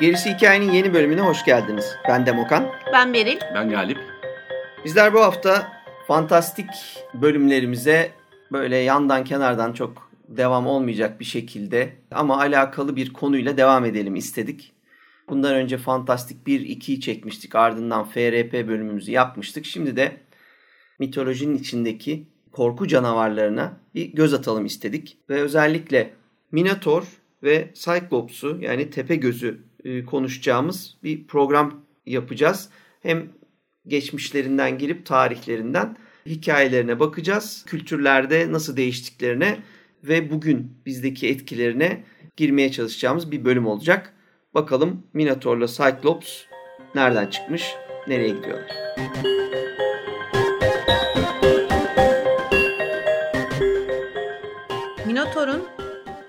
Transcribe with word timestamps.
Gerisi 0.00 0.30
Hikayenin 0.30 0.72
yeni 0.72 0.94
bölümüne 0.94 1.20
hoş 1.20 1.44
geldiniz. 1.44 1.96
Ben 2.08 2.26
Demokan. 2.26 2.66
Ben 2.92 3.14
Beril. 3.14 3.38
Ben 3.54 3.70
Galip. 3.70 4.09
Bizler 4.84 5.14
bu 5.14 5.20
hafta 5.20 5.72
fantastik 6.06 6.66
bölümlerimize 7.14 8.12
böyle 8.52 8.76
yandan 8.76 9.24
kenardan 9.24 9.72
çok 9.72 10.10
devam 10.28 10.66
olmayacak 10.66 11.20
bir 11.20 11.24
şekilde 11.24 11.92
ama 12.10 12.38
alakalı 12.38 12.96
bir 12.96 13.12
konuyla 13.12 13.56
devam 13.56 13.84
edelim 13.84 14.16
istedik. 14.16 14.72
Bundan 15.28 15.54
önce 15.54 15.78
Fantastik 15.78 16.46
1-2'yi 16.46 17.00
çekmiştik. 17.00 17.54
Ardından 17.54 18.04
FRP 18.04 18.52
bölümümüzü 18.52 19.12
yapmıştık. 19.12 19.66
Şimdi 19.66 19.96
de 19.96 20.16
mitolojinin 20.98 21.58
içindeki 21.58 22.26
korku 22.52 22.86
canavarlarına 22.88 23.80
bir 23.94 24.12
göz 24.12 24.34
atalım 24.34 24.66
istedik. 24.66 25.18
Ve 25.30 25.40
özellikle 25.40 26.10
Minotaur 26.52 27.04
ve 27.42 27.70
Cyclops'u 27.74 28.58
yani 28.60 28.90
tepe 28.90 29.16
gözü 29.16 29.60
e, 29.84 30.04
konuşacağımız 30.04 30.96
bir 31.02 31.26
program 31.26 31.84
yapacağız. 32.06 32.68
Hem 33.02 33.39
geçmişlerinden 33.86 34.78
girip 34.78 35.06
tarihlerinden 35.06 35.96
hikayelerine 36.26 37.00
bakacağız. 37.00 37.64
Kültürlerde 37.66 38.52
nasıl 38.52 38.76
değiştiklerine 38.76 39.58
ve 40.04 40.30
bugün 40.30 40.72
bizdeki 40.86 41.28
etkilerine 41.28 42.04
girmeye 42.36 42.72
çalışacağımız 42.72 43.30
bir 43.30 43.44
bölüm 43.44 43.66
olacak. 43.66 44.14
Bakalım 44.54 45.06
Minotaur'la 45.12 45.66
Cyclops 45.66 46.42
nereden 46.94 47.26
çıkmış, 47.26 47.74
nereye 48.08 48.28
gidiyorlar? 48.28 48.70
Minotaur'un 55.06 55.62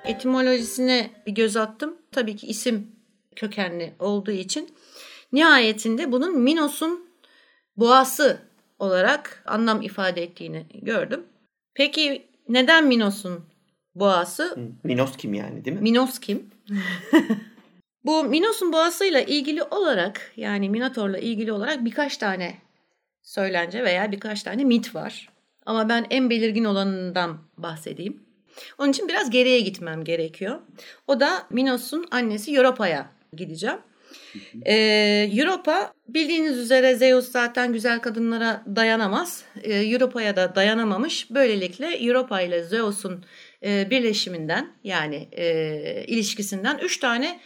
etimolojisine 0.03 1.11
bir 1.27 1.31
göz 1.31 1.57
attım. 1.57 1.97
Tabii 2.11 2.35
ki 2.35 2.47
isim 2.47 2.87
kökenli 3.35 3.93
olduğu 3.99 4.31
için 4.31 4.69
nihayetinde 5.33 6.11
bunun 6.11 6.39
Minos'un 6.39 7.10
boğası 7.81 8.41
olarak 8.79 9.43
anlam 9.45 9.81
ifade 9.81 10.23
ettiğini 10.23 10.65
gördüm. 10.73 11.23
Peki 11.73 12.27
neden 12.49 12.87
Minos'un 12.87 13.45
boğası? 13.95 14.57
Minos 14.83 15.17
kim 15.17 15.33
yani 15.33 15.65
değil 15.65 15.77
mi? 15.77 15.83
Minos 15.83 16.19
kim? 16.19 16.49
Bu 18.05 18.23
Minos'un 18.23 18.73
boğasıyla 18.73 19.21
ilgili 19.21 19.63
olarak 19.63 20.31
yani 20.37 20.69
Minotaur'la 20.69 21.17
ilgili 21.17 21.51
olarak 21.51 21.85
birkaç 21.85 22.17
tane 22.17 22.57
söylence 23.23 23.83
veya 23.83 24.11
birkaç 24.11 24.43
tane 24.43 24.63
mit 24.63 24.95
var. 24.95 25.29
Ama 25.65 25.89
ben 25.89 26.05
en 26.09 26.29
belirgin 26.29 26.63
olanından 26.63 27.37
bahsedeyim. 27.57 28.23
Onun 28.77 28.91
için 28.91 29.07
biraz 29.07 29.29
geriye 29.29 29.59
gitmem 29.59 30.03
gerekiyor. 30.03 30.59
O 31.07 31.19
da 31.19 31.47
Minos'un 31.49 32.05
annesi 32.11 32.55
Europa'ya 32.55 33.09
gideceğim. 33.33 33.77
Ee, 34.65 35.29
Europa 35.35 35.93
bildiğiniz 36.07 36.57
üzere 36.57 36.95
Zeus 36.95 37.31
zaten 37.31 37.73
güzel 37.73 37.99
kadınlara 37.99 38.63
dayanamaz. 38.75 39.43
Ee, 39.63 39.73
Europa'ya 39.73 40.35
da 40.35 40.55
dayanamamış. 40.55 41.31
Böylelikle 41.31 41.87
Europa 41.87 42.41
ile 42.41 42.63
Zeus'un 42.63 43.25
e, 43.63 43.89
birleşiminden 43.89 44.71
yani 44.83 45.27
e, 45.31 46.05
ilişkisinden 46.07 46.77
üç 46.77 46.97
tane 46.99 47.39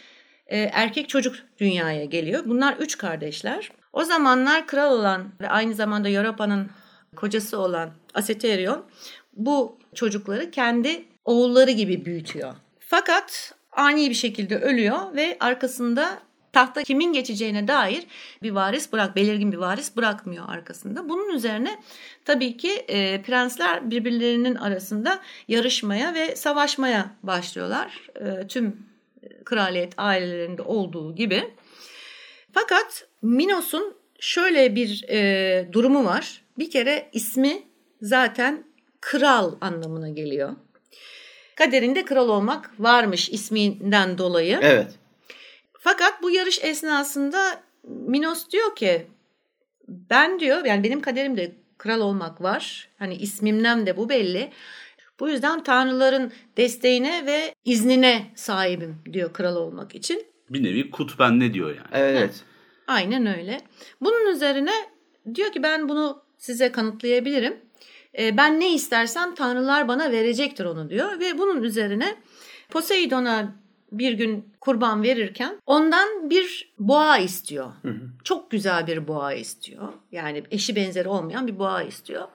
e, 0.46 0.58
erkek 0.58 1.08
çocuk 1.08 1.36
dünyaya 1.58 2.04
geliyor. 2.04 2.42
Bunlar 2.46 2.76
üç 2.76 2.98
kardeşler. 2.98 3.70
O 3.92 4.04
zamanlar 4.04 4.66
kral 4.66 4.98
olan 4.98 5.32
ve 5.40 5.48
aynı 5.48 5.74
zamanda 5.74 6.08
Europa'nın 6.08 6.70
kocası 7.16 7.58
olan 7.58 7.90
Aseterion 8.14 8.86
bu 9.32 9.78
çocukları 9.94 10.50
kendi 10.50 11.04
oğulları 11.24 11.70
gibi 11.70 12.04
büyütüyor. 12.04 12.54
Fakat 12.80 13.54
ani 13.72 14.10
bir 14.10 14.14
şekilde 14.14 14.58
ölüyor 14.58 15.14
ve 15.16 15.36
arkasında 15.40 16.18
tahta 16.56 16.82
kimin 16.82 17.12
geçeceğine 17.12 17.68
dair 17.68 18.06
bir 18.42 18.50
varis 18.50 18.92
bırak, 18.92 19.16
belirgin 19.16 19.52
bir 19.52 19.56
varis 19.56 19.96
bırakmıyor 19.96 20.44
arkasında. 20.48 21.08
Bunun 21.08 21.28
üzerine 21.28 21.80
tabii 22.24 22.56
ki 22.56 22.72
e, 22.72 23.22
prensler 23.22 23.90
birbirlerinin 23.90 24.54
arasında 24.54 25.20
yarışmaya 25.48 26.14
ve 26.14 26.36
savaşmaya 26.36 27.10
başlıyorlar. 27.22 28.08
E, 28.20 28.46
tüm 28.46 28.86
kraliyet 29.44 29.92
ailelerinde 29.96 30.62
olduğu 30.62 31.14
gibi. 31.14 31.54
Fakat 32.52 33.06
Minos'un 33.22 33.96
şöyle 34.20 34.74
bir 34.74 35.04
e, 35.08 35.68
durumu 35.72 36.04
var. 36.04 36.42
Bir 36.58 36.70
kere 36.70 37.08
ismi 37.12 37.62
zaten 38.02 38.64
kral 39.00 39.54
anlamına 39.60 40.08
geliyor. 40.08 40.56
Kaderinde 41.56 42.04
kral 42.04 42.28
olmak 42.28 42.70
varmış 42.78 43.28
isminden 43.28 44.18
dolayı. 44.18 44.58
Evet. 44.62 44.98
Fakat 45.88 46.22
bu 46.22 46.30
yarış 46.30 46.64
esnasında 46.64 47.62
Minos 47.84 48.50
diyor 48.50 48.76
ki 48.76 49.06
ben 49.88 50.40
diyor 50.40 50.64
yani 50.64 50.84
benim 50.84 51.00
kaderimde 51.00 51.52
kral 51.78 52.00
olmak 52.00 52.42
var. 52.42 52.88
Hani 52.98 53.14
ismimden 53.14 53.86
de 53.86 53.96
bu 53.96 54.08
belli. 54.08 54.50
Bu 55.20 55.28
yüzden 55.28 55.62
tanrıların 55.62 56.32
desteğine 56.56 57.26
ve 57.26 57.54
iznine 57.64 58.32
sahibim 58.34 58.96
diyor 59.12 59.32
kral 59.32 59.56
olmak 59.56 59.94
için. 59.94 60.26
Bir 60.50 60.62
nevi 60.62 60.90
kut 60.90 61.18
bende 61.18 61.54
diyor 61.54 61.68
yani. 61.68 61.88
Evet. 61.92 62.34
Hı. 62.34 62.92
Aynen 62.92 63.26
öyle. 63.38 63.60
Bunun 64.00 64.30
üzerine 64.30 64.72
diyor 65.34 65.52
ki 65.52 65.62
ben 65.62 65.88
bunu 65.88 66.22
size 66.38 66.72
kanıtlayabilirim. 66.72 67.56
E, 68.18 68.36
ben 68.36 68.60
ne 68.60 68.74
istersem 68.74 69.34
tanrılar 69.34 69.88
bana 69.88 70.12
verecektir 70.12 70.64
onu 70.64 70.90
diyor. 70.90 71.20
Ve 71.20 71.38
bunun 71.38 71.62
üzerine 71.62 72.16
Poseidon'a 72.70 73.65
bir 73.98 74.12
gün 74.12 74.54
kurban 74.60 75.02
verirken 75.02 75.58
ondan 75.66 76.30
bir 76.30 76.74
boğa 76.78 77.18
istiyor. 77.18 77.66
Hı 77.82 77.88
hı. 77.88 78.00
Çok 78.24 78.50
güzel 78.50 78.86
bir 78.86 79.08
boğa 79.08 79.32
istiyor. 79.32 79.92
Yani 80.12 80.42
eşi 80.50 80.76
benzeri 80.76 81.08
olmayan 81.08 81.46
bir 81.46 81.58
boğa 81.58 81.82
istiyor. 81.82 82.28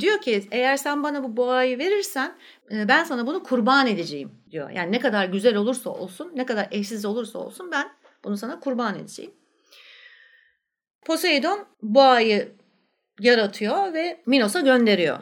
Diyor 0.00 0.20
ki 0.20 0.48
eğer 0.50 0.76
sen 0.76 1.02
bana 1.02 1.22
bu 1.22 1.36
boğayı 1.36 1.78
verirsen 1.78 2.36
e, 2.70 2.88
ben 2.88 3.04
sana 3.04 3.26
bunu 3.26 3.42
kurban 3.42 3.86
edeceğim 3.86 4.30
diyor. 4.50 4.70
Yani 4.70 4.92
ne 4.92 4.98
kadar 4.98 5.24
güzel 5.24 5.56
olursa 5.56 5.90
olsun, 5.90 6.32
ne 6.34 6.46
kadar 6.46 6.68
eşsiz 6.70 7.04
olursa 7.04 7.38
olsun 7.38 7.70
ben 7.72 7.88
bunu 8.24 8.36
sana 8.36 8.60
kurban 8.60 8.98
edeceğim. 8.98 9.32
Poseidon 11.06 11.64
boğayı 11.82 12.52
yaratıyor 13.20 13.92
ve 13.94 14.22
Minos'a 14.26 14.60
gönderiyor. 14.60 15.18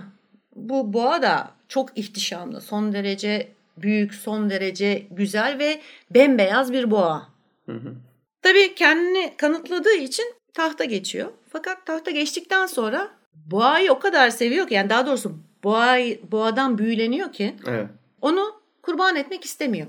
Bu 0.57 0.93
boğa 0.93 1.23
da 1.23 1.51
çok 1.69 1.99
ihtişamlı, 1.99 2.61
son 2.61 2.93
derece 2.93 3.53
büyük, 3.77 4.15
son 4.15 4.51
derece 4.51 5.07
güzel 5.11 5.59
ve 5.59 5.81
bembeyaz 6.11 6.73
bir 6.73 6.91
boğa. 6.91 7.29
Hı 7.67 7.73
hı. 7.73 7.95
Tabii 8.43 8.75
kendini 8.75 9.37
kanıtladığı 9.37 9.95
için 9.95 10.35
tahta 10.55 10.85
geçiyor. 10.85 11.29
Fakat 11.49 11.87
tahta 11.87 12.11
geçtikten 12.11 12.67
sonra 12.67 13.11
boğayı 13.35 13.93
o 13.93 13.99
kadar 13.99 14.31
seviyor 14.31 14.69
ki 14.69 14.75
yani 14.75 14.91
daha 14.91 15.07
doğrusu 15.07 15.39
boğayı, 15.65 16.21
boğadan 16.33 16.79
büyüleniyor 16.79 17.33
ki 17.33 17.57
evet. 17.67 17.87
onu 18.21 18.63
kurban 18.83 19.17
etmek 19.17 19.45
istemiyor. 19.45 19.87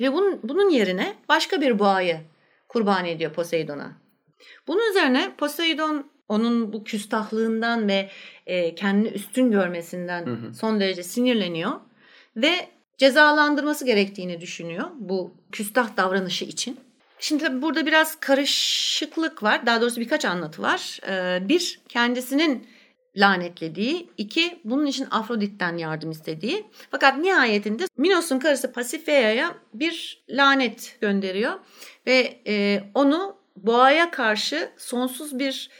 Ve 0.00 0.12
bunun, 0.12 0.40
bunun 0.42 0.70
yerine 0.70 1.14
başka 1.28 1.60
bir 1.60 1.78
boğayı 1.78 2.20
kurban 2.68 3.04
ediyor 3.04 3.32
Poseidon'a. 3.32 3.92
Bunun 4.66 4.90
üzerine 4.90 5.32
Poseidon 5.38 6.10
onun 6.28 6.72
bu 6.72 6.84
küstahlığından 6.84 7.88
ve 7.88 8.10
e, 8.46 8.74
kendini 8.74 9.08
üstün 9.08 9.50
görmesinden 9.50 10.26
hı 10.26 10.30
hı. 10.30 10.54
son 10.54 10.80
derece 10.80 11.02
sinirleniyor 11.02 11.72
ve 12.36 12.68
cezalandırması 12.98 13.84
gerektiğini 13.84 14.40
düşünüyor 14.40 14.90
bu 14.94 15.34
küstah 15.52 15.96
davranışı 15.96 16.44
için. 16.44 16.80
Şimdi 17.18 17.62
burada 17.62 17.86
biraz 17.86 18.20
karışıklık 18.20 19.42
var. 19.42 19.66
Daha 19.66 19.80
doğrusu 19.80 20.00
birkaç 20.00 20.24
anlatı 20.24 20.62
var. 20.62 21.00
Ee, 21.08 21.48
bir, 21.48 21.80
kendisinin 21.88 22.66
lanetlediği. 23.16 24.10
iki 24.16 24.60
bunun 24.64 24.86
için 24.86 25.06
Afrodit'ten 25.10 25.76
yardım 25.76 26.10
istediği. 26.10 26.64
Fakat 26.90 27.18
nihayetinde 27.18 27.84
Minos'un 27.96 28.38
karısı 28.38 28.72
Pasifea'ya 28.72 29.54
bir 29.74 30.24
lanet 30.30 30.98
gönderiyor. 31.00 31.52
Ve 32.06 32.40
e, 32.46 32.84
onu 32.94 33.36
boğaya 33.56 34.10
karşı 34.10 34.70
sonsuz 34.76 35.38
bir 35.38 35.70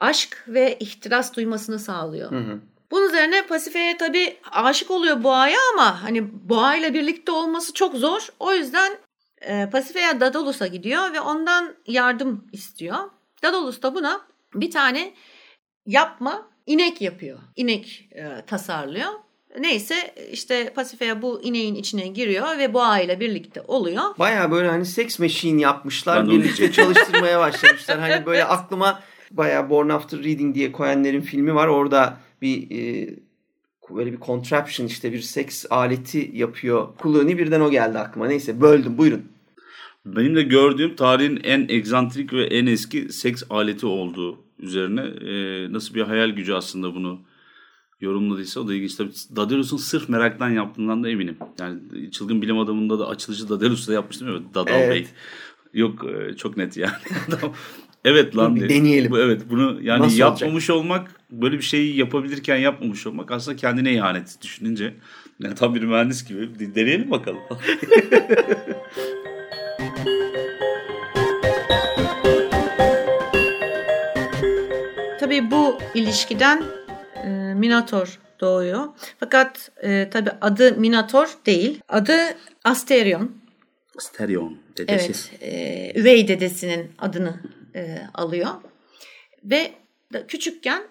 aşk 0.00 0.44
ve 0.48 0.76
ihtiras 0.80 1.36
duymasını 1.36 1.78
sağlıyor. 1.78 2.30
Hı 2.30 2.38
hı. 2.38 2.60
Bunun 2.90 3.08
üzerine 3.08 3.46
Pasife'ye 3.46 3.96
tabii 3.96 4.36
aşık 4.52 4.90
oluyor 4.90 5.22
boğaya 5.22 5.58
ama 5.74 6.02
hani 6.02 6.48
boğayla 6.48 6.94
birlikte 6.94 7.32
olması 7.32 7.72
çok 7.72 7.94
zor. 7.94 8.28
O 8.40 8.52
yüzden 8.52 8.98
e, 9.40 9.68
Pasife'ye 9.72 10.20
Dadolus'a 10.20 10.66
gidiyor 10.66 11.12
ve 11.12 11.20
ondan 11.20 11.74
yardım 11.86 12.48
istiyor. 12.52 12.96
Dadolus 13.42 13.82
da 13.82 13.94
buna 13.94 14.20
bir 14.54 14.70
tane 14.70 15.14
yapma 15.86 16.48
inek 16.66 17.00
yapıyor. 17.02 17.38
İnek 17.56 18.08
e, 18.12 18.42
tasarlıyor. 18.46 19.10
Neyse 19.58 20.14
işte 20.32 20.72
Pasife'ye 20.74 21.22
bu 21.22 21.42
ineğin 21.42 21.74
içine 21.74 22.06
giriyor 22.06 22.58
ve 22.58 22.74
boğa 22.74 23.00
ile 23.00 23.20
birlikte 23.20 23.60
oluyor. 23.60 24.02
Baya 24.18 24.50
böyle 24.50 24.68
hani 24.68 24.86
seks 24.86 25.18
machine 25.18 25.60
yapmışlar. 25.60 26.28
Birlikte 26.28 26.72
çalıştırmaya 26.72 27.40
başlamışlar. 27.40 27.98
Hani 27.98 28.26
böyle 28.26 28.44
aklıma 28.44 29.02
baya 29.30 29.70
Born 29.70 29.88
After 29.88 30.18
Reading 30.18 30.54
diye 30.54 30.72
koyanların 30.72 31.20
filmi 31.20 31.54
var. 31.54 31.66
Orada 31.66 32.16
bir 32.42 32.70
e, 32.70 33.14
böyle 33.94 34.12
bir 34.12 34.20
contraption 34.20 34.86
işte 34.86 35.12
bir 35.12 35.20
seks 35.20 35.66
aleti 35.70 36.30
yapıyor. 36.34 36.88
Kulağını 36.98 37.38
birden 37.38 37.60
o 37.60 37.70
geldi 37.70 37.98
aklıma. 37.98 38.26
Neyse 38.26 38.60
böldüm 38.60 38.98
buyurun. 38.98 39.22
Benim 40.06 40.36
de 40.36 40.42
gördüğüm 40.42 40.96
tarihin 40.96 41.40
en 41.44 41.66
egzantrik 41.68 42.32
ve 42.32 42.44
en 42.44 42.66
eski 42.66 43.12
seks 43.12 43.42
aleti 43.50 43.86
olduğu 43.86 44.38
üzerine 44.58 45.00
e, 45.00 45.72
nasıl 45.72 45.94
bir 45.94 46.02
hayal 46.02 46.30
gücü 46.30 46.54
aslında 46.54 46.94
bunu 46.94 47.20
yorumladıysa 48.00 48.60
o 48.60 48.68
da 48.68 48.74
ilginç. 48.74 48.94
Tabii 48.94 49.10
Daedalus'un 49.36 49.76
sırf 49.76 50.08
meraktan 50.08 50.50
yaptığından 50.50 51.04
da 51.04 51.08
eminim. 51.08 51.36
Yani 51.60 52.10
çılgın 52.10 52.42
bilim 52.42 52.58
adamında 52.58 52.98
da 52.98 53.08
açılışı 53.08 53.48
Daedalus 53.48 53.88
da 53.88 53.92
yapmıştım 53.92 54.28
ya 54.28 54.54
Dadal 54.54 54.74
Evet. 54.74 54.90
Bey. 54.90 55.06
Yok 55.72 56.04
e, 56.04 56.36
çok 56.36 56.56
net 56.56 56.76
yani. 56.76 56.92
Evet 58.04 58.36
lan 58.36 58.56
Bir 58.56 58.68
deneyelim. 58.68 59.10
Bu, 59.10 59.18
evet 59.18 59.42
bunu 59.50 59.78
yani 59.82 60.02
Nasıl 60.02 60.18
yapmamış 60.18 60.70
olmak 60.70 61.15
böyle 61.30 61.56
bir 61.56 61.62
şeyi 61.62 61.96
yapabilirken 61.96 62.56
yapmamış 62.56 63.06
olmak 63.06 63.30
aslında 63.30 63.56
kendine 63.56 63.92
ihanet 63.92 64.42
düşününce. 64.42 64.94
Yani 65.40 65.54
tam 65.54 65.74
bir 65.74 65.82
mühendis 65.82 66.24
gibi. 66.28 66.74
Deneyelim 66.74 67.10
bakalım. 67.10 67.40
Tabii 75.20 75.50
bu 75.50 75.78
ilişkiden 75.94 76.62
e, 77.24 77.28
Minotaur 77.54 78.18
doğuyor. 78.40 78.84
Fakat 79.20 79.70
e, 79.82 80.10
tabii 80.10 80.30
adı 80.40 80.76
Minotaur 80.76 81.28
değil. 81.46 81.80
Adı 81.88 82.16
Asterion. 82.64 83.30
Stereon 83.98 84.58
dedesi. 84.76 85.12
Evet. 85.40 85.42
E, 85.42 86.00
üvey 86.00 86.28
dedesinin 86.28 86.92
adını 86.98 87.40
e, 87.74 87.98
alıyor. 88.14 88.50
Ve 89.44 89.72
küçükken 90.28 90.82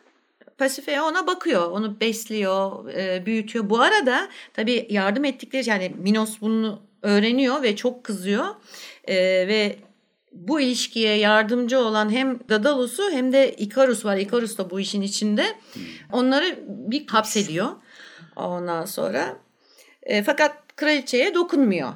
Pasife'ye 0.57 1.01
ona 1.01 1.27
bakıyor. 1.27 1.71
Onu 1.71 1.99
besliyor, 1.99 2.89
e, 2.89 3.25
büyütüyor. 3.25 3.69
Bu 3.69 3.81
arada 3.81 4.29
tabii 4.53 4.87
yardım 4.89 5.25
ettikleri 5.25 5.69
yani 5.69 5.95
Minos 5.97 6.41
bunu 6.41 6.81
öğreniyor 7.01 7.63
ve 7.63 7.75
çok 7.75 8.03
kızıyor. 8.03 8.45
E, 9.03 9.15
ve 9.47 9.75
bu 10.31 10.61
ilişkiye 10.61 11.17
yardımcı 11.17 11.79
olan 11.79 12.11
hem 12.11 12.39
Dadalus'u 12.49 13.11
hem 13.11 13.33
de 13.33 13.51
Ikarus 13.51 14.05
var. 14.05 14.17
Ikarus 14.17 14.57
da 14.57 14.69
bu 14.69 14.79
işin 14.79 15.01
içinde. 15.01 15.45
Onları 16.11 16.59
bir 16.67 17.07
hapsediyor. 17.07 17.67
Ondan 18.35 18.85
sonra. 18.85 19.37
E, 20.03 20.23
fakat 20.23 20.75
kraliçeye 20.75 21.33
dokunmuyor. 21.33 21.93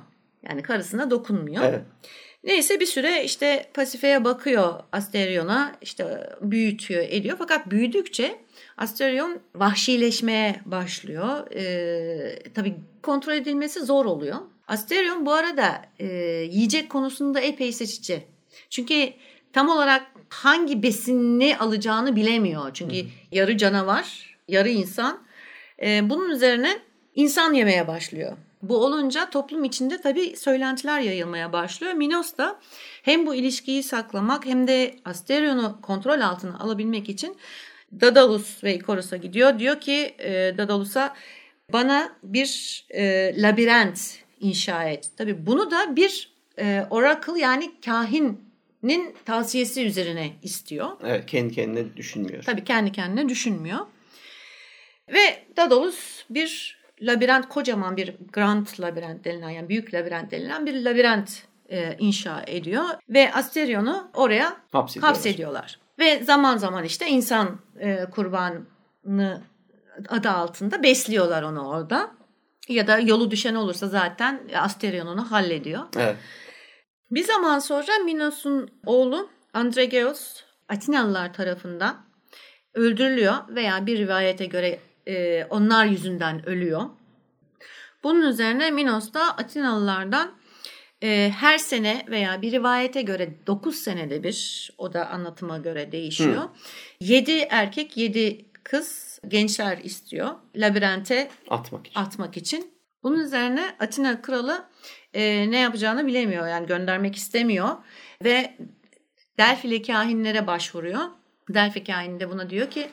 Yani 0.49 0.61
karısına 0.61 1.11
dokunmuyor. 1.11 1.63
Evet. 1.63 1.81
Neyse 2.43 2.79
bir 2.79 2.85
süre 2.85 3.23
işte 3.23 3.69
Pasife'ye 3.73 4.23
bakıyor 4.23 4.73
Asterion'a 4.91 5.75
işte 5.81 6.29
büyütüyor 6.41 7.05
ediyor. 7.09 7.37
Fakat 7.37 7.71
büyüdükçe 7.71 8.39
Asterion 8.79 9.39
vahşileşmeye 9.55 10.61
başlıyor. 10.65 11.51
Ee, 11.51 12.39
tabii 12.53 12.75
kontrol 13.03 13.33
edilmesi 13.33 13.79
zor 13.79 14.05
oluyor. 14.05 14.37
Asterion 14.67 15.25
bu 15.25 15.33
arada 15.33 15.81
e, 15.99 16.05
yiyecek 16.51 16.89
konusunda 16.89 17.39
epey 17.39 17.71
seçici. 17.71 18.23
Çünkü 18.69 19.13
tam 19.53 19.69
olarak 19.69 20.05
hangi 20.29 20.83
besinini 20.83 21.57
alacağını 21.57 22.15
bilemiyor. 22.15 22.73
Çünkü 22.73 23.05
yarı 23.31 23.57
canavar, 23.57 24.37
yarı 24.47 24.69
insan. 24.69 25.23
Ee, 25.81 26.09
bunun 26.09 26.29
üzerine 26.29 26.79
insan 27.15 27.53
yemeye 27.53 27.87
başlıyor. 27.87 28.37
Bu 28.61 28.85
olunca 28.85 29.29
toplum 29.29 29.63
içinde 29.63 30.01
tabii 30.01 30.35
söylentiler 30.37 30.99
yayılmaya 30.99 31.53
başlıyor. 31.53 31.93
Minos 31.93 32.37
da 32.37 32.59
hem 33.03 33.25
bu 33.25 33.35
ilişkiyi 33.35 33.83
saklamak 33.83 34.45
hem 34.45 34.67
de 34.67 34.95
Asterion'u 35.05 35.81
kontrol 35.81 36.21
altına 36.21 36.59
alabilmek 36.59 37.09
için 37.09 37.37
Dadalus 38.01 38.63
ve 38.63 38.75
Ikarus'a 38.75 39.17
gidiyor. 39.17 39.59
Diyor 39.59 39.79
ki 39.81 40.15
e, 40.19 40.53
Dadalus'a 40.57 41.15
bana 41.73 42.17
bir 42.23 42.83
e, 42.89 43.33
labirent 43.41 44.17
inşa 44.39 44.83
et. 44.83 45.09
Tabii 45.17 45.45
bunu 45.45 45.71
da 45.71 45.95
bir 45.95 46.31
e, 46.59 46.85
oracle 46.89 47.39
yani 47.39 47.71
kahinin 47.85 49.15
tavsiyesi 49.25 49.85
üzerine 49.85 50.31
istiyor. 50.43 50.89
Evet 51.03 51.25
kendi 51.25 51.53
kendine 51.53 51.97
düşünmüyor. 51.97 52.43
Tabii 52.43 52.63
kendi 52.63 52.91
kendine 52.91 53.29
düşünmüyor. 53.29 53.79
Ve 55.13 55.43
Daedalus 55.57 56.25
bir 56.29 56.79
labirent, 57.01 57.49
kocaman 57.49 57.97
bir 57.97 58.15
grand 58.33 58.67
labirent 58.79 59.25
denilen 59.25 59.49
yani 59.49 59.69
büyük 59.69 59.93
labirent 59.93 60.31
denilen 60.31 60.65
bir 60.65 60.73
labirent 60.85 61.43
e, 61.69 61.95
inşa 61.99 62.43
ediyor. 62.47 62.83
Ve 63.09 63.33
Asterion'u 63.33 64.11
oraya 64.13 64.57
Hapsediyorlar. 64.71 65.15
hapsediyorlar. 65.15 65.79
Ve 65.99 66.23
zaman 66.23 66.57
zaman 66.57 66.83
işte 66.83 67.07
insan 67.07 67.59
e, 67.79 68.05
kurbanını 68.05 69.41
adı 70.09 70.29
altında 70.29 70.83
besliyorlar 70.83 71.43
onu 71.43 71.67
orada. 71.67 72.11
Ya 72.67 72.87
da 72.87 72.99
yolu 72.99 73.31
düşen 73.31 73.55
olursa 73.55 73.87
zaten 73.87 74.41
Asterion 74.55 75.07
onu 75.07 75.31
hallediyor. 75.31 75.83
Evet. 75.97 76.15
Bir 77.11 77.23
zaman 77.23 77.59
sonra 77.59 77.97
Minos'un 78.05 78.69
oğlu 78.85 79.29
Androgeos 79.53 80.43
Atinalılar 80.69 81.33
tarafından 81.33 82.05
öldürülüyor 82.73 83.35
veya 83.49 83.85
bir 83.85 83.97
rivayete 83.97 84.45
göre 84.45 84.79
e, 85.07 85.45
onlar 85.49 85.85
yüzünden 85.85 86.49
ölüyor. 86.49 86.81
Bunun 88.03 88.21
üzerine 88.21 88.71
Minos 88.71 89.13
da 89.13 89.21
Atinalılardan 89.21 90.31
e, 91.03 91.31
her 91.39 91.57
sene 91.57 92.05
veya 92.09 92.41
bir 92.41 92.51
rivayete 92.51 93.01
göre 93.01 93.29
9 93.47 93.75
senede 93.75 94.23
bir 94.23 94.69
o 94.77 94.93
da 94.93 95.09
anlatıma 95.09 95.57
göre 95.57 95.91
değişiyor. 95.91 96.43
7 97.01 97.31
erkek 97.49 97.97
7 97.97 98.45
kız 98.63 99.19
gençler 99.27 99.77
istiyor 99.77 100.29
labirente 100.55 101.29
Atmak 101.49 101.87
için. 101.87 101.99
atmak 101.99 102.37
için. 102.37 102.73
Bunun 103.03 103.19
üzerine 103.19 103.75
Atina 103.79 104.21
kralı 104.21 104.65
e, 105.13 105.51
ne 105.51 105.59
yapacağını 105.59 106.07
bilemiyor. 106.07 106.47
Yani 106.47 106.67
göndermek 106.67 107.15
istemiyor. 107.15 107.69
Ve 108.23 108.57
Delfili 109.37 109.81
kahinlere 109.81 110.47
başvuruyor. 110.47 110.99
Delfi 111.49 111.83
kahini 111.83 112.19
de 112.19 112.29
buna 112.29 112.49
diyor 112.49 112.69
ki 112.69 112.89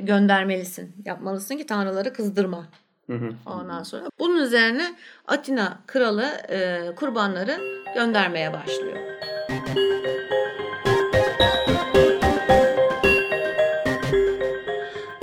göndermelisin. 0.00 0.94
Yapmalısın 1.04 1.56
ki 1.56 1.66
tanrıları 1.66 2.12
kızdırma. 2.12 2.68
Hı 3.06 3.12
hı. 3.12 3.32
Ondan 3.46 3.82
sonra 3.82 4.04
bunun 4.18 4.36
üzerine 4.36 4.94
Atina 5.28 5.78
kralı 5.86 6.24
e, 6.48 6.90
kurbanları 6.96 7.58
göndermeye 7.94 8.52
başlıyor. 8.52 8.96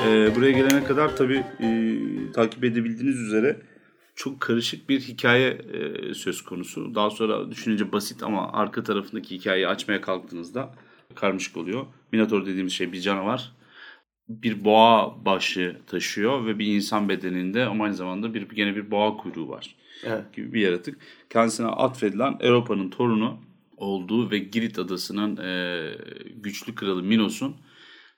Ee, 0.06 0.36
buraya 0.36 0.52
gelene 0.52 0.84
kadar 0.84 1.16
tabii 1.16 1.44
e, 1.60 1.98
takip 2.34 2.64
edebildiğiniz 2.64 3.20
üzere 3.20 3.58
çok 4.16 4.42
karışık 4.42 4.90
bir 4.90 5.00
hikaye 5.00 5.50
e, 5.50 6.14
söz 6.14 6.42
konusu. 6.42 6.96
Daha 6.96 7.10
sonra 7.10 7.52
düşününce 7.52 7.92
basit 7.92 8.24
ama 8.24 8.54
arka 8.54 8.84
tarafındaki 8.84 9.36
hikayeyi 9.36 9.68
açmaya 9.68 10.02
kalktığınızda 10.02 10.74
karmaşık 11.16 11.58
oluyor. 11.58 11.86
Minotaur 12.12 12.46
dediğimiz 12.46 12.74
şey 12.74 12.92
bir 12.94 13.02
canavar. 13.02 13.52
Bir 14.44 14.66
boğa 14.66 15.26
başı 15.26 15.78
taşıyor 15.88 16.46
ve 16.46 16.60
bir 16.60 16.76
insan 16.76 17.10
bedeninde 17.10 17.66
ama 17.66 17.84
aynı 17.84 17.96
zamanda 17.96 18.34
bir 18.34 18.42
gene 18.42 18.76
bir 18.76 18.92
boğa 18.92 19.18
kuyruğu 19.18 19.50
var 19.50 19.76
Evet. 20.04 20.34
gibi 20.34 20.54
bir 20.54 20.62
yaratık. 20.62 20.98
Kendisine 21.30 21.68
atfedilen 21.68 22.38
Europa'nın 22.40 22.90
torunu 22.90 23.40
olduğu 23.78 24.32
ve 24.32 24.38
Girit 24.38 24.80
adasının 24.80 25.38
e, 25.38 25.82
güçlü 26.36 26.76
kralı 26.76 27.04
Minos'un 27.04 27.56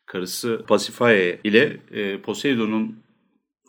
karısı 0.05 0.63
Pasiphae 0.67 1.39
ile 1.43 1.77
e, 1.91 2.21
Poseidon'un 2.21 3.03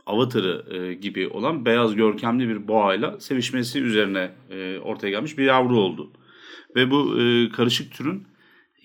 avatarı 0.06 0.76
e, 0.76 0.94
gibi 0.94 1.28
olan 1.28 1.64
beyaz 1.64 1.94
görkemli 1.94 2.48
bir 2.48 2.68
boğayla 2.68 3.20
sevişmesi 3.20 3.80
üzerine 3.80 4.30
e, 4.50 4.78
ortaya 4.78 5.10
gelmiş 5.10 5.38
bir 5.38 5.44
yavru 5.44 5.78
oldu. 5.78 6.12
Ve 6.76 6.90
bu 6.90 7.20
e, 7.20 7.48
karışık 7.48 7.92
türün 7.92 8.26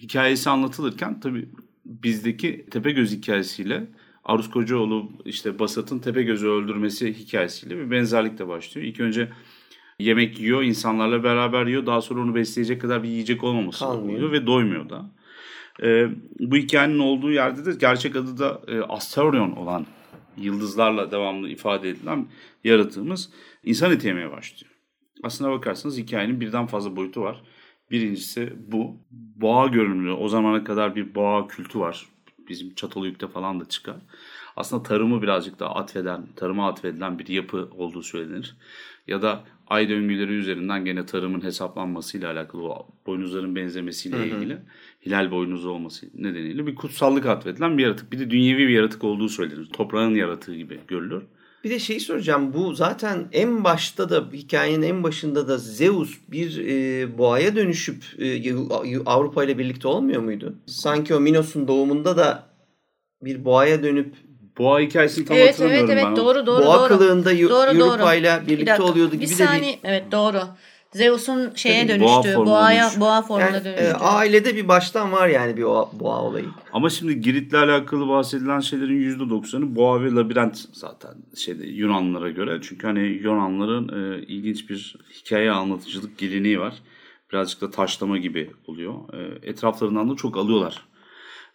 hikayesi 0.02 0.50
anlatılırken 0.50 1.20
tabii 1.20 1.50
bizdeki 1.86 2.66
Tepegöz 2.72 3.12
hikayesiyle 3.12 3.88
Aruz 4.24 4.50
Kocaoğlu 4.50 5.12
işte 5.26 5.60
Basat'ın 5.60 6.00
Tepegöz'ü 6.00 6.48
öldürmesi 6.48 7.14
hikayesiyle 7.14 7.78
bir 7.78 7.92
benzerlik 7.92 8.40
de 8.40 8.48
başlıyor. 8.48 8.88
İlk 8.88 9.00
önce 9.00 9.30
yemek 10.00 10.40
yiyor, 10.40 10.64
insanlarla 10.64 11.24
beraber 11.24 11.66
yiyor. 11.66 11.86
Daha 11.86 12.02
sonra 12.02 12.22
onu 12.22 12.36
besleyecek 12.36 12.82
kadar 12.82 13.04
bir 13.04 13.10
yiyecek 13.10 13.44
olmaması 13.44 13.88
oluyor 13.88 14.32
ve 14.32 14.48
doymuyor 14.48 14.90
da. 14.90 15.12
Ee, 15.84 16.08
bu 16.40 16.56
hikayenin 16.56 17.00
olduğu 17.00 17.32
yerde 17.32 17.66
de 17.66 17.78
gerçek 17.80 18.16
adı 18.16 18.38
da 18.38 18.62
e, 18.68 18.82
Asterion 18.82 19.52
olan 19.52 19.86
yıldızlarla 20.38 21.12
devamlı 21.12 21.50
ifade 21.50 21.90
edilen 21.90 22.28
yaratığımız 22.64 23.30
insan 23.64 23.92
eti 23.92 24.08
yemeye 24.08 24.32
başlıyor. 24.32 24.72
Aslına 25.24 25.52
bakarsanız 25.52 25.98
hikayenin 25.98 26.42
birden 26.42 26.68
fazla 26.68 26.96
boyutu 26.96 27.22
var. 27.22 27.44
Birincisi 27.92 28.54
bu. 28.68 28.98
Boğa 29.36 29.68
görünümlü. 29.68 30.12
O 30.12 30.28
zamana 30.28 30.64
kadar 30.64 30.96
bir 30.96 31.16
boğa 31.16 31.48
kültü 31.48 31.80
var. 31.80 32.06
bizim 32.50 32.74
Çatalhöyük'te 32.76 33.28
falan 33.28 33.60
da 33.60 33.66
çıkar. 33.66 33.96
Aslında 34.56 34.84
tarımı 34.84 35.22
birazcık 35.22 35.60
daha 35.60 35.76
atfeden, 35.76 36.28
tarıma 36.36 36.68
atfedilen 36.68 37.20
bir 37.20 37.28
yapı 37.28 37.70
olduğu 37.72 38.04
söylenir. 38.04 38.56
Ya 39.08 39.22
da 39.22 39.44
ay 39.68 39.90
döngüleri 39.90 40.34
üzerinden 40.34 40.86
gene 40.86 41.06
tarımın 41.06 41.44
hesaplanmasıyla 41.44 42.32
alakalı 42.32 42.64
o 42.64 42.88
boynuzların 43.06 43.56
benzemesiyle 43.56 44.16
hı 44.18 44.22
hı. 44.22 44.26
ilgili 44.26 44.58
hilal 45.06 45.32
boynuzu 45.32 45.70
olması 45.70 46.06
nedeniyle 46.14 46.68
bir 46.68 46.76
kutsallık 46.76 47.26
atfedilen 47.26 47.78
bir 47.78 47.84
yaratık. 47.84 48.12
Bir 48.12 48.20
de 48.20 48.32
dünyevi 48.32 48.68
bir 48.68 48.74
yaratık 48.74 49.04
olduğu 49.04 49.30
söylenir. 49.30 49.66
Toprağın 49.66 50.16
yaratığı 50.16 50.56
gibi 50.56 50.80
görülür. 50.88 51.24
Bir 51.64 51.70
de 51.70 51.80
şeyi 51.80 52.00
soracağım. 52.00 52.54
Bu 52.54 52.74
zaten 52.74 53.28
en 53.32 53.64
başta 53.64 54.10
da 54.10 54.24
hikayenin 54.34 54.82
en 54.82 55.04
başında 55.04 55.48
da 55.48 55.58
Zeus 55.58 56.18
bir 56.28 56.68
e, 56.68 57.18
boğaya 57.18 57.56
dönüşüp 57.56 58.04
e, 58.20 58.56
Avrupa 59.06 59.44
ile 59.44 59.58
birlikte 59.58 59.88
olmuyor 59.88 60.22
muydu? 60.22 60.56
Sanki 60.66 61.16
o 61.16 61.20
Minos'un 61.20 61.68
doğumunda 61.68 62.18
da 62.18 62.44
bir 63.22 63.46
boğaya 63.46 63.84
dönüp 63.84 64.16
Boğa 64.60 64.80
hikayesini 64.80 65.26
tam 65.26 65.38
evet, 65.38 65.50
hatırlamıyorum 65.50 65.90
evet, 65.90 66.04
evet, 66.04 66.10
ben. 66.10 66.16
Doğru 66.16 66.46
doğru 66.46 66.66
Boğa 66.66 66.80
doğru. 66.80 66.88
kılığında 66.88 67.30
Avrupa 67.30 68.16
ile 68.16 68.42
birlikte 68.48 68.74
bir 68.74 68.80
oluyordu 68.80 69.16
gibi 69.16 69.22
bir 69.22 69.28
saniye, 69.28 69.74
de 69.74 69.84
bir... 69.84 69.90
Evet 69.90 70.04
doğru. 70.12 70.42
Zeus'un 70.94 71.52
şeye 71.56 71.88
Tabii, 71.88 72.00
dönüştüğü, 72.00 72.36
boğa 72.36 72.46
boğaya, 72.46 72.84
dönüştü. 72.84 73.02
boğa 73.02 73.22
formuna 73.22 73.46
yani, 73.46 73.66
dönüştüğü. 73.66 73.84
e, 73.84 73.94
ailede 73.94 74.56
bir 74.56 74.68
baştan 74.68 75.12
var 75.12 75.28
yani 75.28 75.58
bir 75.58 75.64
boğa, 75.64 75.90
boğa 76.00 76.22
olayı. 76.22 76.46
Ama 76.74 76.90
şimdi 76.90 77.22
Girit'le 77.22 77.54
alakalı 77.54 78.08
bahsedilen 78.08 78.60
şeylerin 78.60 79.18
%90'ı 79.20 79.76
boğa 79.76 80.02
ve 80.04 80.12
labirent 80.12 80.66
zaten 80.74 81.12
şeyde 81.36 81.68
Yunanlılara 81.68 82.30
göre. 82.30 82.60
Çünkü 82.62 82.88
hani 82.88 83.00
Yunanların 83.00 84.14
e, 84.14 84.22
ilginç 84.26 84.70
bir 84.70 84.96
hikaye 85.14 85.52
anlatıcılık 85.52 86.18
geleneği 86.18 86.60
var. 86.60 86.74
Birazcık 87.32 87.62
da 87.62 87.72
taşlama 87.72 88.18
gibi 88.18 88.50
oluyor. 88.68 88.94
E, 89.14 89.50
etraflarından 89.50 90.10
da 90.10 90.16
çok 90.16 90.38
alıyorlar. 90.38 90.86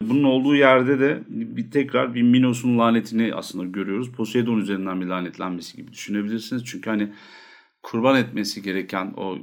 Bunun 0.02 0.24
olduğu 0.24 0.56
yerde 0.56 1.00
de 1.00 1.22
bir 1.28 1.70
tekrar 1.70 2.14
bir 2.14 2.22
Minos'un 2.22 2.78
lanetini 2.78 3.34
aslında 3.34 3.64
görüyoruz. 3.64 4.12
Poseidon 4.12 4.58
üzerinden 4.58 5.00
bir 5.00 5.06
lanetlenmesi 5.06 5.76
gibi 5.76 5.92
düşünebilirsiniz. 5.92 6.64
Çünkü 6.64 6.90
hani 6.90 7.12
kurban 7.84 8.16
etmesi 8.16 8.62
gereken 8.62 9.14
o 9.16 9.38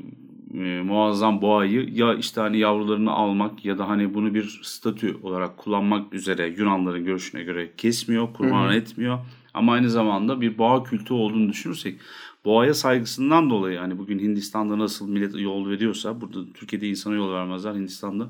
e, 0.53 0.81
muazzam 0.81 1.41
boğayı 1.41 1.89
ya 1.93 2.13
işte 2.13 2.41
hani 2.41 2.59
yavrularını 2.59 3.11
almak 3.11 3.65
ya 3.65 3.77
da 3.77 3.89
hani 3.89 4.13
bunu 4.13 4.33
bir 4.33 4.59
statü 4.63 5.17
olarak 5.23 5.57
kullanmak 5.57 6.13
üzere 6.13 6.55
Yunanların 6.57 7.05
görüşüne 7.05 7.43
göre 7.43 7.71
kesmiyor, 7.77 8.33
kurban 8.33 8.67
Hı-hı. 8.67 8.73
etmiyor. 8.73 9.19
Ama 9.53 9.73
aynı 9.73 9.89
zamanda 9.89 10.41
bir 10.41 10.57
boğa 10.57 10.83
kültü 10.83 11.13
olduğunu 11.13 11.49
düşünürsek 11.49 11.99
boğaya 12.45 12.73
saygısından 12.73 13.49
dolayı 13.49 13.79
hani 13.79 13.97
bugün 13.97 14.19
Hindistan'da 14.19 14.79
nasıl 14.79 15.09
millet 15.09 15.39
yol 15.39 15.69
veriyorsa 15.69 16.21
burada 16.21 16.53
Türkiye'de 16.53 16.87
insana 16.87 17.15
yol 17.15 17.33
vermezler 17.33 17.73
Hindistan'da 17.73 18.29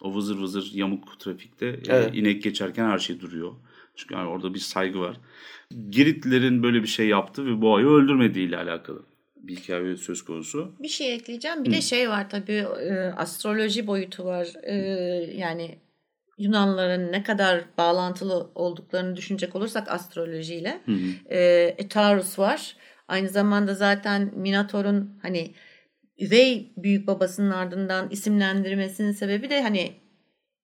o 0.00 0.14
vızır 0.14 0.38
vızır 0.38 0.70
yamuk 0.74 1.20
trafikte 1.20 1.66
e, 1.66 1.80
evet. 1.88 2.14
e, 2.14 2.18
inek 2.18 2.42
geçerken 2.42 2.84
her 2.84 2.98
şey 2.98 3.20
duruyor. 3.20 3.52
Çünkü 3.96 4.14
yani 4.14 4.28
orada 4.28 4.54
bir 4.54 4.58
saygı 4.58 5.00
var. 5.00 5.16
Giritlilerin 5.90 6.62
böyle 6.62 6.82
bir 6.82 6.88
şey 6.88 7.08
yaptı 7.08 7.46
ve 7.46 7.60
boğayı 7.60 7.86
öldürmediği 7.86 8.48
ile 8.48 8.56
alakalı 8.56 9.11
bir 9.42 9.56
hikaye 9.56 9.96
söz 9.96 10.24
konusu. 10.24 10.72
Bir 10.80 10.88
şey 10.88 11.14
ekleyeceğim. 11.14 11.64
Bir 11.64 11.68
Hı. 11.68 11.72
de 11.72 11.80
şey 11.80 12.08
var 12.08 12.30
tabii 12.30 12.66
e, 12.82 12.94
astroloji 13.16 13.86
boyutu 13.86 14.24
var. 14.24 14.48
E, 14.62 14.74
yani 15.36 15.78
Yunanların 16.38 17.12
ne 17.12 17.22
kadar 17.22 17.64
bağlantılı 17.78 18.50
olduklarını 18.54 19.16
düşünecek 19.16 19.56
olursak 19.56 19.90
astrolojiyle. 19.90 20.80
Hı 20.86 20.92
hı. 20.92 21.34
E, 21.34 21.88
Taurus 21.88 22.38
var. 22.38 22.76
Aynı 23.08 23.28
zamanda 23.28 23.74
zaten 23.74 24.32
Minotaur'un 24.36 25.18
hani 25.22 25.54
üvey 26.18 26.72
büyük 26.76 27.06
babasının 27.06 27.50
ardından 27.50 28.10
isimlendirmesinin 28.10 29.12
sebebi 29.12 29.50
de 29.50 29.62
hani 29.62 29.92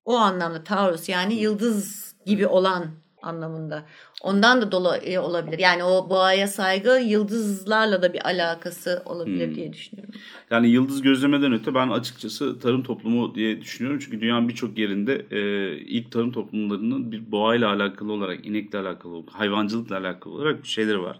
o 0.05 0.15
anlamda 0.15 0.63
Taurus 0.63 1.09
yani 1.09 1.33
yıldız 1.33 2.15
gibi 2.25 2.47
olan 2.47 2.85
anlamında. 3.21 3.85
Ondan 4.23 4.61
da 4.61 4.71
dolayı 4.71 5.21
olabilir. 5.21 5.59
Yani 5.59 5.83
o 5.83 6.09
boğaya 6.09 6.47
saygı 6.47 6.89
yıldızlarla 6.89 8.01
da 8.01 8.13
bir 8.13 8.25
alakası 8.25 9.03
olabilir 9.05 9.47
hmm. 9.47 9.55
diye 9.55 9.73
düşünüyorum. 9.73 10.13
Yani 10.51 10.69
yıldız 10.69 11.01
gözlemeden 11.01 11.53
öte 11.53 11.75
ben 11.75 11.89
açıkçası 11.89 12.59
tarım 12.59 12.83
toplumu 12.83 13.35
diye 13.35 13.61
düşünüyorum. 13.61 13.99
Çünkü 14.03 14.21
dünyanın 14.21 14.49
birçok 14.49 14.77
yerinde 14.77 15.25
e, 15.31 15.71
ilk 15.77 16.11
tarım 16.11 16.31
toplumlarının 16.31 17.11
bir 17.11 17.31
boğayla 17.31 17.69
alakalı 17.69 18.11
olarak, 18.11 18.45
inekle 18.45 18.79
alakalı, 18.79 19.23
hayvancılıkla 19.31 19.97
alakalı 19.97 20.33
olarak 20.33 20.65
şeyleri 20.65 21.01
var. 21.01 21.19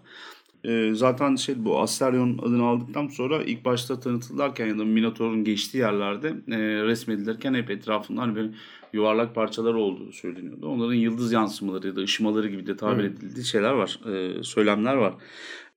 E, 0.64 0.94
zaten 0.94 1.36
şey 1.36 1.64
bu 1.64 1.80
Asterion 1.80 2.38
adını 2.38 2.64
aldıktan 2.64 3.08
sonra 3.08 3.42
ilk 3.42 3.64
başta 3.64 4.00
tanıtılırken 4.00 4.66
ya 4.66 4.78
da 4.78 4.84
Minotaur'un 4.84 5.44
geçtiği 5.44 5.78
yerlerde 5.78 6.28
e, 6.28 6.58
resmedilirken 6.58 7.54
hep 7.54 7.70
etrafından 7.70 8.22
hani 8.22 8.36
böyle 8.36 8.50
yuvarlak 8.92 9.34
parçalar 9.34 9.74
olduğu 9.74 10.12
söyleniyordu. 10.12 10.68
Onların 10.68 10.94
yıldız 10.94 11.32
yansımaları 11.32 11.86
ya 11.86 11.96
da 11.96 12.00
ışımaları 12.00 12.48
gibi 12.48 12.66
de 12.66 12.76
tabir 12.76 13.04
edildiği 13.04 13.44
şeyler 13.44 13.70
var, 13.70 14.00
e, 14.12 14.42
söylemler 14.42 14.94
var. 14.94 15.14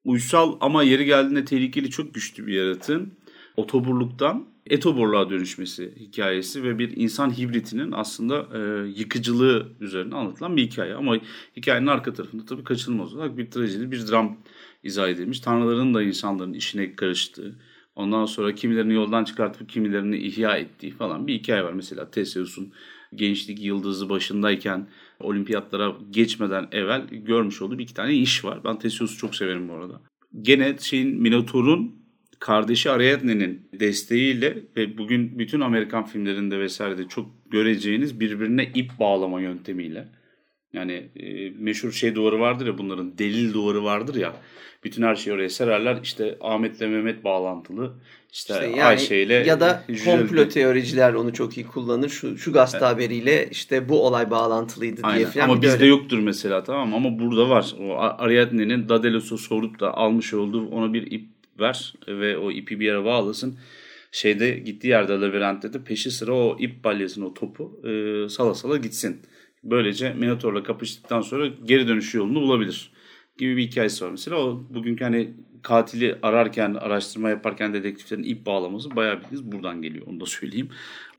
Uysal 0.05 0.55
ama 0.61 0.83
yeri 0.83 1.05
geldiğinde 1.05 1.45
tehlikeli 1.45 1.89
çok 1.89 2.13
güçlü 2.13 2.47
bir 2.47 2.53
yaratığın 2.53 3.13
otoburluktan 3.57 4.45
etoburluğa 4.67 5.29
dönüşmesi 5.29 5.93
hikayesi 5.99 6.63
ve 6.63 6.79
bir 6.79 6.97
insan 6.97 7.37
hibritinin 7.37 7.91
aslında 7.91 8.47
e, 8.53 8.87
yıkıcılığı 8.99 9.67
üzerine 9.81 10.15
anlatılan 10.15 10.57
bir 10.57 10.61
hikaye. 10.61 10.93
Ama 10.93 11.17
hikayenin 11.57 11.87
arka 11.87 12.13
tarafında 12.13 12.45
tabii 12.45 12.63
kaçınılmaz 12.63 13.13
olarak 13.13 13.37
bir 13.37 13.51
trajedi, 13.51 13.91
bir 13.91 14.07
dram 14.07 14.37
izah 14.83 15.09
edilmiş. 15.09 15.39
Tanrıların 15.39 15.93
da 15.93 16.03
insanların 16.03 16.53
işine 16.53 16.95
karıştığı, 16.95 17.55
ondan 17.95 18.25
sonra 18.25 18.55
kimilerini 18.55 18.93
yoldan 18.93 19.23
çıkartıp 19.23 19.69
kimilerini 19.69 20.17
ihya 20.17 20.57
ettiği 20.57 20.91
falan 20.91 21.27
bir 21.27 21.33
hikaye 21.33 21.63
var. 21.63 21.73
Mesela 21.73 22.11
Theseus'un 22.11 22.73
gençlik 23.15 23.63
yıldızı 23.63 24.09
başındayken 24.09 24.87
olimpiyatlara 25.19 25.95
geçmeden 26.11 26.67
evvel 26.71 27.07
görmüş 27.07 27.61
olduğu 27.61 27.77
bir 27.77 27.83
iki 27.83 27.93
tane 27.93 28.13
iş 28.13 28.45
var. 28.45 28.59
Ben 28.63 28.79
Theseus'u 28.79 29.17
çok 29.17 29.35
severim 29.35 29.69
bu 29.69 29.73
arada. 29.73 30.01
Gene 30.41 30.75
şeyin 30.79 31.21
Minotaur'un 31.21 31.95
kardeşi 32.39 32.91
Ariadne'nin 32.91 33.67
desteğiyle 33.79 34.57
ve 34.77 34.97
bugün 34.97 35.39
bütün 35.39 35.61
Amerikan 35.61 36.05
filmlerinde 36.05 36.59
vesairede 36.59 37.07
çok 37.07 37.29
göreceğiniz 37.51 38.19
birbirine 38.19 38.71
ip 38.75 38.91
bağlama 38.99 39.41
yöntemiyle. 39.41 40.07
Yani 40.73 41.09
e, 41.15 41.49
meşhur 41.49 41.91
şey 41.91 42.15
duvarı 42.15 42.39
vardır 42.39 42.67
ya 42.67 42.77
bunların 42.77 43.17
delil 43.17 43.53
duvarı 43.53 43.83
vardır 43.83 44.15
ya. 44.15 44.33
Bütün 44.83 45.03
her 45.03 45.15
şeyi 45.15 45.33
oraya 45.33 45.49
sererler. 45.49 45.99
İşte 46.03 46.37
Ahmet'le 46.41 46.81
Mehmet 46.81 47.23
bağlantılı. 47.23 47.93
İşte, 48.33 48.53
işte 48.53 48.65
yani, 48.65 48.83
Ayşe 48.83 49.17
ile 49.17 49.33
ya 49.33 49.59
da 49.59 49.83
komplo 50.05 50.47
teoriciler 50.47 51.13
onu 51.13 51.33
çok 51.33 51.57
iyi 51.57 51.67
kullanır. 51.67 52.09
Şu 52.09 52.37
şu 52.37 52.53
gazete 52.53 52.77
evet. 52.77 52.95
haberiyle 52.95 53.49
işte 53.51 53.89
bu 53.89 54.07
olay 54.07 54.31
bağlantılıydı 54.31 55.01
Aynen. 55.03 55.17
diye 55.17 55.27
falan. 55.27 55.49
Ama 55.49 55.61
bizde 55.61 55.73
öyle. 55.73 55.85
yoktur 55.85 56.19
mesela 56.19 56.63
tamam 56.63 56.93
ama 56.93 57.19
burada 57.19 57.49
var. 57.49 57.75
O 57.79 57.95
Ariadne'nin 57.97 58.89
Dadelus'u 58.89 59.37
sorup 59.37 59.79
da 59.79 59.97
almış 59.97 60.33
olduğu 60.33 60.67
ona 60.67 60.93
bir 60.93 61.11
ip 61.11 61.25
ver 61.59 61.93
ve 62.07 62.37
o 62.37 62.51
ipi 62.51 62.79
bir 62.79 62.85
yere 62.85 63.05
bağlasın. 63.05 63.57
Şeyde 64.11 64.51
gittiği 64.51 64.87
yerde 64.87 65.13
labirentte 65.13 65.73
de 65.73 65.83
peşi 65.83 66.11
sıra 66.11 66.33
o 66.33 66.57
ip 66.59 66.83
balyasını 66.83 67.27
o 67.27 67.33
topu 67.33 67.81
e, 67.83 68.29
sala 68.29 68.55
sala 68.55 68.77
gitsin. 68.77 69.21
Böylece 69.63 70.13
Minotaur'la 70.13 70.63
kapıştıktan 70.63 71.21
sonra 71.21 71.47
geri 71.47 71.87
dönüş 71.87 72.13
yolunu 72.13 72.41
bulabilir 72.41 72.91
gibi 73.37 73.57
bir 73.57 73.63
hikayesi 73.63 74.05
var 74.05 74.11
mesela. 74.11 74.37
O 74.37 74.63
bugünkü 74.69 75.03
hani 75.03 75.33
katili 75.63 76.15
ararken, 76.21 76.73
araştırma 76.73 77.29
yaparken 77.29 77.73
dedektiflerin 77.73 78.23
ip 78.23 78.45
bağlaması 78.45 78.95
bayağı 78.95 79.19
bildiğiniz 79.21 79.51
buradan 79.51 79.81
geliyor 79.81 80.07
onu 80.07 80.19
da 80.19 80.25
söyleyeyim. 80.25 80.69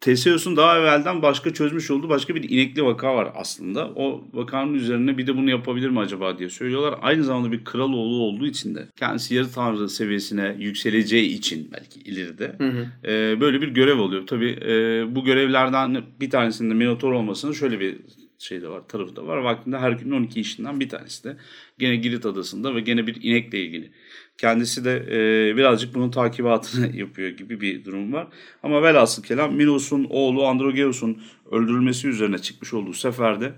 Teseus'un 0.01 0.57
daha 0.57 0.79
evvelden 0.79 1.23
başka 1.23 1.53
çözmüş 1.53 1.91
olduğu 1.91 2.09
başka 2.09 2.35
bir 2.35 2.51
inekli 2.51 2.85
vaka 2.85 3.15
var 3.15 3.33
aslında. 3.35 3.91
O 3.97 4.25
vakanın 4.33 4.75
üzerine 4.75 5.19
bir 5.19 5.27
de 5.27 5.37
bunu 5.37 5.51
yapabilir 5.51 5.89
mi 5.89 5.99
acaba 5.99 6.39
diye 6.39 6.49
söylüyorlar. 6.49 6.99
Aynı 7.03 7.25
zamanda 7.25 7.53
bir 7.53 7.65
kral 7.65 7.93
oğlu 7.93 8.23
olduğu 8.23 8.47
için 8.47 8.75
de 8.75 8.89
kendisi 8.97 9.35
yarı 9.35 9.51
tanrı 9.51 9.89
seviyesine 9.89 10.57
yükseleceği 10.59 11.29
için 11.29 11.71
belki 11.73 12.01
ileride 12.01 12.55
hı 12.59 12.69
hı. 12.69 13.11
E, 13.11 13.41
böyle 13.41 13.61
bir 13.61 13.69
görev 13.69 13.99
oluyor. 13.99 14.27
Tabii 14.27 14.59
e, 14.67 15.05
bu 15.15 15.25
görevlerden 15.25 16.03
bir 16.21 16.31
tanesinde 16.31 16.75
Minotaur 16.75 17.13
olmasının 17.13 17.53
şöyle 17.53 17.81
bir 17.81 17.97
şey 18.45 18.63
de 18.63 18.69
var, 18.69 18.89
tarafı 18.89 19.17
da 19.17 19.27
var. 19.27 19.37
Vaktinde 19.37 19.79
Herkül'ün 19.79 20.11
12 20.11 20.41
işinden 20.41 20.81
bir 20.81 20.89
tanesi 20.89 21.25
de 21.25 21.37
gene 21.79 21.97
Girit 21.97 22.27
adasında 22.27 22.75
ve 22.75 22.81
gene 22.81 23.07
bir 23.07 23.23
inekle 23.23 23.65
ilgili. 23.65 23.91
Kendisi 24.39 24.85
de 24.85 24.97
e, 24.97 25.57
birazcık 25.57 25.95
bunun 25.95 26.11
takibatını 26.11 26.97
yapıyor 26.97 27.31
gibi 27.31 27.61
bir 27.61 27.85
durum 27.85 28.13
var. 28.13 28.29
Ama 28.63 28.83
velhasıl 28.83 29.23
kelam 29.23 29.55
Minos'un 29.55 30.07
oğlu 30.11 30.47
Androgeus'un 30.47 31.23
öldürülmesi 31.51 32.09
üzerine 32.09 32.39
çıkmış 32.39 32.75
olduğu 32.75 32.93
seferde 32.93 33.55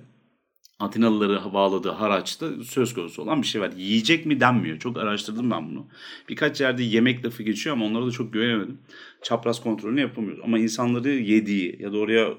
Atinalıları 0.78 1.52
bağladığı 1.54 1.90
haraçta 1.90 2.46
söz 2.64 2.94
konusu 2.94 3.22
olan 3.22 3.42
bir 3.42 3.46
şey 3.46 3.60
var. 3.60 3.72
Yiyecek 3.76 4.26
mi 4.26 4.40
denmiyor. 4.40 4.78
Çok 4.78 4.96
araştırdım 4.96 5.50
ben 5.50 5.70
bunu. 5.70 5.86
Birkaç 6.28 6.60
yerde 6.60 6.82
yemek 6.82 7.24
lafı 7.24 7.42
geçiyor 7.42 7.76
ama 7.76 7.84
onlara 7.84 8.06
da 8.06 8.10
çok 8.10 8.32
güvenemedim. 8.32 8.78
Çapraz 9.22 9.62
kontrolünü 9.62 10.00
yapamıyoruz. 10.00 10.44
Ama 10.44 10.58
insanları 10.58 11.08
yediği 11.08 11.82
ya 11.82 11.92
da 11.92 11.98
oraya 11.98 12.34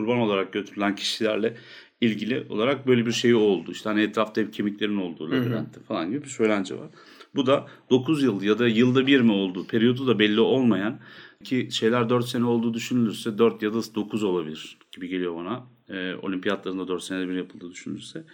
kurban 0.00 0.18
olarak 0.18 0.52
götürülen 0.52 0.94
kişilerle 0.94 1.56
ilgili 2.00 2.46
olarak 2.48 2.86
böyle 2.86 3.06
bir 3.06 3.12
şey 3.12 3.34
oldu. 3.34 3.72
İşte 3.72 3.88
hani 3.88 4.02
etrafta 4.02 4.40
hep 4.40 4.52
kemiklerin 4.52 4.96
olduğu 4.96 5.30
labirentte 5.30 5.80
falan 5.80 6.10
gibi 6.10 6.24
bir 6.24 6.28
söylence 6.28 6.74
var. 6.74 6.88
Bu 7.34 7.46
da 7.46 7.66
9 7.90 8.22
yıl 8.22 8.42
ya 8.42 8.58
da 8.58 8.68
yılda 8.68 9.06
bir 9.06 9.20
mi 9.20 9.32
olduğu, 9.32 9.66
periyodu 9.66 10.06
da 10.06 10.18
belli 10.18 10.40
olmayan 10.40 11.00
ki 11.44 11.68
şeyler 11.70 12.10
4 12.10 12.26
sene 12.28 12.44
olduğu 12.44 12.74
düşünülürse 12.74 13.38
4 13.38 13.62
ya 13.62 13.74
da 13.74 13.78
9 13.94 14.22
olabilir 14.22 14.78
gibi 14.92 15.08
geliyor 15.08 15.36
bana. 15.36 15.66
E, 15.88 16.14
olimpiyatlarında 16.14 16.88
4 16.88 17.02
senede 17.02 17.28
bir 17.28 17.34
yapıldığı 17.34 17.70
düşünülürse. 17.70 18.24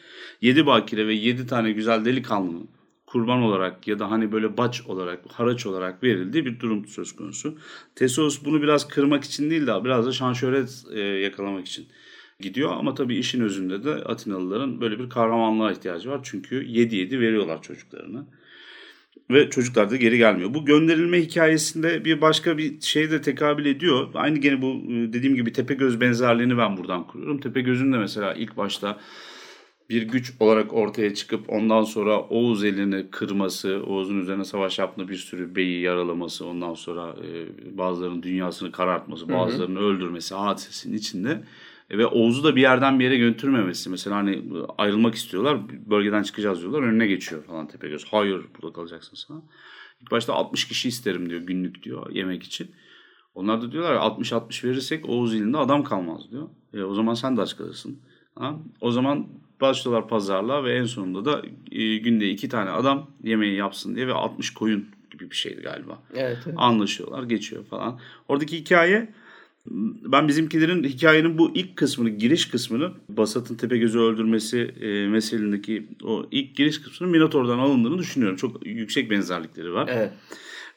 7 0.40 0.66
bakire 0.66 1.06
ve 1.06 1.14
7 1.14 1.46
tane 1.46 1.72
güzel 1.72 2.04
delikanlının 2.04 2.68
kurban 3.16 3.42
olarak 3.42 3.88
ya 3.88 3.98
da 3.98 4.10
hani 4.10 4.32
böyle 4.32 4.56
baç 4.56 4.82
olarak, 4.86 5.20
haraç 5.32 5.66
olarak 5.66 6.02
verildiği 6.02 6.46
bir 6.46 6.60
durum 6.60 6.86
söz 6.86 7.16
konusu. 7.16 7.58
Tesos 7.94 8.44
bunu 8.44 8.62
biraz 8.62 8.88
kırmak 8.88 9.24
için 9.24 9.50
değil 9.50 9.66
de 9.66 9.84
biraz 9.84 10.06
da 10.06 10.12
şan 10.12 10.32
şöhret 10.32 10.84
e, 10.92 11.00
yakalamak 11.00 11.66
için 11.66 11.86
gidiyor. 12.40 12.72
Ama 12.72 12.94
tabii 12.94 13.16
işin 13.16 13.40
özünde 13.40 13.84
de 13.84 13.90
Atinalıların 13.90 14.80
böyle 14.80 14.98
bir 14.98 15.08
kahramanlığa 15.08 15.72
ihtiyacı 15.72 16.10
var. 16.10 16.20
Çünkü 16.22 16.66
7-7 16.66 17.20
veriyorlar 17.20 17.62
çocuklarını. 17.62 18.26
Ve 19.30 19.50
çocuklar 19.50 19.90
da 19.90 19.96
geri 19.96 20.18
gelmiyor. 20.18 20.54
Bu 20.54 20.64
gönderilme 20.64 21.20
hikayesinde 21.20 22.04
bir 22.04 22.20
başka 22.20 22.58
bir 22.58 22.80
şey 22.80 23.10
de 23.10 23.20
tekabül 23.20 23.66
ediyor. 23.66 24.08
Aynı 24.14 24.38
gene 24.38 24.62
bu 24.62 24.66
e, 24.66 25.12
dediğim 25.12 25.36
gibi 25.36 25.52
Tepegöz 25.52 26.00
benzerliğini 26.00 26.58
ben 26.58 26.76
buradan 26.76 27.06
kuruyorum. 27.06 27.40
Tepegöz'ün 27.40 27.92
de 27.92 27.98
mesela 27.98 28.34
ilk 28.34 28.56
başta 28.56 28.98
bir 29.90 30.02
güç 30.02 30.32
olarak 30.40 30.74
ortaya 30.74 31.14
çıkıp 31.14 31.50
ondan 31.50 31.82
sonra 31.82 32.20
Oğuz 32.20 32.64
elini 32.64 33.10
kırması, 33.10 33.82
Oğuz'un 33.86 34.20
üzerine 34.20 34.44
savaş 34.44 34.78
yaptığı 34.78 35.08
bir 35.08 35.16
sürü 35.16 35.54
beyi 35.54 35.80
yaralaması, 35.80 36.46
ondan 36.46 36.74
sonra 36.74 37.16
e, 37.24 37.78
bazılarının 37.78 38.22
dünyasını 38.22 38.72
karartması, 38.72 39.28
bazılarını 39.28 39.78
öldürmesi 39.78 40.34
hadisesinin 40.34 40.96
içinde 40.96 41.44
e, 41.90 41.98
ve 41.98 42.06
Oğuz'u 42.06 42.44
da 42.44 42.56
bir 42.56 42.60
yerden 42.60 42.98
bir 43.00 43.04
yere 43.04 43.18
götürmemesi. 43.18 43.90
Mesela 43.90 44.16
hani 44.16 44.42
ayrılmak 44.78 45.14
istiyorlar, 45.14 45.58
bölgeden 45.90 46.22
çıkacağız 46.22 46.60
diyorlar, 46.60 46.82
önüne 46.82 47.06
geçiyor 47.06 47.44
falan 47.44 47.68
Tepegöz. 47.68 48.04
Hayır 48.10 48.40
burada 48.54 48.72
kalacaksın 48.72 49.16
sana. 49.16 49.42
İlk 50.00 50.10
başta 50.10 50.32
60 50.32 50.68
kişi 50.68 50.88
isterim 50.88 51.30
diyor 51.30 51.40
günlük 51.40 51.82
diyor 51.82 52.10
yemek 52.10 52.42
için. 52.42 52.70
Onlar 53.34 53.62
da 53.62 53.72
diyorlar 53.72 53.94
60-60 53.94 54.64
verirsek 54.64 55.08
Oğuz 55.08 55.34
ilinde 55.34 55.58
adam 55.58 55.84
kalmaz 55.84 56.30
diyor. 56.30 56.48
E, 56.74 56.82
o 56.82 56.94
zaman 56.94 57.14
sen 57.14 57.36
de 57.36 57.40
aç 57.40 57.56
kalırsın. 57.56 58.00
Ha? 58.38 58.54
O 58.80 58.90
zaman 58.90 59.26
başlıyorlar 59.60 60.08
pazarlığa 60.08 60.64
ve 60.64 60.74
en 60.74 60.84
sonunda 60.84 61.24
da 61.24 61.42
e, 61.72 61.96
günde 61.96 62.30
iki 62.30 62.48
tane 62.48 62.70
adam 62.70 63.10
yemeği 63.22 63.56
yapsın 63.56 63.96
diye 63.96 64.06
ve 64.06 64.12
60 64.12 64.54
koyun 64.54 64.86
gibi 65.10 65.30
bir 65.30 65.36
şeydi 65.36 65.62
galiba. 65.62 65.98
Evet, 66.14 66.38
evet. 66.46 66.54
Anlaşıyorlar, 66.56 67.22
geçiyor 67.22 67.64
falan. 67.64 68.00
Oradaki 68.28 68.58
hikaye 68.58 69.08
ben 70.04 70.28
bizimkilerin 70.28 70.84
hikayenin 70.84 71.38
bu 71.38 71.50
ilk 71.54 71.76
kısmını, 71.76 72.10
giriş 72.10 72.48
kısmını 72.48 72.92
Basat'ın 73.08 73.54
Tepegöz'ü 73.54 73.98
öldürmesi 73.98 74.58
e, 74.80 75.08
meselindeki 75.08 75.86
o 76.04 76.26
ilk 76.30 76.56
giriş 76.56 76.82
kısmının 76.82 77.12
Minotaur'dan 77.12 77.58
alındığını 77.58 77.98
düşünüyorum. 77.98 78.36
Çok 78.36 78.66
yüksek 78.66 79.10
benzerlikleri 79.10 79.72
var. 79.72 79.88
Evet. 79.92 80.12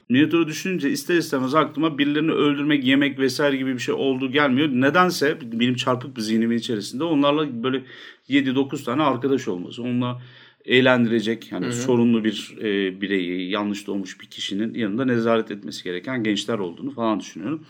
Minotaur'u 0.10 0.48
düşününce 0.48 0.90
ister 0.90 1.18
istemez 1.18 1.56
aklıma 1.56 1.98
birilerini 1.98 2.32
öldürmek, 2.32 2.84
yemek 2.84 3.20
vesaire 3.20 3.58
gibi 3.58 3.74
bir 3.74 3.80
şey 3.80 3.96
olduğu 3.96 4.32
gelmiyor. 4.32 4.68
Nedense 4.68 5.38
benim 5.42 5.76
çarpık 5.76 6.18
bir 6.18 6.22
zihnimin 6.22 6.58
içerisinde 6.58 7.04
onlarla 7.04 7.64
böyle 7.64 7.84
7-9 8.30 8.84
tane 8.84 9.04
arkadaş 9.04 9.48
olması. 9.48 9.84
Onunla 9.84 10.22
eğlendirecek 10.66 11.52
yani 11.52 11.66
hı 11.66 11.70
hı. 11.70 11.74
sorunlu 11.74 12.24
bir 12.24 12.58
e, 12.62 13.02
bireyi, 13.02 13.50
yanlış 13.50 13.88
doğmuş 13.88 14.22
bir 14.22 14.26
kişinin 14.26 14.74
yanında 14.74 15.06
nezaret 15.06 15.52
etmesi 15.52 15.84
gereken 15.84 16.24
gençler 16.24 16.60
olduğunu 16.60 16.92
falan 16.92 17.20
düşünüyorum. 17.20 17.66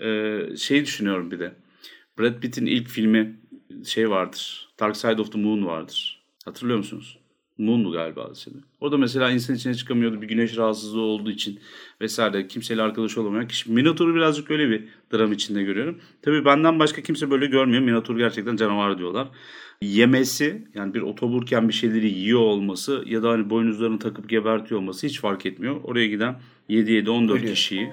E, 0.00 0.40
şey 0.56 0.84
düşünüyorum 0.84 1.30
bir 1.30 1.38
de. 1.38 1.54
Brad 2.18 2.40
Pitt'in 2.40 2.66
ilk 2.66 2.88
filmi 2.88 3.40
şey 3.84 4.10
vardır. 4.10 4.68
Dark 4.80 4.96
Side 4.96 5.20
of 5.20 5.32
the 5.32 5.38
Moon 5.38 5.66
vardır. 5.66 6.24
Hatırlıyor 6.44 6.78
musunuz? 6.78 7.18
Moon'du 7.58 7.92
galiba 7.92 8.24
adı 8.24 8.34
O 8.80 8.92
da 8.92 8.98
mesela 8.98 9.30
insan 9.30 9.56
içine 9.56 9.74
çıkamıyordu 9.74 10.22
bir 10.22 10.28
güneş 10.28 10.56
rahatsızlığı 10.56 11.00
olduğu 11.00 11.30
için 11.30 11.60
vesaire 12.00 12.48
kimseyle 12.48 12.82
arkadaş 12.82 13.18
olamayan 13.18 13.48
kişi. 13.48 13.72
Minotaur'u 13.72 14.14
birazcık 14.14 14.50
öyle 14.50 14.70
bir 14.70 14.84
dram 15.12 15.32
içinde 15.32 15.62
görüyorum. 15.62 15.98
Tabii 16.22 16.44
benden 16.44 16.78
başka 16.78 17.02
kimse 17.02 17.30
böyle 17.30 17.46
görmüyor. 17.46 17.82
Minotaur 17.82 18.16
gerçekten 18.16 18.56
canavar 18.56 18.98
diyorlar. 18.98 19.28
Yemesi 19.82 20.68
yani 20.74 20.94
bir 20.94 21.00
otoburken 21.00 21.68
bir 21.68 21.74
şeyleri 21.74 22.10
yiyor 22.10 22.40
olması 22.40 23.04
ya 23.06 23.22
da 23.22 23.30
hani 23.30 23.50
boynuzlarını 23.50 23.98
takıp 23.98 24.28
gebertiyor 24.28 24.80
olması 24.80 25.06
hiç 25.06 25.20
fark 25.20 25.46
etmiyor. 25.46 25.80
Oraya 25.84 26.06
giden 26.06 26.40
7-7-14 26.70 27.46
kişiyi 27.46 27.92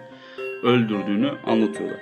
öldürdüğünü 0.63 1.31
anlatıyorlar. 1.45 1.99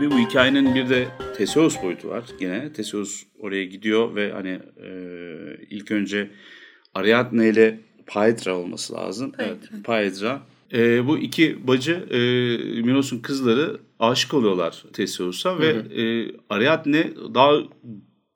Tabii 0.00 0.10
bu 0.10 0.18
hikayenin 0.18 0.74
bir 0.74 0.88
de 0.88 1.08
Teseus 1.36 1.82
boyutu 1.82 2.08
var 2.08 2.24
yine. 2.40 2.72
Teseus 2.72 3.22
oraya 3.38 3.64
gidiyor 3.64 4.14
ve 4.14 4.32
hani 4.32 4.60
e, 4.82 4.90
ilk 5.70 5.90
önce 5.90 6.30
Ariadne 6.94 7.48
ile 7.48 7.80
Paetra 8.06 8.56
olması 8.56 8.94
lazım. 8.94 9.32
Paetra. 9.32 9.54
Evet, 9.72 9.84
Paetra. 9.84 10.42
E, 10.72 11.06
bu 11.06 11.18
iki 11.18 11.66
bacı 11.66 11.92
e, 11.92 12.18
Minos'un 12.82 13.18
kızları 13.18 13.80
aşık 13.98 14.34
oluyorlar 14.34 14.84
Teseus'a 14.92 15.58
ve 15.58 15.68
e, 16.02 16.32
Ariadne 16.48 17.10
daha 17.34 17.58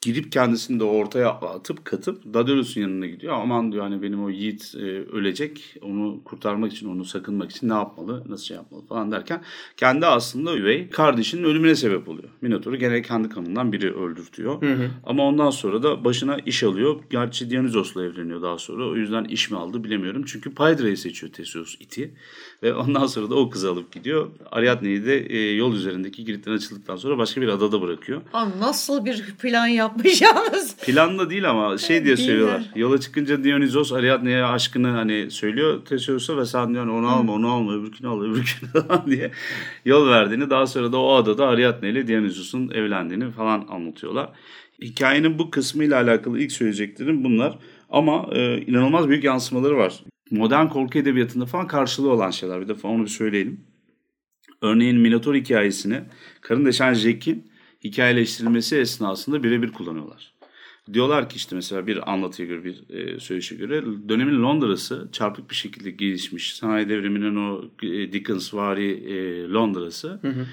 girip 0.05 0.33
kendisini 0.33 0.81
de 0.81 0.85
ortaya 0.85 1.29
atıp 1.31 1.85
katıp 1.85 2.35
Daedalus'un 2.35 2.81
yanına 2.81 3.07
gidiyor. 3.07 3.35
Aman 3.35 3.73
diyor 3.73 3.83
hani 3.83 4.03
benim 4.03 4.25
o 4.25 4.31
yiğit 4.31 4.75
e, 4.75 4.81
ölecek. 5.13 5.77
Onu 5.83 6.21
kurtarmak 6.25 6.73
için, 6.73 6.89
onu 6.89 7.05
sakınmak 7.05 7.51
için 7.51 7.69
ne 7.69 7.73
yapmalı, 7.73 8.25
nasıl 8.29 8.45
şey 8.45 8.57
yapmalı 8.57 8.87
falan 8.87 9.13
derken 9.13 9.43
kendi 9.77 10.07
aslında 10.07 10.57
üvey 10.57 10.91
kardeşinin 10.91 11.45
ölümüne 11.45 11.75
sebep 11.75 12.09
oluyor. 12.09 12.29
Minotaur'u 12.41 12.77
gene 12.77 13.03
kendi 13.03 13.29
kanından 13.29 13.73
biri 13.73 13.95
öldürtüyor. 13.95 14.63
Hı 14.63 14.73
hı. 14.73 14.91
Ama 15.05 15.23
ondan 15.23 15.51
sonra 15.51 15.83
da 15.83 16.05
başına 16.05 16.39
iş 16.39 16.63
alıyor. 16.63 17.01
Gerçi 17.11 17.51
Dionysos'la 17.51 18.05
evleniyor 18.05 18.43
daha 18.43 18.59
sonra. 18.59 18.89
O 18.89 18.97
yüzden 18.97 19.25
iş 19.25 19.51
mi 19.51 19.57
aldı 19.57 19.85
bilemiyorum. 19.85 20.25
Çünkü 20.27 20.55
Paidra'yı 20.55 20.97
seçiyor 20.97 21.33
Theseus 21.33 21.75
iti. 21.81 22.15
Ve 22.65 22.75
ondan 22.75 23.07
sonra 23.07 23.31
da 23.31 23.35
o 23.35 23.51
kızı 23.51 23.71
alıp 23.71 23.93
gidiyor. 23.93 24.31
Ariadne'yi 24.53 25.05
de 25.05 25.27
e, 25.27 25.55
yol 25.55 25.75
üzerindeki 25.75 26.25
Girit'ten 26.25 26.53
açıldıktan 26.53 26.97
sonra 26.97 27.19
başka 27.19 27.41
bir 27.41 27.49
adada 27.49 27.83
bırakıyor. 27.83 28.21
Aa, 28.33 28.47
nasıl 28.61 29.05
bir 29.05 29.35
plan 29.43 29.67
yapmış 29.67 30.23
yalnız. 30.23 30.77
Planla 30.77 31.31
değil 31.31 31.51
ama 31.51 31.79
şey 31.79 32.05
diye 32.05 32.17
söylüyorlar. 32.17 32.63
Yola 32.77 33.01
çıkınca 33.01 33.45
Dionysos 33.45 33.93
Ariadne'ye 33.93 34.45
aşkını 34.45 34.89
hani 34.89 35.31
söylüyor 35.31 35.85
Theseus'a 35.85 36.37
ve 36.37 36.47
sen 36.47 36.75
diyor 36.75 36.87
onu 36.87 37.09
alma 37.09 37.33
onu 37.33 37.49
alma 37.53 37.75
öbürkünü 37.75 38.09
al 38.09 38.23
öbürkünü 38.23 38.71
al 38.89 39.07
diye 39.07 39.31
yol 39.85 40.09
verdiğini 40.09 40.51
daha 40.51 40.67
sonra 40.67 40.93
da 40.93 40.99
o 40.99 41.15
adada 41.15 41.47
Ariadne 41.47 41.91
ile 41.91 42.07
Dionysos'un 42.07 42.71
evlendiğini 42.71 43.31
falan 43.31 43.67
anlatıyorlar. 43.71 44.29
Hikayenin 44.83 45.39
bu 45.39 45.51
kısmı 45.51 45.85
ile 45.85 45.97
alakalı 45.97 46.41
ilk 46.41 46.53
söyleyeceklerim 46.53 47.25
bunlar. 47.25 47.59
Ama 47.91 48.29
e, 48.33 48.61
inanılmaz 48.61 49.09
büyük 49.09 49.25
yansımaları 49.25 49.77
var 49.77 50.05
modern 50.39 50.67
korku 50.69 50.99
edebiyatında 50.99 51.47
falan 51.47 51.67
karşılığı 51.67 52.11
olan 52.11 52.31
şeyler. 52.31 52.61
Bir 52.61 52.69
defa 52.69 52.89
onu 52.89 53.03
bir 53.03 53.09
söyleyelim. 53.09 53.61
Örneğin 54.63 54.99
Minotaur 54.99 55.35
hikayesini 55.35 56.01
Karın 56.41 56.65
Deşen 56.65 56.95
Jack'in 56.95 57.51
hikayeleştirilmesi 57.85 58.77
esnasında 58.77 59.43
birebir 59.43 59.73
kullanıyorlar. 59.73 60.35
Diyorlar 60.93 61.29
ki 61.29 61.37
işte 61.37 61.57
mesela 61.57 61.87
bir 61.87 62.13
anlatıya 62.13 62.49
göre 62.49 62.65
bir 62.65 62.91
e, 62.91 63.21
söyleşe 63.21 63.57
göre 63.57 63.85
dönemin 64.09 64.43
Londra'sı 64.43 65.09
çarpık 65.13 65.51
bir 65.51 65.55
şekilde 65.55 65.91
gelişmiş. 65.91 66.55
Sanayi 66.55 66.89
devriminin 66.89 67.37
o 67.37 67.65
e, 67.83 68.13
Dickensvari 68.13 68.91
e, 68.91 69.49
Londra'sı. 69.49 70.19
Hı 70.23 70.29
hı 70.29 70.47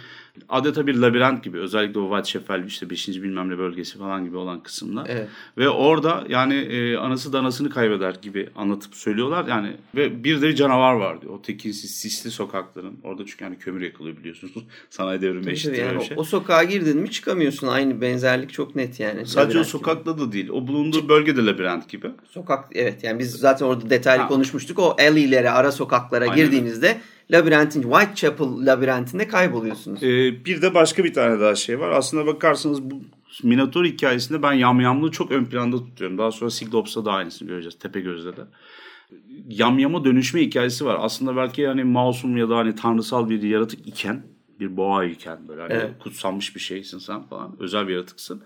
adeta 0.50 0.88
bir 0.88 0.96
labirent 0.96 1.44
gibi 1.44 1.60
özellikle 1.60 2.00
o 2.00 2.16
Whitechapel 2.16 2.66
işte 2.66 2.90
5. 2.90 3.08
bilmem 3.08 3.50
ne 3.50 3.58
bölgesi 3.58 3.98
falan 3.98 4.26
gibi 4.26 4.38
olan 4.38 4.64
kısımlar. 4.64 5.08
Evet. 5.10 5.28
Ve 5.58 5.70
orada 5.70 6.24
yani 6.30 6.54
e, 6.54 6.98
anası 6.98 7.34
danasını 7.34 7.70
kaybeder 7.70 8.16
gibi 8.22 8.50
anlatıp 8.56 8.96
söylüyorlar. 8.96 9.48
Yani 9.48 9.74
ve 9.96 10.24
bir 10.24 10.42
de 10.42 10.48
bir 10.48 10.56
canavar 10.56 10.94
var 10.94 11.22
diyor. 11.22 11.34
O 11.34 11.42
tekinsiz 11.42 11.92
sisli 11.92 12.32
sokakların. 12.32 13.00
Orada 13.04 13.26
çünkü 13.26 13.44
yani 13.44 13.58
kömür 13.58 13.82
yakılıyor 13.82 14.18
biliyorsunuz. 14.18 14.54
Sanayi 14.90 15.22
devrimi 15.22 15.52
eşittir 15.52 15.78
yani 15.78 16.06
şey. 16.06 16.18
O, 16.18 16.20
o 16.20 16.24
sokağa 16.24 16.64
girdin 16.64 16.98
mi 16.98 17.12
çıkamıyorsun. 17.12 17.68
Aynı 17.68 18.02
benzerlik 18.02 18.54
çok 18.54 18.76
net 18.76 19.00
yani. 19.00 19.26
Sadece 19.26 19.60
o 19.60 19.64
sokakta 19.64 20.12
gibi. 20.12 20.22
da 20.22 20.32
değil. 20.32 20.50
O 20.50 20.68
bulunduğu 20.68 21.10
bölgede 21.10 21.46
labirent 21.46 21.90
gibi. 21.90 22.08
Sokak 22.30 22.66
evet 22.76 23.04
yani 23.04 23.20
biz 23.20 23.32
zaten 23.32 23.66
orada 23.66 23.90
detaylı 23.90 24.22
ha. 24.22 24.28
konuşmuştuk. 24.28 24.80
O 24.80 24.96
alleylere, 25.00 25.50
ara 25.50 25.72
sokaklara 25.72 26.24
Aynen. 26.24 26.36
girdiğinizde 26.36 26.98
labirentin, 27.32 27.82
Whitechapel 27.82 28.48
labirentinde 28.66 29.28
kayboluyorsunuz. 29.28 30.04
Ee, 30.04 30.46
bir 30.46 30.62
de 30.62 30.74
başka 30.74 31.04
bir 31.04 31.14
tane 31.14 31.40
daha 31.40 31.56
şey 31.56 31.80
var. 31.80 31.90
Aslında 31.90 32.26
bakarsanız 32.26 32.82
bu 32.82 33.02
Minotaur 33.44 33.86
hikayesinde 33.86 34.44
ben 34.44 34.54
yamyamlığı 34.54 35.12
çok 35.12 35.32
ön 35.32 35.46
planda 35.46 35.78
tutuyorum. 35.78 36.18
Daha 36.18 36.32
sonra 36.32 36.52
Cyclops'ta 36.52 37.06
da 37.06 37.12
aynısını 37.12 37.48
göreceğiz. 37.48 37.80
Tepegöz'de 37.80 38.38
de. 38.38 38.42
Yamyama 39.48 40.06
dönüşme 40.06 40.42
hikayesi 40.42 40.86
var. 40.86 40.98
Aslında 41.00 41.36
belki 41.36 41.62
yani 41.62 41.84
masum 41.84 42.38
ya 42.38 42.50
da 42.50 42.58
hani 42.58 42.76
tanrısal 42.76 43.30
bir 43.30 43.42
yaratık 43.42 43.88
iken 43.88 44.24
bir 44.62 44.78
boğa 44.78 45.06
iken 45.06 45.48
böyle 45.48 45.62
hani 45.62 45.74
Evet. 45.74 45.92
kutsanmış 46.00 46.56
bir 46.56 46.60
şeysin 46.60 46.98
sen 46.98 47.24
falan 47.24 47.56
özel 47.60 47.88
bir 47.88 47.94
yaratıksın. 47.94 48.44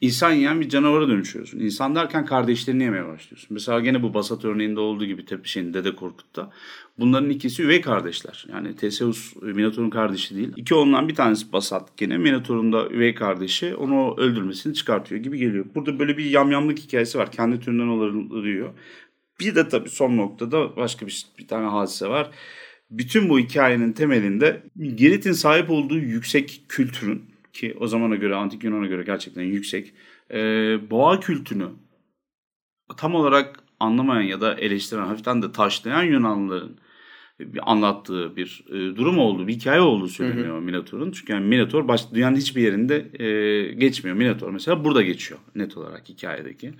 İnsan 0.00 0.32
yiyen 0.32 0.60
bir 0.60 0.68
canavara 0.68 1.08
dönüşüyorsun. 1.08 1.58
İnsan 1.58 1.94
derken 1.94 2.24
kardeşlerini 2.26 2.82
yemeye 2.82 3.08
başlıyorsun. 3.08 3.48
Mesela 3.50 3.80
gene 3.80 4.02
bu 4.02 4.14
Basat 4.14 4.44
örneğinde 4.44 4.80
olduğu 4.80 5.04
gibi 5.04 5.24
tepe 5.24 5.48
şeyin 5.48 5.74
Dede 5.74 5.96
Korkut'ta. 5.96 6.50
Bunların 6.98 7.30
ikisi 7.30 7.62
üvey 7.62 7.80
kardeşler. 7.80 8.46
Yani 8.52 8.76
Theseus 8.76 9.36
Minotaur'un 9.42 9.90
kardeşi 9.90 10.36
değil. 10.36 10.52
İki 10.56 10.74
ondan 10.74 11.08
bir 11.08 11.14
tanesi 11.14 11.52
Basat 11.52 11.96
gene 11.96 12.18
Minotaur'un 12.18 12.72
da 12.72 12.88
üvey 12.88 13.14
kardeşi 13.14 13.74
onu 13.74 14.14
öldürmesini 14.18 14.74
çıkartıyor 14.74 15.20
gibi 15.20 15.38
geliyor. 15.38 15.64
Burada 15.74 15.98
böyle 15.98 16.18
bir 16.18 16.24
yamyamlık 16.24 16.78
hikayesi 16.78 17.18
var. 17.18 17.32
Kendi 17.32 17.60
türünden 17.60 17.86
olabiliyor. 17.88 18.70
Bir 19.40 19.54
de 19.54 19.68
tabii 19.68 19.88
son 19.88 20.16
noktada 20.16 20.76
başka 20.76 21.06
bir, 21.06 21.26
bir 21.38 21.46
tane 21.48 21.66
hadise 21.66 22.08
var. 22.08 22.30
Bütün 22.90 23.28
bu 23.28 23.38
hikayenin 23.38 23.92
temelinde 23.92 24.62
Girit'in 24.96 25.32
sahip 25.32 25.70
olduğu 25.70 25.98
yüksek 25.98 26.64
kültürün 26.68 27.22
ki 27.52 27.76
o 27.80 27.86
zamana 27.86 28.16
göre 28.16 28.34
antik 28.34 28.64
Yunan'a 28.64 28.86
göre 28.86 29.02
gerçekten 29.02 29.42
yüksek 29.42 29.94
e, 30.30 30.38
boğa 30.90 31.20
kültünü 31.20 31.68
tam 32.96 33.14
olarak 33.14 33.64
anlamayan 33.80 34.22
ya 34.22 34.40
da 34.40 34.54
eleştiren 34.54 35.06
hafiften 35.06 35.42
de 35.42 35.52
taşlayan 35.52 36.02
Yunanlıların 36.02 36.76
anlattığı 37.62 38.36
bir 38.36 38.64
e, 38.68 38.96
durum 38.96 39.18
olduğu, 39.18 39.46
bir 39.46 39.52
hikaye 39.52 39.80
olduğu 39.80 40.08
söyleniyor 40.08 40.60
Minotaur'un. 40.60 41.12
Çünkü 41.12 41.32
yani 41.32 41.46
Minotaur 41.46 41.88
baş, 41.88 42.12
dünyanın 42.14 42.36
hiçbir 42.36 42.62
yerinde 42.62 43.24
e, 43.24 43.72
geçmiyor. 43.72 44.16
Minotaur 44.16 44.50
mesela 44.50 44.84
burada 44.84 45.02
geçiyor 45.02 45.40
net 45.54 45.76
olarak 45.76 46.08
hikayedeki. 46.08 46.74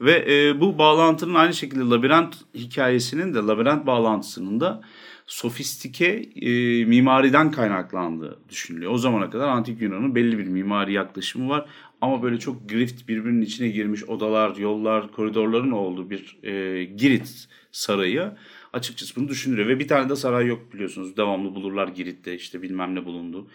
Ve 0.00 0.26
e, 0.28 0.60
bu 0.60 0.78
bağlantının 0.78 1.34
aynı 1.34 1.54
şekilde 1.54 1.84
labirent 1.84 2.36
hikayesinin 2.54 3.34
de 3.34 3.38
labirent 3.38 3.86
bağlantısının 3.86 4.60
da 4.60 4.82
sofistike 5.26 6.28
e, 6.36 6.84
mimariden 6.84 7.50
kaynaklandığı 7.50 8.38
düşünülüyor. 8.48 8.92
O 8.92 8.98
zamana 8.98 9.30
kadar 9.30 9.48
antik 9.48 9.82
Yunan'ın 9.82 10.14
belli 10.14 10.38
bir 10.38 10.46
mimari 10.46 10.92
yaklaşımı 10.92 11.48
var. 11.48 11.66
Ama 12.00 12.22
böyle 12.22 12.38
çok 12.38 12.68
grift 12.68 13.08
birbirinin 13.08 13.42
içine 13.42 13.68
girmiş 13.68 14.04
odalar, 14.04 14.56
yollar, 14.56 15.12
koridorların 15.12 15.70
olduğu 15.70 16.10
bir 16.10 16.38
e, 16.42 16.84
Girit 16.84 17.48
sarayı 17.72 18.32
açıkçası 18.72 19.16
bunu 19.16 19.28
düşünülüyor. 19.28 19.68
Ve 19.68 19.78
bir 19.78 19.88
tane 19.88 20.08
de 20.08 20.16
saray 20.16 20.46
yok 20.46 20.72
biliyorsunuz. 20.74 21.16
Devamlı 21.16 21.54
bulurlar 21.54 21.88
Girit'te 21.88 22.34
işte 22.34 22.62
bilmem 22.62 22.94
ne 22.94 23.04
bulundu. 23.04 23.48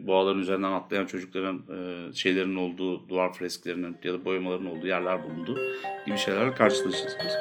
Boğaların 0.00 0.40
üzerinden 0.40 0.72
atlayan 0.72 1.06
çocukların 1.06 1.58
e, 1.58 2.12
şeylerin 2.14 2.56
olduğu, 2.56 3.08
duvar 3.08 3.32
fresklerinin 3.32 3.96
ya 4.04 4.12
da 4.12 4.24
boyamaların 4.24 4.66
olduğu 4.66 4.86
yerler 4.86 5.24
bulundu 5.24 5.58
gibi 6.06 6.18
şeylerle 6.18 6.54
karşılaşırsınız. 6.54 7.32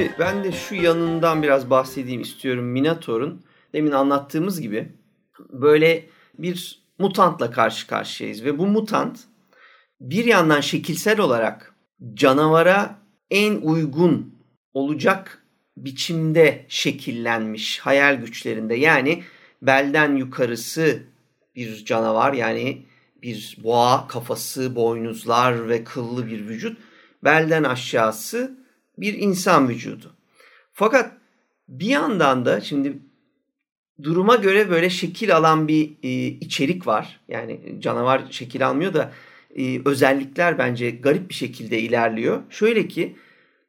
Şimdi 0.00 0.14
ben 0.18 0.44
de 0.44 0.52
şu 0.52 0.74
yanından 0.74 1.42
biraz 1.42 1.70
bahsedeyim 1.70 2.20
istiyorum 2.20 2.64
Minotaur'un. 2.64 3.44
Demin 3.72 3.90
anlattığımız 3.90 4.60
gibi 4.60 4.92
böyle 5.38 6.06
bir 6.38 6.82
mutantla 6.98 7.50
karşı 7.50 7.86
karşıyayız 7.86 8.44
ve 8.44 8.58
bu 8.58 8.66
mutant 8.66 9.20
bir 10.00 10.24
yandan 10.24 10.60
şekilsel 10.60 11.20
olarak 11.20 11.74
canavara 12.14 12.98
en 13.30 13.56
uygun 13.56 14.34
olacak 14.74 15.42
biçimde 15.76 16.66
şekillenmiş 16.68 17.78
hayal 17.78 18.14
güçlerinde. 18.14 18.74
Yani 18.74 19.22
belden 19.62 20.16
yukarısı 20.16 21.02
bir 21.56 21.84
canavar 21.84 22.32
yani 22.32 22.86
bir 23.22 23.56
boğa 23.62 24.08
kafası, 24.08 24.76
boynuzlar 24.76 25.68
ve 25.68 25.84
kıllı 25.84 26.26
bir 26.26 26.48
vücut. 26.48 26.78
Belden 27.24 27.64
aşağısı 27.64 28.59
bir 29.00 29.14
insan 29.14 29.68
vücudu. 29.68 30.16
Fakat 30.72 31.12
bir 31.68 31.86
yandan 31.86 32.44
da 32.44 32.60
şimdi 32.60 32.98
duruma 34.02 34.36
göre 34.36 34.70
böyle 34.70 34.90
şekil 34.90 35.36
alan 35.36 35.68
bir 35.68 35.90
e, 36.02 36.08
içerik 36.26 36.86
var. 36.86 37.20
Yani 37.28 37.76
canavar 37.80 38.22
şekil 38.30 38.68
almıyor 38.68 38.94
da 38.94 39.12
e, 39.56 39.80
özellikler 39.84 40.58
bence 40.58 40.90
garip 40.90 41.28
bir 41.28 41.34
şekilde 41.34 41.80
ilerliyor. 41.80 42.42
Şöyle 42.50 42.88
ki 42.88 43.16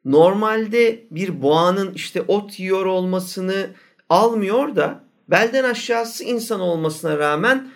normalde 0.04 1.04
bir 1.10 1.42
boğanın 1.42 1.94
işte 1.94 2.22
ot 2.22 2.60
yiyor 2.60 2.86
olmasını 2.86 3.70
almıyor 4.08 4.76
da 4.76 5.04
belden 5.28 5.64
aşağısı 5.64 6.24
insan 6.24 6.60
olmasına 6.60 7.18
rağmen 7.18 7.68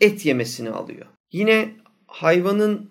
et 0.00 0.26
yemesini 0.26 0.70
alıyor. 0.70 1.06
Yine 1.32 1.74
hayvanın 2.06 2.90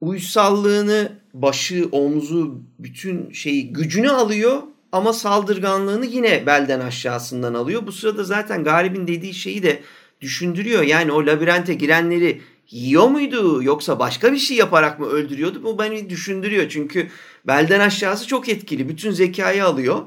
uysallığını, 0.00 1.12
başı, 1.42 1.88
omzu, 1.92 2.60
bütün 2.78 3.30
şeyi 3.32 3.72
gücünü 3.72 4.10
alıyor 4.10 4.62
ama 4.92 5.12
saldırganlığını 5.12 6.06
yine 6.06 6.46
belden 6.46 6.80
aşağısından 6.80 7.54
alıyor. 7.54 7.86
Bu 7.86 7.92
sırada 7.92 8.24
zaten 8.24 8.64
Galip'in 8.64 9.06
dediği 9.06 9.34
şeyi 9.34 9.62
de 9.62 9.80
düşündürüyor. 10.20 10.82
Yani 10.82 11.12
o 11.12 11.26
labirente 11.26 11.74
girenleri 11.74 12.40
yiyor 12.70 13.08
muydu 13.08 13.62
yoksa 13.62 13.98
başka 13.98 14.32
bir 14.32 14.38
şey 14.38 14.56
yaparak 14.56 15.00
mı 15.00 15.06
öldürüyordu? 15.06 15.64
Bu 15.64 15.78
beni 15.78 16.10
düşündürüyor. 16.10 16.68
Çünkü 16.68 17.08
belden 17.46 17.80
aşağısı 17.80 18.26
çok 18.26 18.48
etkili. 18.48 18.88
Bütün 18.88 19.10
zekayı 19.10 19.64
alıyor. 19.64 20.02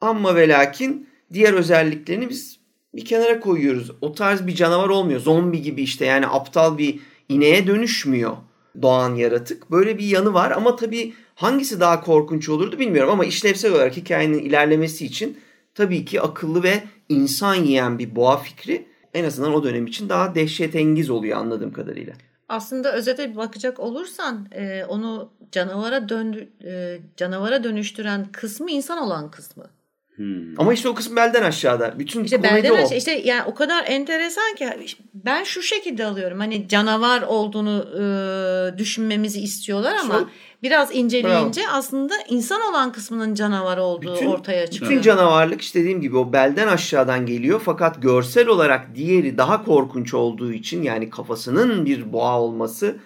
Ama 0.00 0.36
ve 0.36 0.48
lakin 0.48 1.08
diğer 1.32 1.52
özelliklerini 1.52 2.28
biz 2.28 2.58
bir 2.94 3.04
kenara 3.04 3.40
koyuyoruz. 3.40 3.90
O 4.00 4.12
tarz 4.14 4.46
bir 4.46 4.54
canavar 4.54 4.88
olmuyor. 4.88 5.20
Zombi 5.20 5.62
gibi 5.62 5.82
işte 5.82 6.04
yani 6.04 6.26
aptal 6.26 6.78
bir 6.78 7.00
ineğe 7.28 7.66
dönüşmüyor 7.66 8.36
doğan 8.82 9.14
yaratık. 9.14 9.70
Böyle 9.70 9.98
bir 9.98 10.04
yanı 10.04 10.34
var 10.34 10.50
ama 10.50 10.76
tabii 10.76 11.14
hangisi 11.34 11.80
daha 11.80 12.00
korkunç 12.00 12.48
olurdu 12.48 12.78
bilmiyorum 12.78 13.10
ama 13.12 13.24
işlevsel 13.24 13.72
olarak 13.72 13.96
hikayenin 13.96 14.38
ilerlemesi 14.38 15.06
için 15.06 15.38
tabii 15.74 16.04
ki 16.04 16.20
akıllı 16.20 16.62
ve 16.62 16.82
insan 17.08 17.54
yiyen 17.54 17.98
bir 17.98 18.16
boğa 18.16 18.36
fikri 18.36 18.86
en 19.14 19.24
azından 19.24 19.54
o 19.54 19.64
dönem 19.64 19.86
için 19.86 20.08
daha 20.08 20.34
dehşetengiz 20.34 21.10
oluyor 21.10 21.38
anladığım 21.38 21.72
kadarıyla. 21.72 22.12
Aslında 22.48 22.92
özete 22.92 23.36
bakacak 23.36 23.80
olursan 23.80 24.48
e, 24.52 24.84
onu 24.84 25.30
canavara 25.52 26.08
döndü, 26.08 26.48
e, 26.64 26.98
canavara 27.16 27.64
dönüştüren 27.64 28.26
kısmı 28.32 28.70
insan 28.70 28.98
olan 28.98 29.30
kısmı. 29.30 29.64
Hmm. 30.20 30.60
Ama 30.60 30.72
işte 30.74 30.88
o 30.88 30.94
kısım 30.94 31.16
belden 31.16 31.42
aşağıda. 31.42 31.94
Bütün 31.98 32.24
İşte 32.24 32.42
belden 32.42 32.70
o. 32.70 32.74
aşağı- 32.74 32.98
işte 32.98 33.12
yani 33.24 33.42
o 33.46 33.54
kadar 33.54 33.84
enteresan 33.86 34.54
ki 34.54 34.68
ben 35.14 35.44
şu 35.44 35.62
şekilde 35.62 36.04
alıyorum. 36.04 36.38
Hani 36.38 36.68
canavar 36.68 37.22
olduğunu 37.22 37.84
e, 38.00 38.78
düşünmemizi 38.78 39.40
istiyorlar 39.40 39.94
ama 40.04 40.14
Son- 40.14 40.30
biraz 40.62 40.94
inceleyince 40.94 41.68
aslında 41.72 42.14
insan 42.28 42.60
olan 42.70 42.92
kısmının 42.92 43.34
canavar 43.34 43.78
olduğu 43.78 44.14
Bütün- 44.14 44.26
ortaya 44.26 44.66
çıkıyor. 44.70 44.90
Bütün 44.92 45.02
canavarlık 45.02 45.60
işte 45.60 45.80
dediğim 45.80 46.00
gibi 46.00 46.16
o 46.16 46.32
belden 46.32 46.68
aşağıdan 46.68 47.26
geliyor 47.26 47.60
fakat 47.64 48.02
görsel 48.02 48.48
olarak 48.48 48.94
diğeri 48.94 49.38
daha 49.38 49.64
korkunç 49.64 50.14
olduğu 50.14 50.52
için 50.52 50.82
yani 50.82 51.10
kafasının 51.10 51.86
bir 51.86 52.12
boğa 52.12 52.40
olması 52.40 52.96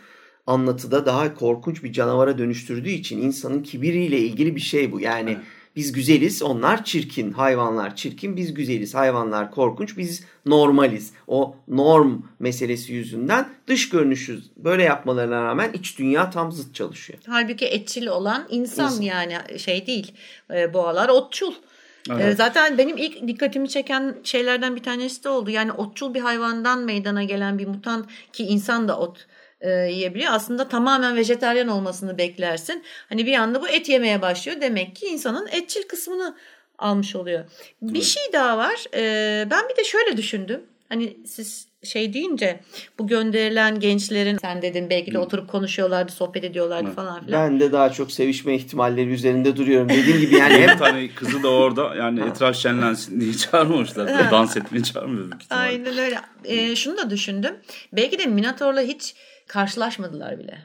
anlatıda 0.47 1.07
daha 1.07 1.35
korkunç 1.35 1.83
bir 1.85 1.93
canavara 1.93 2.39
dönüştürdüğü 2.39 2.91
için 2.91 3.23
insanın 3.23 3.63
kibiriyle 3.63 4.19
ilgili 4.19 4.57
bir 4.57 4.61
şey 4.61 4.93
bu. 4.93 5.01
Yani 5.01 5.31
Evet. 5.31 5.43
Biz 5.77 5.93
güzeliz, 5.93 6.43
onlar 6.43 6.85
çirkin, 6.85 7.33
hayvanlar 7.33 7.97
çirkin, 7.97 8.37
biz 8.37 8.55
güzeliz, 8.55 8.95
hayvanlar 8.95 9.51
korkunç, 9.51 9.97
biz 9.99 10.25
normaliz. 10.47 11.13
O 11.27 11.57
norm 11.69 12.23
meselesi 12.39 12.93
yüzünden 12.93 13.49
dış 13.67 13.89
görünüşüz. 13.89 14.51
Böyle 14.57 14.83
yapmalarına 14.83 15.45
rağmen 15.45 15.73
iç 15.73 15.99
dünya 15.99 16.31
tam 16.31 16.53
zıt 16.53 16.75
çalışıyor. 16.75 17.19
Halbuki 17.27 17.67
etçil 17.67 18.07
olan 18.07 18.47
insan 18.51 18.93
İnsan. 18.93 19.03
yani 19.03 19.59
şey 19.59 19.87
değil. 19.87 20.13
E, 20.55 20.75
boğalar 20.75 21.09
otçul. 21.09 21.53
Evet. 22.11 22.25
E, 22.25 22.37
zaten 22.37 22.79
benim 22.79 22.97
ilk 22.97 23.29
dikkatimi 23.29 23.69
çeken 23.69 24.17
şeylerden 24.25 24.77
bir 24.77 24.83
tanesi 24.83 25.25
de 25.25 25.29
oldu. 25.29 25.51
Yani 25.51 25.73
otçul 25.73 26.15
bir 26.15 26.21
hayvandan 26.21 26.79
meydana 26.79 27.25
gelen 27.25 27.59
bir 27.59 27.67
mutant 27.67 28.07
ki 28.33 28.45
insan 28.45 28.89
da 28.89 28.99
ot 28.99 29.27
e, 29.65 29.71
yiyebiliyor. 29.71 30.33
Aslında 30.33 30.69
tamamen 30.69 31.17
vejetaryen 31.17 31.69
olmasını 31.69 32.19
beklersin. 32.19 32.83
Hani 33.09 33.27
bir 33.27 33.35
anda 33.35 33.63
bu 33.63 33.69
et 33.69 33.89
yemeye 33.89 34.23
başlıyor. 34.23 34.61
Demek 34.61 34.97
ki 34.97 35.07
insanın 35.07 35.49
etçil 35.53 35.83
kısmını 35.83 36.37
almış 36.79 37.17
oluyor. 37.17 37.45
Bir 37.83 37.93
Evet. 37.95 38.05
şey 38.05 38.23
daha 38.33 38.59
var. 38.59 38.85
E, 38.95 39.51
ben 39.51 39.69
bir 39.69 39.77
de 39.77 39.85
şöyle 39.85 40.17
düşündüm. 40.17 40.61
Hani 40.89 41.17
siz 41.27 41.67
şey 41.83 42.13
deyince 42.13 42.61
bu 42.99 43.07
gönderilen 43.07 43.81
gençlerin 43.81 44.39
sen 44.39 44.63
dedin 44.63 44.91
belki 44.91 45.13
de 45.13 45.19
oturup 45.19 45.49
konuşuyorlardı, 45.49 46.13
sohbet 46.13 46.45
ediyorlardı 46.45 46.85
Evet. 46.87 46.97
falan 46.97 47.25
filan. 47.25 47.51
Ben 47.51 47.61
de 47.61 47.73
daha 47.73 47.93
çok 47.93 48.13
sevişme 48.13 48.55
ihtimalleri 48.55 49.11
üzerinde 49.11 49.57
duruyorum. 49.57 49.89
Dediğim 49.89 50.21
gibi 50.21 50.35
yani 50.35 50.55
hep 50.55 50.69
Bir 50.75 50.79
tane 50.79 51.09
kızı 51.09 51.43
da 51.43 51.49
orada 51.49 51.95
yani 51.95 52.21
etraf 52.21 52.57
şenlensin 52.57 53.21
diye 53.21 53.35
çağırmamışlar. 53.35 54.11
Ha. 54.11 54.31
Dans 54.31 54.57
etmeye 54.57 54.83
çağırmıyor. 54.83 55.29
Aynen 55.51 55.99
öyle. 55.99 56.19
Ee, 56.45 56.77
şunu 56.77 56.97
da 56.97 57.11
düşündüm. 57.11 57.55
Belki 57.93 58.19
de 58.19 58.27
Minotaur'la 58.27 58.81
hiç 58.81 59.15
karşılaşmadılar 59.49 60.39
bile. 60.39 60.59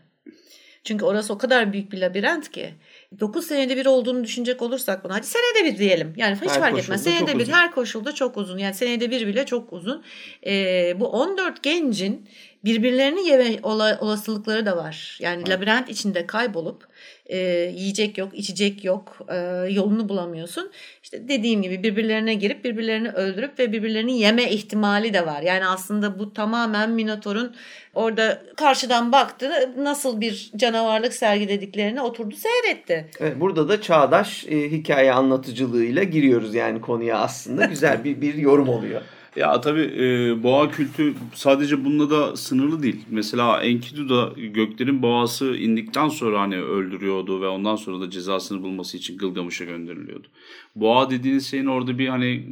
Çünkü 0.83 1.05
orası 1.05 1.33
o 1.33 1.37
kadar 1.37 1.73
büyük 1.73 1.91
bir 1.91 1.97
labirent 2.01 2.51
ki. 2.51 2.73
9 3.19 3.45
senede 3.47 3.77
bir 3.77 3.85
olduğunu 3.85 4.23
düşünecek 4.23 4.61
olursak 4.61 5.03
bunu. 5.03 5.13
Hadi 5.13 5.25
senede 5.27 5.65
bir 5.73 5.77
diyelim. 5.77 6.13
Yani 6.17 6.35
hiç 6.41 6.49
Her 6.51 6.59
fark 6.59 6.79
etmez. 6.79 7.03
Senede 7.03 7.35
bir 7.35 7.43
uzun. 7.43 7.53
her 7.53 7.71
koşulda 7.71 8.11
çok 8.11 8.37
uzun. 8.37 8.57
Yani 8.57 8.73
senede 8.73 9.11
bir 9.11 9.27
bile 9.27 9.45
çok 9.45 9.73
uzun. 9.73 10.03
Ee, 10.45 10.93
bu 10.99 11.07
14 11.07 11.63
gencin 11.63 12.29
birbirlerini 12.65 13.27
yeme 13.27 13.59
ola- 13.63 13.97
olasılıkları 14.01 14.65
da 14.65 14.77
var. 14.77 15.17
Yani 15.21 15.49
labirent 15.49 15.89
içinde 15.89 16.27
kaybolup 16.27 16.87
e, 17.29 17.37
yiyecek 17.75 18.17
yok, 18.17 18.29
içecek 18.33 18.83
yok, 18.83 19.17
e, 19.29 19.35
yolunu 19.69 20.09
bulamıyorsun. 20.09 20.71
İşte 21.03 21.27
dediğim 21.27 21.61
gibi 21.61 21.83
birbirlerine 21.83 22.33
girip 22.33 22.63
birbirlerini 22.63 23.09
öldürüp 23.09 23.59
ve 23.59 23.71
birbirlerini 23.71 24.19
yeme 24.19 24.51
ihtimali 24.51 25.13
de 25.13 25.25
var. 25.25 25.41
Yani 25.41 25.65
aslında 25.67 26.19
bu 26.19 26.33
tamamen 26.33 26.91
Minotaur'un 26.91 27.55
orada 27.93 28.41
karşıdan 28.57 29.11
baktı 29.11 29.73
nasıl 29.77 30.21
bir 30.21 30.51
canavarlık 30.55 31.13
sergilediklerini 31.13 32.01
oturdu 32.01 32.35
seyretti. 32.35 33.09
Evet, 33.19 33.39
burada 33.39 33.69
da 33.69 33.81
çağdaş 33.81 34.45
e, 34.47 34.71
hikaye 34.71 35.13
anlatıcılığıyla 35.13 36.03
giriyoruz 36.03 36.55
yani 36.55 36.81
konuya 36.81 37.17
aslında 37.17 37.65
güzel 37.69 38.03
bir 38.03 38.21
bir 38.21 38.33
yorum 38.33 38.69
oluyor. 38.69 39.01
Ya 39.35 39.61
tabii 39.61 39.81
e, 39.81 40.43
boğa 40.43 40.71
kültü 40.71 41.13
sadece 41.33 41.85
bununla 41.85 42.09
da 42.09 42.35
sınırlı 42.35 42.83
değil. 42.83 43.05
Mesela 43.09 43.63
Enkidu 43.63 44.09
da 44.09 44.33
göklerin 44.41 45.01
boğası 45.01 45.45
indikten 45.57 46.07
sonra 46.09 46.41
hani 46.41 46.55
öldürüyordu 46.61 47.41
ve 47.41 47.47
ondan 47.47 47.75
sonra 47.75 48.01
da 48.01 48.09
cezasını 48.09 48.63
bulması 48.63 48.97
için 48.97 49.17
Gılgamış'a 49.17 49.65
gönderiliyordu. 49.65 50.27
Boğa 50.75 51.09
dediğiniz 51.09 51.47
şeyin 51.51 51.65
orada 51.65 51.97
bir 51.99 52.07
hani 52.07 52.47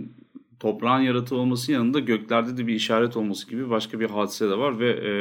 toprağın 0.59 1.01
yaratığı 1.01 1.35
olması 1.35 1.71
yanında 1.71 1.99
göklerde 1.99 2.57
de 2.57 2.67
bir 2.67 2.73
işaret 2.75 3.17
olması 3.17 3.49
gibi 3.49 3.69
başka 3.69 3.99
bir 3.99 4.09
hadise 4.09 4.49
de 4.49 4.57
var 4.57 4.79
ve 4.79 4.89
e, 4.89 5.11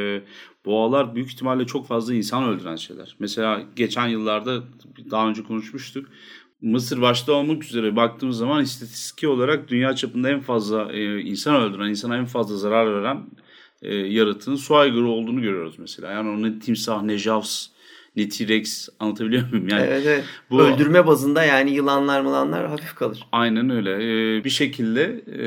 boğalar 0.65 1.15
büyük 1.15 1.29
ihtimalle 1.33 1.67
çok 1.67 1.87
fazla 1.87 2.15
insan 2.15 2.45
öldüren 2.45 2.77
şeyler. 2.77 3.17
Mesela 3.19 3.63
geçen 3.77 4.07
yıllarda 4.09 4.63
daha 5.11 5.29
önce 5.29 5.43
konuşmuştuk. 5.43 6.07
Mısır 6.67 7.01
başta 7.01 7.33
olmak 7.33 7.65
üzere 7.65 7.97
baktığımız 7.97 8.39
zaman 8.39 8.63
istatistiki 8.63 9.29
olarak 9.29 9.69
dünya 9.69 9.97
çapında 9.97 10.31
en 10.31 10.41
fazla 10.41 10.93
e, 10.93 11.21
insan 11.21 11.57
öldüren, 11.57 11.89
insana 11.89 12.17
en 12.17 12.25
fazla 12.25 12.57
zarar 12.57 12.95
veren 12.95 13.27
e, 13.83 13.95
yaratığın 13.95 14.57
su 14.57 14.77
aygırı 14.77 15.07
olduğunu 15.07 15.43
görüyoruz 15.43 15.79
mesela. 15.79 16.13
Yani 16.13 16.29
onun 16.29 16.59
timsah, 16.61 17.03
ne 17.03 17.19
javs, 17.19 17.67
ne 18.17 18.29
T-Rex 18.29 18.89
anlatabiliyor 19.01 19.51
muyum? 19.51 19.69
Yani 19.69 19.83
evet, 19.83 20.03
evet. 20.07 20.25
Bu, 20.51 20.63
Öldürme 20.63 21.07
bazında 21.07 21.45
yani 21.45 21.71
yılanlar 21.71 22.21
mılanlar 22.21 22.67
hafif 22.69 22.95
kalır. 22.95 23.27
Aynen 23.33 23.71
öyle. 23.71 23.93
Ee, 23.95 24.45
bir 24.45 24.51
şekilde 24.51 25.03
e, 25.39 25.47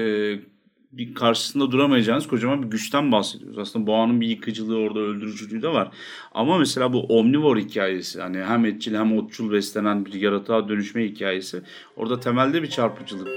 bir 0.91 1.15
karşısında 1.15 1.71
duramayacağınız 1.71 2.27
kocaman 2.27 2.63
bir 2.63 2.67
güçten 2.67 3.11
bahsediyoruz. 3.11 3.57
Aslında 3.57 3.87
boğanın 3.87 4.21
bir 4.21 4.27
yıkıcılığı 4.27 4.77
orada 4.77 4.99
öldürücülüğü 4.99 5.61
de 5.61 5.67
var. 5.67 5.91
Ama 6.31 6.57
mesela 6.57 6.93
bu 6.93 6.99
omnivor 6.99 7.57
hikayesi 7.57 8.21
hani 8.21 8.43
hem 8.43 8.65
etçil 8.65 8.95
hem 8.95 9.17
otçul 9.17 9.51
beslenen 9.51 10.05
bir 10.05 10.13
yaratığa 10.13 10.69
dönüşme 10.69 11.03
hikayesi 11.03 11.61
orada 11.95 12.19
temelde 12.19 12.63
bir 12.63 12.69
çarpıcılık 12.69 13.29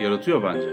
yaratıyor 0.00 0.42
bence. 0.42 0.68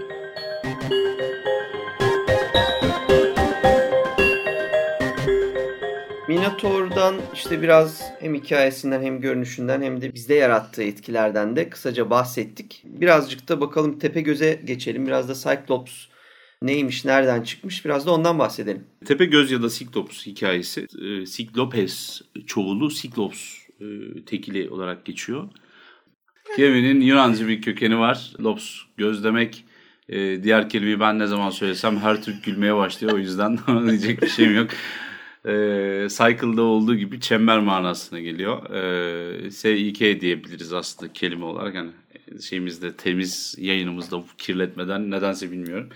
Minotaur'dan 6.28 7.14
işte 7.34 7.62
biraz 7.62 8.02
hem 8.20 8.34
hikayesinden 8.34 9.02
hem 9.02 9.20
görünüşünden 9.20 9.82
hem 9.82 10.00
de 10.00 10.14
bizde 10.14 10.34
yarattığı 10.34 10.82
etkilerden 10.82 11.56
de 11.56 11.68
kısaca 11.68 12.10
bahsettik. 12.10 12.82
Birazcık 12.84 13.48
da 13.48 13.60
bakalım 13.60 13.98
Tepegöz'e 13.98 14.60
geçelim. 14.64 15.06
Biraz 15.06 15.28
da 15.28 15.34
Cyclops 15.34 16.06
neymiş, 16.62 17.04
nereden 17.04 17.42
çıkmış 17.42 17.84
biraz 17.84 18.06
da 18.06 18.10
ondan 18.10 18.38
bahsedelim. 18.38 18.84
Tepe 19.04 19.24
Göz 19.24 19.50
ya 19.50 19.62
da 19.62 19.70
Siklops 19.70 20.26
hikayesi. 20.26 20.86
E, 21.02 21.26
Siklopes 21.26 22.22
çoğulu 22.46 22.90
Siklops 22.90 23.54
e, 23.80 23.86
tekili 24.26 24.70
olarak 24.70 25.04
geçiyor. 25.04 25.48
Kelimenin 26.56 27.00
Yunanca 27.00 27.48
bir 27.48 27.62
kökeni 27.62 27.98
var. 27.98 28.32
Lops 28.40 28.78
göz 28.96 29.24
demek. 29.24 29.64
E, 30.08 30.42
diğer 30.42 30.68
kelimeyi 30.68 31.00
ben 31.00 31.18
ne 31.18 31.26
zaman 31.26 31.50
söylesem 31.50 31.96
her 31.96 32.22
Türk 32.22 32.44
gülmeye 32.44 32.76
başlıyor. 32.76 33.12
O 33.12 33.18
yüzden 33.18 33.58
diyecek 33.88 34.22
bir 34.22 34.28
şeyim 34.28 34.56
yok. 34.56 34.70
E, 35.44 35.52
Cycle'da 36.08 36.62
olduğu 36.62 36.94
gibi 36.94 37.20
çember 37.20 37.58
manasına 37.58 38.20
geliyor. 38.20 38.70
E, 38.70 39.50
SIK 39.50 40.20
diyebiliriz 40.20 40.72
aslında 40.72 41.12
kelime 41.12 41.44
olarak. 41.44 41.74
Yani 41.74 41.90
şeyimizde 42.40 42.92
temiz 42.92 43.54
yayınımızda 43.58 44.24
kirletmeden 44.38 45.10
nedense 45.10 45.50
bilmiyorum 45.50 45.88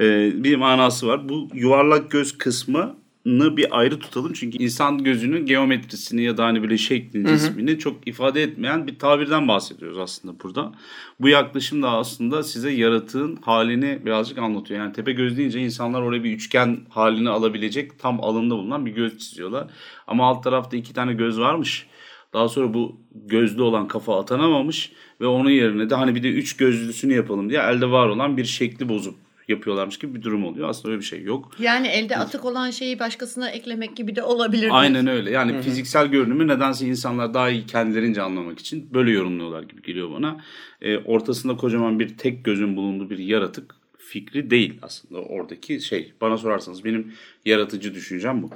e, 0.00 0.32
bir 0.44 0.56
manası 0.56 1.06
var. 1.06 1.28
Bu 1.28 1.48
yuvarlak 1.54 2.10
göz 2.10 2.38
kısmı 2.38 2.96
bir 3.26 3.78
ayrı 3.78 3.98
tutalım. 3.98 4.32
Çünkü 4.32 4.58
insan 4.58 5.04
gözünün 5.04 5.46
geometrisini 5.46 6.22
ya 6.22 6.36
da 6.36 6.44
hani 6.44 6.62
böyle 6.62 6.78
şeklini, 6.78 7.28
cismini 7.28 7.78
çok 7.78 8.08
ifade 8.08 8.42
etmeyen 8.42 8.86
bir 8.86 8.98
tabirden 8.98 9.48
bahsediyoruz 9.48 9.98
aslında 9.98 10.40
burada. 10.42 10.72
Bu 11.20 11.28
yaklaşım 11.28 11.82
da 11.82 11.90
aslında 11.90 12.42
size 12.42 12.70
yaratığın 12.70 13.36
halini 13.36 13.98
birazcık 14.04 14.38
anlatıyor. 14.38 14.80
Yani 14.80 14.92
tepe 14.92 15.12
göz 15.12 15.36
deyince 15.36 15.60
insanlar 15.60 16.02
oraya 16.02 16.24
bir 16.24 16.32
üçgen 16.32 16.78
halini 16.88 17.28
alabilecek 17.28 17.98
tam 17.98 18.24
alımda 18.24 18.54
bulunan 18.54 18.86
bir 18.86 18.90
göz 18.90 19.18
çiziyorlar. 19.18 19.66
Ama 20.06 20.26
alt 20.26 20.44
tarafta 20.44 20.76
iki 20.76 20.92
tane 20.92 21.12
göz 21.12 21.40
varmış. 21.40 21.86
Daha 22.32 22.48
sonra 22.48 22.74
bu 22.74 23.00
gözlü 23.14 23.62
olan 23.62 23.88
kafa 23.88 24.20
atanamamış 24.20 24.92
ve 25.20 25.26
onun 25.26 25.50
yerine 25.50 25.90
de 25.90 25.94
hani 25.94 26.14
bir 26.14 26.22
de 26.22 26.28
üç 26.28 26.56
gözlüsünü 26.56 27.14
yapalım 27.14 27.50
diye 27.50 27.60
elde 27.60 27.90
var 27.90 28.08
olan 28.08 28.36
bir 28.36 28.44
şekli 28.44 28.88
bozup 28.88 29.14
yapıyorlarmış 29.52 29.98
gibi 29.98 30.14
bir 30.14 30.22
durum 30.22 30.44
oluyor. 30.44 30.68
Aslında 30.68 30.88
öyle 30.88 31.00
bir 31.00 31.06
şey 31.06 31.22
yok. 31.22 31.50
Yani 31.58 31.88
elde 31.88 32.16
atık 32.16 32.44
olan 32.44 32.70
şeyi 32.70 32.98
başkasına 32.98 33.50
eklemek 33.50 33.96
gibi 33.96 34.16
de 34.16 34.22
olabilir. 34.22 34.68
Aynen 34.72 35.06
öyle. 35.06 35.30
Yani 35.30 35.52
Hı-hı. 35.52 35.62
fiziksel 35.62 36.06
görünümü 36.06 36.48
nedense 36.48 36.86
insanlar 36.86 37.34
daha 37.34 37.50
iyi 37.50 37.66
kendilerince 37.66 38.22
anlamak 38.22 38.58
için 38.58 38.88
böyle 38.94 39.10
yorumluyorlar 39.10 39.62
gibi 39.62 39.82
geliyor 39.82 40.10
bana. 40.12 40.40
E, 40.82 40.98
ortasında 40.98 41.56
kocaman 41.56 41.98
bir 41.98 42.18
tek 42.18 42.44
gözün 42.44 42.76
bulunduğu 42.76 43.10
bir 43.10 43.18
yaratık 43.18 43.74
fikri 43.98 44.50
değil 44.50 44.78
aslında 44.82 45.20
oradaki 45.20 45.80
şey. 45.80 46.12
Bana 46.20 46.38
sorarsanız 46.38 46.84
benim 46.84 47.12
yaratıcı 47.44 47.94
düşüncem 47.94 48.42
bu 48.42 48.50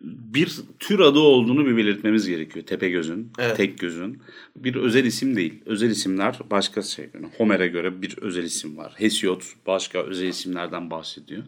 bir 0.00 0.52
tür 0.80 1.00
adı 1.00 1.18
olduğunu 1.18 1.66
bir 1.66 1.76
belirtmemiz 1.76 2.28
gerekiyor. 2.28 2.66
Tepe 2.66 2.88
gözün, 2.88 3.32
evet. 3.38 3.56
tek 3.56 3.78
gözün. 3.78 4.22
Bir 4.56 4.74
özel 4.74 5.04
isim 5.04 5.36
değil. 5.36 5.54
Özel 5.66 5.90
isimler 5.90 6.38
başka 6.50 6.82
şey. 6.82 7.08
Yani 7.14 7.26
Homer'e 7.36 7.68
göre 7.68 8.02
bir 8.02 8.18
özel 8.18 8.44
isim 8.44 8.76
var. 8.76 8.92
Hesiod 8.96 9.42
başka 9.66 10.02
özel 10.02 10.28
isimlerden 10.28 10.90
bahsediyor. 10.90 11.42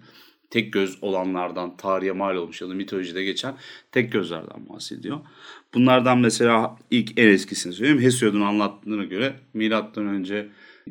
Tek 0.50 0.72
göz 0.72 0.98
olanlardan 1.02 1.76
tarihe 1.76 2.12
mal 2.12 2.36
olmuş 2.36 2.60
ya 2.62 2.68
da 2.68 2.74
mitolojide 2.74 3.24
geçen 3.24 3.56
tek 3.92 4.12
gözlerden 4.12 4.68
bahsediyor. 4.68 5.18
Bunlardan 5.74 6.18
mesela 6.18 6.78
ilk 6.90 7.18
en 7.18 7.28
eskisini 7.28 7.72
söyleyeyim. 7.72 8.00
Hesiod'un 8.00 8.40
anlattığına 8.40 9.04
göre 9.04 9.34
milattan 9.54 10.06
önce 10.06 10.48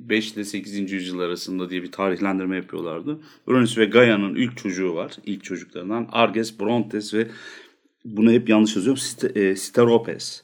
5 0.09 0.31
ile 0.31 0.43
8. 0.43 0.91
yüzyıl 0.91 1.19
arasında 1.19 1.69
diye 1.69 1.83
bir 1.83 1.91
tarihlendirme 1.91 2.55
yapıyorlardı. 2.55 3.19
Uranüs 3.47 3.77
ve 3.77 3.85
Gaia'nın 3.85 4.35
ilk 4.35 4.57
çocuğu 4.57 4.95
var. 4.95 5.11
İlk 5.25 5.43
çocuklarından 5.43 6.09
Arges, 6.11 6.59
Brontes 6.59 7.13
ve 7.13 7.27
bunu 8.05 8.31
hep 8.31 8.49
yanlış 8.49 8.75
yazıyorum. 8.75 9.01
Steropes. 9.57 10.43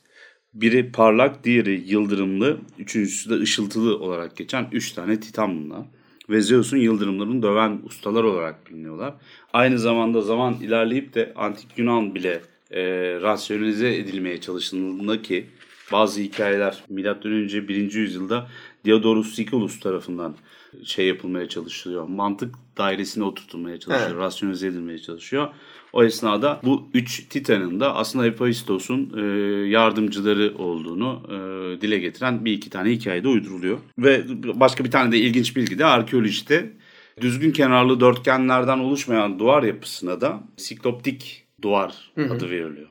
Biri 0.54 0.92
parlak, 0.92 1.44
diğeri 1.44 1.84
yıldırımlı, 1.88 2.58
üçüncüsü 2.80 3.30
de 3.30 3.34
ışıltılı 3.34 4.00
olarak 4.00 4.38
geçen 4.38 4.68
üç 4.72 4.92
tane 4.92 5.20
titan 5.20 5.63
bunlar. 5.63 5.86
Ve 6.30 6.42
Zeus'un 6.42 6.78
yıldırımlarını 6.78 7.44
döven 7.44 7.80
ustalar 7.84 8.24
olarak 8.24 8.70
biliniyorlar. 8.70 9.13
Aynı 9.54 9.80
zamanda 9.80 10.22
zaman 10.22 10.54
ilerleyip 10.54 11.13
de 11.16 11.34
antik 11.36 11.78
Yunan 11.78 12.16
bile 12.16 12.42
e, 12.72 12.82
rasyonalize 13.22 13.96
edilmeye 13.96 14.42
çalışıldığında 14.42 15.22
ki 15.22 15.46
bazı 15.91 16.22
hikayeler 16.22 16.84
M.Ö. 16.89 17.67
1. 17.67 17.93
yüzyılda 17.93 18.48
Diodorus 18.86 19.36
Siculus 19.36 19.80
tarafından 19.80 20.36
şey 20.84 21.08
yapılmaya 21.08 21.50
çalışılıyor. 21.50 22.08
Mantık 22.08 22.56
dairesine 22.78 23.24
oturtulmaya 23.24 23.80
çalışıyor. 23.80 24.10
Evet. 24.10 24.19
Rasyonize 24.19 24.67
edilmeye 24.67 25.00
çalışıyor. 25.00 25.48
O 25.93 26.04
esnada 26.04 26.62
bu 26.63 26.89
üç 26.93 27.28
titanın 27.30 27.80
da 27.80 27.96
aslında 27.96 28.26
Hephaistos'un 28.26 29.13
e, 29.17 29.22
yardımcıları 29.67 30.58
olduğunu 30.58 31.22
e, 31.28 31.82
dile 31.82 32.00
getiren 32.00 32.46
bir 32.46 32.52
iki 32.52 32.69
tane 32.69 32.91
hikayede 32.91 33.28
uyduruluyor. 33.28 33.78
Ve 33.98 34.24
başka 34.60 34.84
bir 34.84 34.91
tane 34.91 35.12
de 35.12 35.17
ilginç 35.17 35.56
bilgi 35.56 35.80
de 35.80 35.86
arkeolojide 35.86 36.74
düzgün 37.22 37.52
kenarlı 37.52 38.00
dörtgenlerden 38.00 38.80
oluşmayan 38.80 39.39
duvar 39.39 39.63
yapısına 39.63 40.22
da 40.22 40.43
sikloptik 40.58 41.46
duvar 41.62 42.12
hı 42.15 42.22
hı. 42.22 42.34
adı 42.34 42.50
veriliyor. 42.50 42.88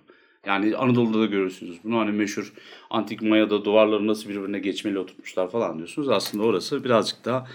Yani 0.46 0.76
Anadolu'da 0.76 1.20
da 1.20 1.26
görürsünüz 1.26 1.76
bunu 1.84 1.98
hani 1.98 2.12
meşhur 2.12 2.52
antik 2.90 3.22
Maya'da 3.22 3.64
duvarları 3.64 4.06
nasıl 4.06 4.28
birbirine 4.28 4.58
geçmeli 4.58 4.98
oturtmuşlar 4.98 5.50
falan 5.50 5.76
diyorsunuz. 5.76 6.08
Aslında 6.08 6.44
orası 6.44 6.84
birazcık 6.84 7.24
daha 7.24 7.46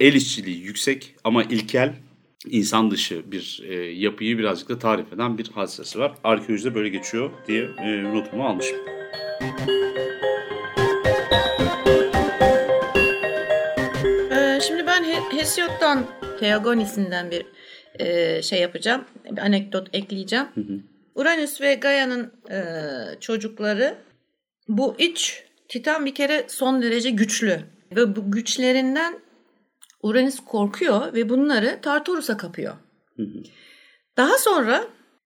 el 0.00 0.14
işçiliği 0.14 0.58
yüksek 0.58 1.14
ama 1.24 1.42
ilkel 1.42 1.94
insan 2.46 2.90
dışı 2.90 3.32
bir 3.32 3.62
e, 3.68 3.74
yapıyı 3.74 4.38
birazcık 4.38 4.68
da 4.68 4.78
tarif 4.78 5.12
eden 5.12 5.38
bir 5.38 5.48
hadisesi 5.48 5.98
var. 5.98 6.14
Arkeolojide 6.24 6.74
böyle 6.74 6.88
geçiyor 6.88 7.30
diye 7.48 7.68
e, 7.78 8.02
notumu 8.02 8.46
almışım. 8.46 8.76
Ee, 14.30 14.60
şimdi 14.60 14.86
ben 14.86 15.04
Hesiod'dan 15.38 16.06
Theagonis'inden 16.40 17.30
bir 17.30 17.46
e, 17.98 18.42
şey 18.42 18.60
yapacağım. 18.60 19.04
Bir 19.30 19.38
anekdot 19.38 19.88
ekleyeceğim. 19.92 20.46
Hı 20.54 20.60
hı. 20.60 20.95
Uranüs 21.16 21.60
ve 21.60 21.74
Gaia'nın 21.74 22.32
e, 22.50 22.60
çocukları 23.20 23.98
bu 24.68 24.94
iç 24.98 25.44
Titan 25.68 26.06
bir 26.06 26.14
kere 26.14 26.44
son 26.48 26.82
derece 26.82 27.10
güçlü 27.10 27.60
ve 27.96 28.16
bu 28.16 28.30
güçlerinden 28.30 29.20
Uranüs 30.02 30.40
korkuyor 30.40 31.14
ve 31.14 31.28
bunları 31.28 31.78
Tartarus'a 31.82 32.36
kapıyor. 32.36 32.76
Daha 34.16 34.38
sonra 34.38 34.84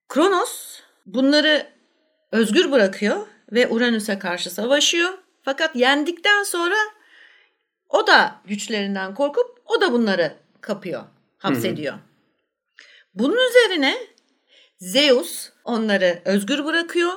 Kronos 0.08 0.80
bunları 1.06 1.66
özgür 2.32 2.72
bırakıyor 2.72 3.26
ve 3.52 3.68
Uranüs'e 3.68 4.18
karşı 4.18 4.50
savaşıyor. 4.50 5.10
Fakat 5.42 5.76
yendikten 5.76 6.42
sonra 6.42 6.76
o 7.88 8.06
da 8.06 8.34
güçlerinden 8.44 9.14
korkup 9.14 9.62
o 9.66 9.80
da 9.80 9.92
bunları 9.92 10.32
kapıyor, 10.60 11.02
hapsediyor. 11.38 11.94
Bunun 13.14 13.38
üzerine 13.48 13.96
Zeus 14.80 15.48
onları 15.64 16.18
özgür 16.24 16.64
bırakıyor 16.64 17.12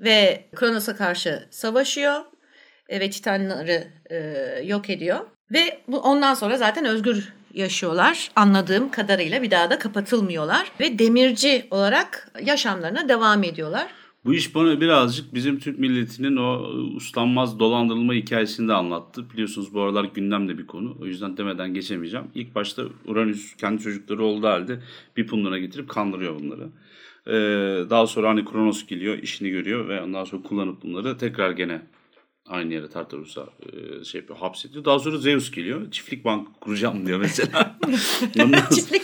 ve 0.00 0.44
Kronos'a 0.54 0.96
karşı 0.96 1.46
savaşıyor 1.50 2.24
e, 2.88 3.00
ve 3.00 3.10
Titanları 3.10 3.86
e, 4.10 4.16
yok 4.64 4.90
ediyor. 4.90 5.20
Ve 5.52 5.80
bu, 5.88 5.98
ondan 5.98 6.34
sonra 6.34 6.56
zaten 6.56 6.84
özgür 6.84 7.32
yaşıyorlar 7.54 8.30
anladığım 8.36 8.90
kadarıyla 8.90 9.42
bir 9.42 9.50
daha 9.50 9.70
da 9.70 9.78
kapatılmıyorlar 9.78 10.72
ve 10.80 10.98
demirci 10.98 11.66
olarak 11.70 12.32
yaşamlarına 12.42 13.08
devam 13.08 13.44
ediyorlar. 13.44 13.86
Bu 14.26 14.34
iş 14.34 14.54
bana 14.54 14.80
birazcık 14.80 15.34
bizim 15.34 15.58
Türk 15.58 15.78
milletinin 15.78 16.36
o 16.36 16.68
uslanmaz 16.96 17.58
dolandırılma 17.58 18.14
hikayesini 18.14 18.68
de 18.68 18.72
anlattı. 18.72 19.30
Biliyorsunuz 19.30 19.74
bu 19.74 19.82
aralar 19.82 20.04
gündemde 20.04 20.58
bir 20.58 20.66
konu. 20.66 20.96
O 21.00 21.06
yüzden 21.06 21.36
demeden 21.36 21.74
geçemeyeceğim. 21.74 22.26
İlk 22.34 22.54
başta 22.54 22.82
Uranüs 23.04 23.56
kendi 23.56 23.82
çocukları 23.82 24.24
olduğu 24.24 24.46
halde 24.46 24.80
bir 25.16 25.26
punduna 25.26 25.58
getirip 25.58 25.88
kandırıyor 25.88 26.40
bunları. 26.40 26.68
Ee, 27.26 27.90
daha 27.90 28.06
sonra 28.06 28.28
hani 28.28 28.44
Kronos 28.44 28.86
geliyor, 28.86 29.18
işini 29.18 29.50
görüyor 29.50 29.88
ve 29.88 30.02
ondan 30.02 30.24
sonra 30.24 30.42
kullanıp 30.42 30.82
bunları 30.82 31.18
tekrar 31.18 31.50
gene 31.50 31.82
aynı 32.46 32.74
yere 32.74 32.88
Tartarus'a 32.88 33.46
e, 34.00 34.04
şey 34.04 34.20
yapıyor, 34.20 34.38
hapsediyor. 34.38 34.84
Daha 34.84 34.98
sonra 34.98 35.18
Zeus 35.18 35.50
geliyor. 35.50 35.90
Çiftlik 35.90 36.24
bank 36.24 36.60
kuracağım 36.60 37.06
diyor 37.06 37.18
mesela. 37.18 37.78
Ondan 38.40 38.62
Çiftlik. 38.74 39.02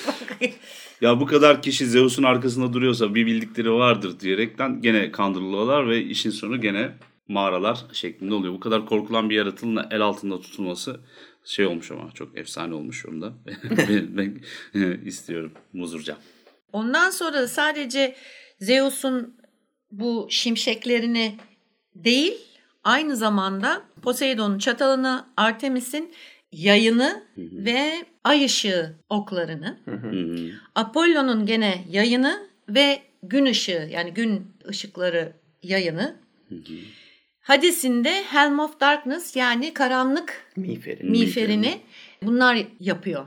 Ya 1.01 1.21
bu 1.21 1.27
kadar 1.27 1.63
kişi 1.63 1.87
Zeus'un 1.87 2.23
arkasında 2.23 2.73
duruyorsa 2.73 3.15
bir 3.15 3.27
bildikleri 3.27 3.73
vardır 3.73 4.21
diyerekten 4.21 4.81
gene 4.83 5.13
kandırılıyorlar 5.13 5.89
ve 5.89 6.03
işin 6.03 6.31
sonu 6.31 6.61
gene 6.61 6.93
mağaralar 7.29 7.85
şeklinde 7.93 8.35
oluyor. 8.35 8.55
Bu 8.55 8.61
kadar 8.61 8.87
korkulan 8.87 9.31
bir 9.31 9.35
yaratılın 9.35 9.87
el 9.91 10.01
altında 10.01 10.41
tutulması 10.41 11.01
şey 11.45 11.67
olmuş 11.67 11.91
ama 11.91 12.11
çok 12.15 12.39
efsane 12.39 12.75
olmuş 12.75 13.07
onu 13.07 13.23
da. 13.23 13.33
ben, 13.89 14.17
ben 14.17 14.43
istiyorum 15.05 15.53
muzurca. 15.73 16.17
Ondan 16.73 17.11
sonra 17.11 17.33
da 17.33 17.49
sadece 17.49 18.17
Zeus'un 18.61 19.37
bu 19.91 20.27
şimşeklerini 20.31 21.37
değil 21.95 22.35
aynı 22.85 23.17
zamanda 23.17 23.83
Poseidon'un 24.03 24.59
çatalını, 24.59 25.27
Artemis'in 25.37 26.15
yayını 26.53 27.23
ve 27.37 27.93
ay 28.25 28.45
ışığı 28.45 28.93
oklarını, 29.09 29.79
Apollo'nun 30.75 31.47
gene 31.47 31.85
yayını 31.91 32.47
ve 32.69 33.03
gün 33.23 33.47
ışığı 33.47 33.89
yani 33.93 34.15
gün 34.15 34.47
ışıkları 34.69 35.33
yayını, 35.63 36.17
Hades'in 37.41 38.05
de 38.05 38.23
Helm 38.23 38.59
of 38.59 38.81
Darkness 38.81 39.37
yani 39.37 39.75
karanlık 39.75 40.47
Miğferi. 40.57 41.05
miğferini 41.05 41.81
bunlar 42.23 42.67
yapıyor, 42.81 43.27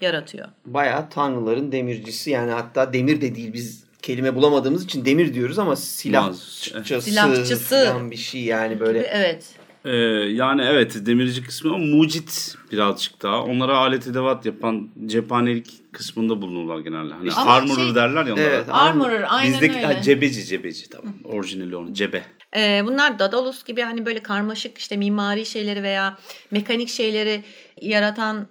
yaratıyor. 0.00 0.48
Bayağı 0.66 1.10
tanrıların 1.10 1.72
demircisi 1.72 2.30
yani 2.30 2.50
hatta 2.50 2.92
demir 2.92 3.20
de 3.20 3.34
değil 3.34 3.52
biz 3.52 3.84
kelime 4.02 4.34
bulamadığımız 4.34 4.84
için 4.84 5.04
demir 5.04 5.34
diyoruz 5.34 5.58
ama 5.58 5.76
silahçısı, 5.76 7.02
Silahçısı. 7.02 7.96
bir 8.10 8.16
şey 8.16 8.44
yani 8.44 8.80
böyle. 8.80 8.98
Evet. 8.98 9.44
Ee, 9.86 9.96
yani 10.30 10.62
evet 10.62 11.06
demirci 11.06 11.42
kısmı 11.44 11.74
ama 11.74 11.84
mucit 11.84 12.54
birazcık 12.72 13.22
daha. 13.22 13.42
Onlara 13.42 13.76
alet 13.76 14.06
edevat 14.06 14.46
yapan 14.46 14.88
cephanelik 15.06 15.92
kısmında 15.92 16.42
bulunurlar 16.42 16.78
genelde. 16.78 17.14
Hani 17.14 17.32
Ama 17.32 17.50
armorer 17.52 17.84
şey- 17.84 17.94
derler 17.94 18.26
ya 18.26 18.34
onlara. 18.34 18.44
Evet. 18.46 18.66
Armorer 18.70 19.24
aynen 19.28 19.52
Bizdeki 19.52 19.76
öyle. 19.76 19.86
ha, 19.86 20.02
cebeci 20.02 20.44
cebeci 20.44 20.90
tamam. 20.90 21.14
Orijinali 21.24 21.76
onun 21.76 21.92
cebe. 21.94 22.22
Ee, 22.56 22.82
bunlar 22.86 23.18
Daedalus 23.18 23.64
gibi 23.64 23.82
hani 23.82 24.06
böyle 24.06 24.22
karmaşık 24.22 24.78
işte 24.78 24.96
mimari 24.96 25.46
şeyleri 25.46 25.82
veya 25.82 26.18
mekanik 26.50 26.88
şeyleri 26.88 27.42
yaratan 27.82 28.46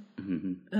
e, 0.73 0.79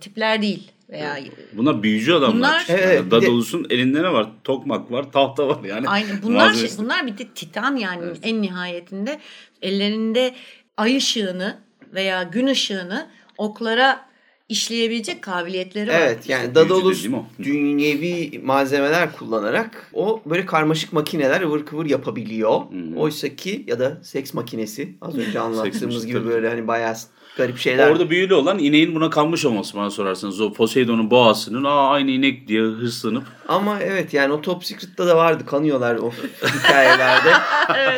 tipler 0.00 0.42
değil 0.42 0.70
veya 0.92 1.18
Bunlar 1.52 1.82
büyücü 1.82 2.12
adamlar. 2.12 2.36
Bunlar- 2.36 2.60
işte. 2.60 2.72
Evet, 2.72 2.98
Yani 2.98 3.06
bir 3.06 3.70
de- 3.70 3.74
elinde 3.74 4.02
ne 4.02 4.12
var? 4.12 4.28
Tokmak 4.44 4.90
var, 4.92 5.12
tahta 5.12 5.48
var 5.48 5.64
yani. 5.64 5.88
aynı 5.88 6.22
bunlar 6.22 6.54
şey, 6.54 6.70
bunlar 6.78 7.06
bir 7.06 7.18
de 7.18 7.28
titan 7.28 7.76
yani 7.76 8.04
en 8.22 8.42
nihayetinde 8.42 9.20
ellerinde 9.62 10.34
ay 10.76 10.96
ışığını 10.96 11.58
veya 11.94 12.22
gün 12.22 12.46
ışığını 12.46 13.06
oklara 13.38 14.12
işleyebilecek 14.48 15.22
kabiliyetleri 15.22 15.90
var. 15.90 15.94
Evet 16.00 16.28
yani 16.28 16.54
dediğim 16.54 17.14
o. 17.14 17.26
dünyevi 17.42 18.40
malzemeler 18.44 19.12
kullanarak 19.12 19.90
o 19.92 20.22
böyle 20.26 20.46
karmaşık 20.46 20.92
makineler 20.92 21.40
ıvır 21.40 21.66
kıvır 21.66 21.86
yapabiliyor. 21.86 22.60
Oysa 22.96 23.36
ki 23.36 23.64
ya 23.66 23.78
da 23.78 24.00
seks 24.02 24.34
makinesi 24.34 24.96
az 25.00 25.18
önce 25.18 25.40
anlattığımız 25.46 26.06
gibi 26.06 26.24
böyle 26.26 26.48
hani 26.48 26.68
bayağı 26.68 26.94
garip 27.36 27.58
şeyler. 27.58 27.90
Orada 27.90 28.10
büyülü 28.10 28.34
olan 28.34 28.58
ineğin 28.58 28.94
buna 28.94 29.10
kanmış 29.10 29.44
olması 29.44 29.76
bana 29.76 29.90
sorarsanız. 29.90 30.40
O 30.40 30.52
Poseidon'un 30.52 31.10
boğasının 31.10 31.64
aa 31.64 31.90
aynı 31.90 32.10
inek 32.10 32.48
diye 32.48 32.62
hırslanıp 32.62 33.24
Ama 33.48 33.80
evet 33.80 34.14
yani 34.14 34.32
o 34.32 34.40
Top 34.40 34.64
Secret'ta 34.64 35.06
da 35.06 35.16
vardı 35.16 35.46
kanıyorlar 35.46 35.96
o 35.96 36.10
hikayelerde. 36.58 37.32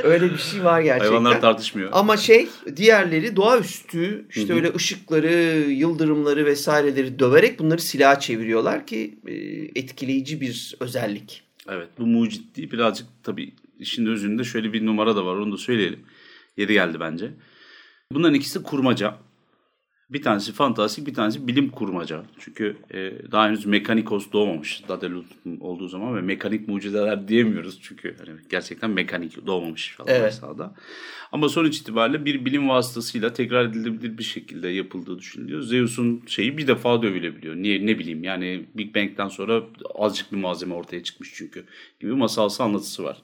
Öyle 0.08 0.32
bir 0.32 0.38
şey 0.38 0.64
var 0.64 0.80
gerçekten. 0.80 1.08
hayvanlar 1.08 1.40
tartışmıyor. 1.40 1.90
Ama 1.92 2.16
şey 2.16 2.48
diğerleri 2.76 3.36
doğaüstü 3.36 4.26
işte 4.34 4.54
öyle 4.54 4.74
ışıkları, 4.74 5.32
yıldırımları 5.70 6.46
vesaireleri 6.46 7.18
döverek 7.18 7.58
bunları 7.58 7.80
silaha 7.80 8.20
çeviriyorlar 8.20 8.86
ki 8.86 9.18
e, 9.26 9.34
etkileyici 9.80 10.40
bir 10.40 10.74
özellik. 10.80 11.42
Evet 11.68 11.88
bu 11.98 12.06
mucitliği 12.06 12.72
birazcık 12.72 13.06
tabii 13.22 13.52
işin 13.78 14.06
özünde 14.06 14.44
şöyle 14.44 14.72
bir 14.72 14.86
numara 14.86 15.16
da 15.16 15.26
var 15.26 15.34
onu 15.36 15.52
da 15.52 15.56
söyleyelim. 15.56 16.00
Yeri 16.56 16.72
geldi 16.72 17.00
bence. 17.00 17.30
Bunların 18.12 18.34
ikisi 18.34 18.62
kurmaca. 18.62 19.14
Bir 20.10 20.22
tanesi 20.22 20.52
fantastik 20.52 21.06
bir 21.06 21.14
tanesi 21.14 21.46
bilim 21.46 21.70
kurmaca. 21.70 22.22
Çünkü 22.38 22.76
e, 22.90 23.12
daha 23.32 23.46
henüz 23.46 23.66
mekanikos 23.66 24.32
doğmamış 24.32 24.82
Daedalus 24.88 25.26
olduğu 25.60 25.88
zaman 25.88 26.16
ve 26.16 26.20
mekanik 26.20 26.68
mucizeler 26.68 27.28
diyemiyoruz. 27.28 27.78
Çünkü 27.82 28.16
hani 28.18 28.30
gerçekten 28.50 28.90
mekanik 28.90 29.46
doğmamış 29.46 29.94
falan 29.96 30.10
Evet. 30.10 30.34
sahada. 30.34 30.74
Ama 31.32 31.48
sonuç 31.48 31.78
itibariyle 31.78 32.24
bir 32.24 32.44
bilim 32.44 32.68
vasıtasıyla 32.68 33.32
tekrar 33.32 33.64
edilebilir 33.64 34.18
bir 34.18 34.22
şekilde 34.22 34.68
yapıldığı 34.68 35.18
düşünülüyor. 35.18 35.62
Zeus'un 35.62 36.22
şeyi 36.26 36.58
bir 36.58 36.66
defa 36.66 37.02
dövülebiliyor. 37.02 37.56
Niye 37.56 37.86
ne 37.86 37.98
bileyim 37.98 38.24
yani 38.24 38.66
Big 38.74 38.94
Bang'den 38.94 39.28
sonra 39.28 39.62
azıcık 39.94 40.32
bir 40.32 40.36
malzeme 40.36 40.74
ortaya 40.74 41.02
çıkmış 41.02 41.32
çünkü 41.34 41.64
gibi 42.00 42.12
masalsı 42.12 42.62
anlatısı 42.62 43.04
var 43.04 43.22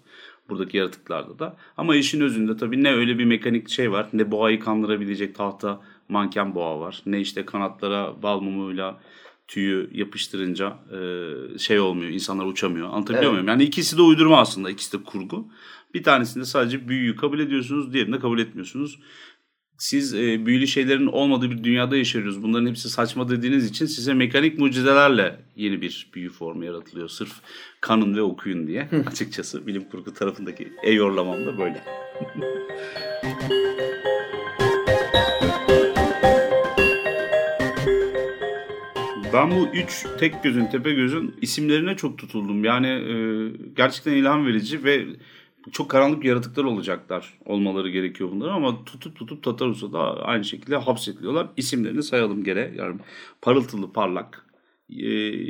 buradaki 0.51 0.77
yaratıklarda 0.77 1.39
da. 1.39 1.57
Ama 1.77 1.97
işin 1.97 2.21
özünde 2.21 2.57
tabii 2.57 2.83
ne 2.83 2.93
öyle 2.93 3.19
bir 3.19 3.25
mekanik 3.25 3.69
şey 3.69 3.93
var 3.93 4.09
ne 4.13 4.31
boğayı 4.31 4.61
kandırabilecek 4.61 5.35
tahta 5.35 5.81
manken 6.09 6.55
boğa 6.55 6.81
var. 6.81 7.03
Ne 7.07 7.21
işte 7.21 7.45
kanatlara 7.45 8.23
bal 8.23 8.41
mumuyla 8.41 9.01
tüyü 9.49 9.91
yapıştırınca 9.93 10.79
e, 10.93 11.59
şey 11.59 11.81
olmuyor 11.81 12.11
insanlar 12.11 12.47
uçamıyor. 12.47 12.89
Anlatabiliyor 12.89 13.23
Evet. 13.23 13.33
muyum? 13.33 13.49
Yani 13.49 13.63
ikisi 13.63 13.99
de 13.99 14.03
uydurma 14.03 14.41
aslında 14.41 14.71
ikisi 14.71 14.99
de 14.99 15.05
kurgu. 15.05 15.49
Bir 15.95 16.03
tanesinde 16.03 16.45
sadece 16.45 16.89
büyüyü 16.89 17.17
kabul 17.17 17.39
ediyorsunuz 17.39 17.93
diğerinde 17.93 18.19
kabul 18.19 18.39
etmiyorsunuz. 18.39 18.99
Siz 19.81 20.15
e, 20.15 20.47
büyülü 20.47 20.67
şeylerin 20.67 21.07
olmadığı 21.07 21.51
bir 21.51 21.65
dünyada 21.65 21.97
yaşıyoruz. 21.97 22.43
Bunların 22.43 22.67
hepsi 22.67 22.91
saçma 22.91 23.29
dediğiniz 23.29 23.67
için 23.67 23.87
size 23.87 24.15
mekanik 24.15 24.59
mucizelerle 24.59 25.41
yeni 25.57 25.81
bir 25.81 26.09
büyü 26.15 26.31
formu 26.31 26.65
yaratılıyor. 26.65 27.09
Sırf 27.09 27.33
kanın 27.81 28.17
ve 28.17 28.23
okuyun 28.23 28.67
diye. 28.67 28.89
Açıkçası 29.07 29.67
bilim 29.67 29.85
kurgu 29.85 30.15
tarafındaki 30.15 30.73
eyorlamam 30.83 31.47
da 31.47 31.59
böyle. 31.59 31.85
Ben 39.33 39.51
bu 39.51 39.69
üç 39.75 40.07
tek 40.19 40.43
gözün 40.43 40.67
tepe 40.67 40.93
gözün 40.93 41.35
isimlerine 41.41 41.97
çok 41.97 42.19
tutuldum. 42.19 42.65
Yani 42.65 42.87
e, 42.87 43.15
gerçekten 43.77 44.13
ilham 44.13 44.47
verici 44.47 44.85
ve 44.85 45.07
çok 45.73 45.91
karanlık 45.91 46.25
yaratıklar 46.25 46.65
olacaklar 46.65 47.35
olmaları 47.45 47.91
gerekiyor 47.91 48.31
bunların 48.33 48.55
ama 48.55 48.85
tutup 48.85 49.17
tutup 49.17 49.43
Tatarus'a 49.43 49.93
da 49.93 50.23
aynı 50.25 50.45
şekilde 50.45 50.77
hapsetiliyorlar. 50.77 51.47
İsimlerini 51.57 52.03
sayalım 52.03 52.45
gene. 52.45 52.73
Yani 52.77 53.01
parıltılı 53.43 53.93
parlak, 53.93 54.47
e, 54.99 55.09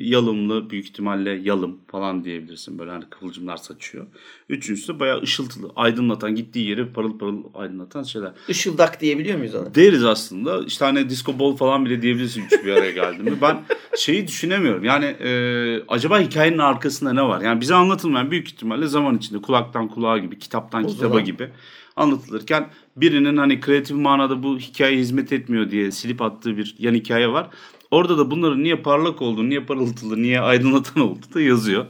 yalımlı 0.08 0.70
büyük 0.70 0.84
ihtimalle 0.84 1.30
yalım 1.30 1.78
falan 1.88 2.24
diyebilirsin. 2.24 2.78
Böyle 2.78 2.90
hani 2.90 3.04
kıvılcımlar 3.10 3.56
saçıyor. 3.56 4.06
Üçüncüsü 4.48 4.94
de 4.94 5.00
bayağı 5.00 5.22
ışıltılı, 5.22 5.72
aydınlatan, 5.76 6.34
gittiği 6.34 6.68
yeri 6.68 6.92
parıl 6.92 7.18
parıl 7.18 7.42
aydınlatan 7.54 8.02
şeyler. 8.02 8.32
Işıldak 8.48 9.00
diyebiliyor 9.00 9.38
muyuz 9.38 9.54
ona? 9.54 9.74
Deriz 9.74 10.04
aslında. 10.04 10.64
İşte 10.64 10.84
hani 10.84 11.10
disco 11.10 11.38
ball 11.38 11.56
falan 11.56 11.84
bile 11.84 12.02
diyebilirsin 12.02 12.44
üç 12.44 12.64
bir 12.64 12.72
araya 12.72 12.90
geldiğinde. 12.90 13.40
Ben 13.42 13.62
şeyi 13.96 14.26
düşünemiyorum. 14.26 14.84
Yani 14.84 15.04
e, 15.04 15.82
acaba 15.88 16.20
hikayenin 16.20 16.58
arkasında 16.58 17.12
ne 17.12 17.22
var? 17.22 17.40
Yani 17.40 17.60
bize 17.60 17.74
anlatılmayan 17.74 18.30
büyük 18.30 18.48
ihtimalle 18.48 18.86
zaman 18.86 19.16
içinde 19.16 19.42
kulaktan 19.42 19.88
kulağa 19.88 20.18
gibi, 20.18 20.38
kitaptan 20.38 20.84
O 20.84 20.86
kitaba 20.86 21.20
gibi 21.20 21.50
anlatılırken 21.96 22.70
birinin 22.96 23.36
hani 23.36 23.60
kreatif 23.60 23.96
manada 23.96 24.42
bu 24.42 24.58
hikaye 24.58 24.96
hizmet 24.96 25.32
etmiyor 25.32 25.70
diye 25.70 25.90
silip 25.90 26.22
attığı 26.22 26.56
bir 26.56 26.74
yan 26.78 26.94
hikaye 26.94 27.28
var. 27.28 27.48
Orada 27.90 28.18
da 28.18 28.30
bunların 28.30 28.62
niye 28.62 28.76
parlak 28.76 29.22
olduğunu, 29.22 29.48
niye 29.48 29.60
parıltılı, 29.60 30.22
niye 30.22 30.40
aydınlatan 30.40 31.02
olduğu 31.02 31.34
da 31.34 31.40
yazıyor. 31.40 31.86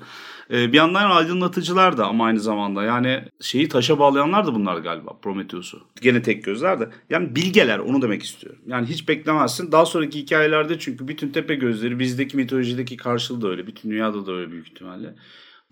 Ee, 0.50 0.72
bir 0.72 0.76
yandan 0.76 1.10
aydınlatıcılar 1.10 1.98
da 1.98 2.06
ama 2.06 2.24
aynı 2.24 2.40
zamanda 2.40 2.82
yani 2.82 3.24
şeyi 3.40 3.68
taşa 3.68 3.98
bağlayanlar 3.98 4.46
da 4.46 4.54
bunlar 4.54 4.76
galiba 4.76 5.12
Prometheus'u. 5.22 5.80
Gene 6.02 6.22
tek 6.22 6.44
gözler 6.44 6.80
de. 6.80 6.90
Yani 7.10 7.36
bilgeler 7.36 7.78
onu 7.78 8.02
demek 8.02 8.22
istiyorum. 8.22 8.60
Yani 8.66 8.86
hiç 8.86 9.08
beklemezsin. 9.08 9.72
Daha 9.72 9.86
sonraki 9.86 10.18
hikayelerde 10.18 10.78
çünkü 10.78 11.08
bütün 11.08 11.28
tepe 11.28 11.54
gözleri 11.54 11.98
bizdeki 11.98 12.36
mitolojideki 12.36 12.96
karşılığı 12.96 13.42
da 13.42 13.48
öyle. 13.48 13.66
Bütün 13.66 13.90
dünyada 13.90 14.26
da 14.26 14.32
öyle 14.32 14.52
büyük 14.52 14.68
ihtimalle. 14.68 15.14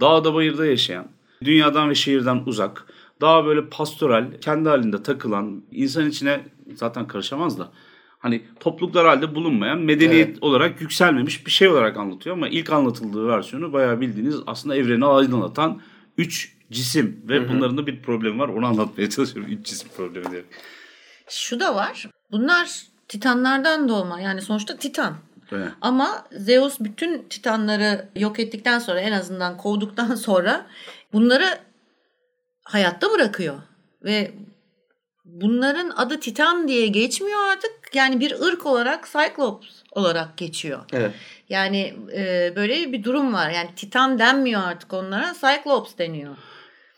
Dağda 0.01 0.35
bayırda 0.35 0.67
yaşayan, 0.67 1.07
dünyadan 1.45 1.91
ve 1.91 1.95
şehirden 1.95 2.43
uzak, 2.47 2.87
daha 3.21 3.47
böyle 3.47 3.69
pastoral, 3.69 4.27
kendi 4.41 4.69
halinde 4.69 5.03
takılan, 5.03 5.63
insan 5.73 6.09
içine 6.09 6.41
zaten 6.75 7.07
karışamaz 7.07 7.59
da 7.59 7.73
hani 8.19 8.43
topluluklar 8.61 9.07
halde 9.07 9.35
bulunmayan 9.35 9.79
medeniyet 9.79 10.29
evet. 10.29 10.43
olarak 10.43 10.81
yükselmemiş 10.81 11.47
bir 11.47 11.51
şey 11.51 11.69
olarak 11.69 11.97
anlatıyor 11.97 12.37
ama 12.37 12.49
ilk 12.49 12.73
anlatıldığı 12.73 13.29
versiyonu 13.29 13.73
bayağı 13.73 14.01
bildiğiniz 14.01 14.37
aslında 14.47 14.77
evreni 14.77 15.05
aydınlatan 15.05 15.81
üç 16.19 16.57
cisim 16.71 17.23
ve 17.29 17.37
hı 17.37 17.41
hı. 17.41 17.49
bunların 17.49 17.77
da 17.77 17.87
bir 17.87 18.03
problemi 18.03 18.39
var 18.39 18.49
onu 18.49 18.67
anlatmaya 18.67 19.11
çalışıyorum 19.11 19.53
üç 19.53 19.67
cisim 19.67 19.89
problemi 19.97 20.31
diye. 20.31 20.45
Şu 21.29 21.61
da 21.61 21.75
var 21.75 22.07
bunlar 22.31 22.83
titanlardan 23.09 23.89
doğma 23.89 24.21
yani 24.21 24.43
sonuçta 24.43 24.77
titan. 24.77 25.17
Evet. 25.53 25.73
Ama 25.81 26.25
Zeus 26.33 26.81
bütün 26.81 27.23
titanları 27.23 28.09
yok 28.17 28.41
ettikten 28.41 28.79
sonra 28.79 29.01
en 29.01 29.13
azından 29.13 29.57
kovduktan 29.57 30.15
sonra 30.15 30.67
bunları 31.13 31.59
hayatta 32.63 33.11
bırakıyor. 33.13 33.57
Ve 34.05 34.33
bunların 35.29 35.91
adı 35.91 36.21
Titan 36.21 36.69
diye 36.69 36.87
geçmiyor 36.87 37.39
artık. 37.53 37.95
Yani 37.95 38.21
bir 38.21 38.41
ırk 38.41 38.67
olarak 38.67 39.09
Cyclops 39.13 39.69
olarak 39.93 40.37
geçiyor. 40.37 40.81
Evet. 40.93 41.13
Yani 41.49 41.95
e, 42.17 42.53
böyle 42.57 42.93
bir 42.93 43.05
durum 43.05 43.35
var. 43.35 43.51
Yani 43.51 43.69
Titan 43.77 44.19
denmiyor 44.19 44.63
artık 44.63 44.93
onlara. 44.93 45.35
Cyclops 45.41 45.99
deniyor. 45.99 46.37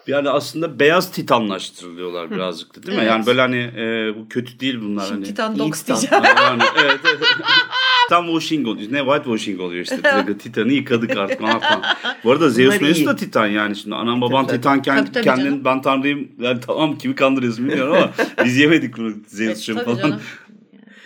Yani 0.07 0.31
aslında 0.31 0.81
beyaz 0.81 1.13
titanlaştırılıyorlar 1.13 2.31
birazcık 2.31 2.77
da 2.77 2.83
değil 2.83 2.99
mi? 2.99 3.03
Evet. 3.03 3.11
Yani 3.11 3.27
böyle 3.27 3.41
hani 3.41 3.57
e, 3.57 4.15
bu 4.19 4.29
kötü 4.29 4.61
değil 4.61 4.81
bunlar. 4.81 5.03
Şimdi 5.03 5.15
hani. 5.15 5.25
Titan 5.25 5.59
Dogs 5.59 5.87
diyeceğim. 5.87 6.25
Yani, 6.37 6.63
evet, 6.83 7.01
evet. 7.05 7.19
Tam 8.09 8.27
washing 8.27 8.69
oluyor. 8.69 8.93
Ne 8.93 8.99
white 8.99 9.25
washing 9.25 9.61
oluyor 9.61 9.83
işte. 9.83 9.99
Direkt 10.05 10.43
Titan'ı 10.43 10.73
yıkadık 10.73 11.17
artık 11.17 11.41
falan. 11.41 11.83
Bu 12.25 12.33
arada 12.33 12.51
Zeus 12.51 12.81
Meus 12.81 13.07
da 13.07 13.17
Titan 13.17 13.47
yani 13.47 13.77
şimdi. 13.77 13.95
Anam 13.95 14.21
babam 14.21 14.47
tabii, 14.47 14.57
Titan 14.57 14.83
tabii, 14.83 15.13
tabii 15.13 15.25
kendin 15.25 15.45
canım. 15.45 15.65
ben 15.65 15.83
tanrıyım. 15.83 16.29
Yani 16.39 16.61
tamam 16.61 16.99
kimi 16.99 17.15
kandırıyorsun 17.15 17.69
bilmiyorum 17.69 17.95
ama 17.95 18.11
biz 18.45 18.57
yemedik 18.57 18.97
bunu 18.97 19.15
Zeus'cum 19.27 19.79
evet, 19.79 19.87
falan. 19.87 20.21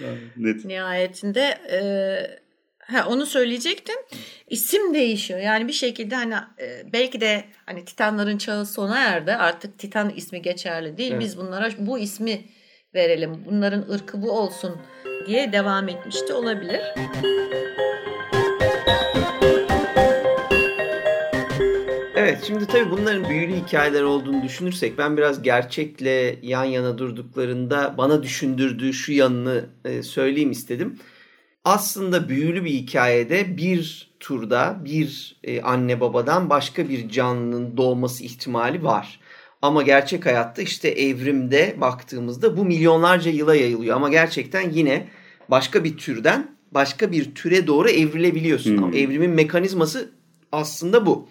Net. 0.37 0.65
Nihayetinde 0.65 1.59
e, 1.73 1.79
Ha, 2.87 3.07
onu 3.09 3.27
söyleyecektim. 3.27 3.97
İsim 4.51 4.95
değişiyor. 4.95 5.41
Yani 5.41 5.69
bir 5.69 5.73
şekilde 5.73 6.15
hani 6.15 6.35
e, 6.35 6.93
belki 6.93 7.21
de 7.21 7.45
hani 7.67 7.85
Titanların 7.85 8.39
çağı 8.39 8.67
sona 8.67 8.99
erdi. 8.99 9.33
Artık 9.33 9.79
Titan 9.79 10.11
ismi 10.11 10.43
geçerli 10.43 10.97
değil. 10.97 11.13
Evet. 11.13 11.23
Biz 11.23 11.39
bunlara 11.39 11.71
bu 11.79 11.99
ismi 11.99 12.45
verelim. 12.95 13.45
Bunların 13.47 13.91
ırkı 13.91 14.23
bu 14.23 14.33
olsun 14.33 14.77
diye 15.27 15.53
devam 15.53 15.89
etmiş 15.89 16.17
de 16.29 16.35
olabilir. 16.35 16.81
Evet 22.17 22.45
şimdi 22.47 22.67
tabii 22.67 22.91
bunların 22.91 23.29
büyülü 23.29 23.57
hikayeler 23.57 24.03
olduğunu 24.03 24.43
düşünürsek 24.43 24.99
ben 24.99 25.17
biraz 25.17 25.43
gerçekle 25.43 26.37
yan 26.43 26.65
yana 26.65 26.99
durduklarında 26.99 27.95
bana 27.99 28.23
düşündürdüğü 28.23 28.93
şu 28.93 29.13
yanını 29.13 29.65
e, 29.85 30.03
söyleyeyim 30.03 30.51
istedim 30.51 30.99
aslında 31.65 32.29
büyülü 32.29 32.65
bir 32.65 32.71
hikayede 32.71 33.57
bir 33.57 34.11
turda 34.21 34.81
bir 34.85 35.37
e, 35.45 35.63
anne 35.63 36.01
babadan 36.01 36.51
başka 36.51 36.89
bir 36.89 37.09
canlının 37.09 37.77
doğması 37.77 38.25
ihtimali 38.25 38.85
var. 38.85 39.21
Ama 39.63 39.83
gerçek 39.83 40.27
hayatta 40.27 40.63
işte 40.63 40.89
evrimde 40.89 41.77
baktığımızda 41.81 42.57
bu 42.57 42.65
milyonlarca 42.65 43.31
yıla 43.31 43.55
yayılıyor. 43.55 43.97
Ama 43.97 44.09
gerçekten 44.09 44.71
yine 44.71 45.09
başka 45.49 45.85
bir 45.85 45.97
türden 45.97 46.57
başka 46.73 47.13
bir 47.13 47.35
türe 47.35 47.67
doğru 47.67 47.91
evrilebiliyorsun. 47.91 48.77
Hmm. 48.77 48.95
Evrimin 48.95 49.31
mekanizması 49.31 50.11
aslında 50.53 51.07
bu. 51.07 51.29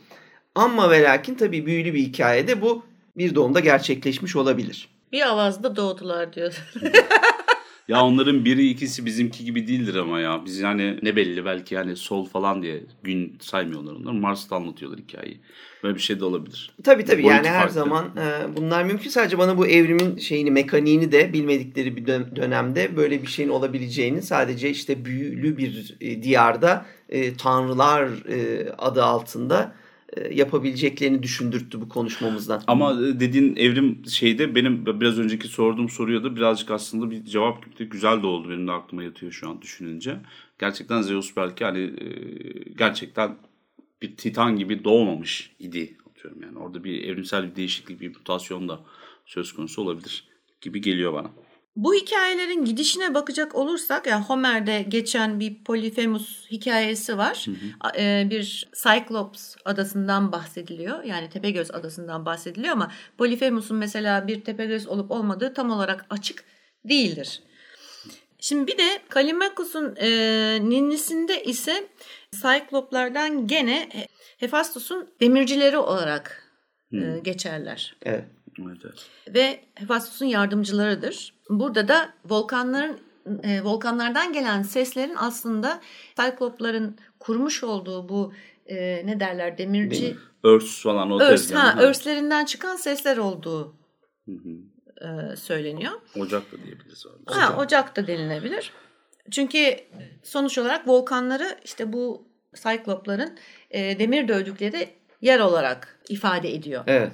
Ama 0.55 0.91
ve 0.91 1.03
lakin 1.03 1.35
tabii 1.35 1.65
büyülü 1.65 1.93
bir 1.93 1.99
hikayede 1.99 2.61
bu 2.61 2.85
bir 3.17 3.35
doğumda 3.35 3.59
gerçekleşmiş 3.59 4.35
olabilir. 4.35 4.89
Bir 5.11 5.29
avazda 5.29 5.75
doğdular 5.75 6.33
diyor. 6.33 6.53
Ya 7.87 8.03
onların 8.05 8.45
biri 8.45 8.69
ikisi 8.69 9.05
bizimki 9.05 9.45
gibi 9.45 9.67
değildir 9.67 9.95
ama 9.95 10.19
ya. 10.19 10.45
Biz 10.45 10.59
yani 10.59 10.99
ne 11.01 11.15
belli 11.15 11.45
belki 11.45 11.75
yani 11.75 11.95
sol 11.95 12.25
falan 12.25 12.61
diye 12.61 12.83
gün 13.03 13.37
saymıyorlar 13.41 13.93
onlar. 13.93 14.11
Mars'ta 14.11 14.55
anlatıyorlar 14.55 14.99
hikayeyi. 14.99 15.39
Böyle 15.83 15.95
bir 15.95 16.01
şey 16.01 16.19
de 16.19 16.25
olabilir. 16.25 16.71
Tabii 16.83 17.05
tabii 17.05 17.25
yani 17.25 17.47
her 17.47 17.59
farklı. 17.59 17.73
zaman 17.73 18.05
e, 18.05 18.57
bunlar 18.57 18.83
mümkün. 18.83 19.09
Sadece 19.09 19.37
bana 19.37 19.57
bu 19.57 19.67
evrimin 19.67 20.17
şeyini 20.17 20.51
mekaniğini 20.51 21.11
de 21.11 21.33
bilmedikleri 21.33 21.95
bir 21.95 22.07
dönemde 22.07 22.97
böyle 22.97 23.21
bir 23.21 23.27
şeyin 23.27 23.49
olabileceğini 23.49 24.21
sadece 24.21 24.69
işte 24.69 25.05
büyülü 25.05 25.57
bir 25.57 25.95
e, 26.01 26.23
diyarda 26.23 26.85
e, 27.09 27.33
tanrılar 27.33 28.07
e, 28.29 28.69
adı 28.77 29.03
altında 29.03 29.75
yapabileceklerini 30.31 31.23
düşündürttü 31.23 31.81
bu 31.81 31.89
konuşmamızdan. 31.89 32.63
Ama 32.67 32.91
e, 32.91 33.19
dediğin 33.19 33.55
evrim 33.55 34.01
şeyde 34.09 34.55
benim 34.55 34.85
biraz 34.85 35.19
önceki 35.19 35.47
sorduğum 35.47 35.89
soruya 35.89 36.23
da 36.23 36.35
birazcık 36.35 36.71
aslında 36.71 37.11
bir 37.11 37.25
cevap 37.25 37.65
güzel 37.77 38.23
de 38.23 38.27
oldu. 38.27 38.49
Benim 38.49 38.67
de 38.67 38.71
aklıma 38.71 39.03
yatıyor 39.03 39.31
şu 39.31 39.49
an 39.49 39.61
düşününce. 39.61 40.17
Gerçekten 40.59 41.01
Zeus 41.01 41.37
belki 41.37 41.65
hani 41.65 41.79
e, 41.79 42.07
gerçekten 42.77 43.35
bir 44.01 44.15
titan 44.15 44.55
gibi 44.55 44.83
doğmamış 44.83 45.51
idi 45.59 45.97
atıyorum 46.11 46.41
yani. 46.41 46.57
Orada 46.57 46.83
bir 46.83 47.03
evrimsel 47.03 47.51
bir 47.51 47.55
değişiklik, 47.55 48.01
bir 48.01 48.07
mutasyon 48.07 48.69
da 48.69 48.79
söz 49.25 49.53
konusu 49.53 49.81
olabilir 49.81 50.27
gibi 50.61 50.81
geliyor 50.81 51.13
bana. 51.13 51.31
Bu 51.75 51.93
hikayelerin 51.93 52.65
gidişine 52.65 53.13
bakacak 53.13 53.55
olursak 53.55 54.07
yani 54.07 54.23
Homer'de 54.23 54.81
geçen 54.81 55.39
bir 55.39 55.63
Polifemus 55.63 56.51
hikayesi 56.51 57.17
var. 57.17 57.45
Hı 57.45 57.51
hı. 57.51 58.01
E, 58.01 58.27
bir 58.29 58.69
Cyclops 58.83 59.55
adasından 59.65 60.31
bahsediliyor. 60.31 61.03
Yani 61.03 61.29
Tepegöz 61.29 61.71
adasından 61.71 62.25
bahsediliyor 62.25 62.73
ama 62.73 62.91
Polifemus'un 63.17 63.77
mesela 63.77 64.27
bir 64.27 64.41
Tepegöz 64.41 64.87
olup 64.87 65.11
olmadığı 65.11 65.53
tam 65.53 65.71
olarak 65.71 66.05
açık 66.09 66.43
değildir. 66.85 67.41
Şimdi 68.39 68.67
bir 68.67 68.77
de 68.77 69.01
Kalimakus'un 69.09 69.95
e, 69.95 70.09
ninnisinde 70.61 71.43
ise 71.43 71.87
Cycloplardan 72.31 73.47
gene 73.47 73.89
Hephaistos'un 74.37 75.09
demircileri 75.21 75.77
olarak 75.77 76.53
e, 76.93 77.19
geçerler. 77.23 77.95
Evet. 78.01 78.25
Evet. 78.59 79.09
Ve 79.27 79.59
Hephaistos'un 79.75 80.25
yardımcılarıdır. 80.25 81.33
Burada 81.49 81.87
da 81.87 82.13
volkanların 82.25 82.99
e, 83.43 83.63
volkanlardan 83.63 84.33
gelen 84.33 84.61
seslerin 84.61 85.15
aslında 85.17 85.81
Cyclops'ların 86.15 86.97
kurmuş 87.19 87.63
olduğu 87.63 88.09
bu 88.09 88.33
e, 88.65 89.05
ne 89.05 89.19
derler 89.19 89.57
demirci 89.57 90.17
örs 90.43 90.83
falan 90.83 91.11
o 91.11 91.19
örs, 91.19 91.51
ha, 91.51 91.81
örslerinden 91.81 92.45
çıkan 92.45 92.75
sesler 92.75 93.17
olduğu 93.17 93.75
hı 94.25 94.31
hı. 94.31 94.49
E, 95.07 95.35
söyleniyor. 95.35 95.91
Ocak 96.15 96.51
da 96.51 96.57
diyebiliriz. 96.63 97.05
Abi. 97.05 97.33
Ha, 97.33 97.57
ocak 97.57 97.95
da 97.95 98.07
denilebilir. 98.07 98.71
Çünkü 99.31 99.79
sonuç 100.23 100.57
olarak 100.57 100.87
volkanları 100.87 101.59
işte 101.63 101.93
bu 101.93 102.27
Cyclops'ların 102.55 103.37
e, 103.71 103.99
demir 103.99 104.27
dövdükleri 104.27 104.89
yer 105.21 105.39
olarak 105.39 105.99
ifade 106.09 106.55
ediyor. 106.55 106.83
Evet. 106.87 107.13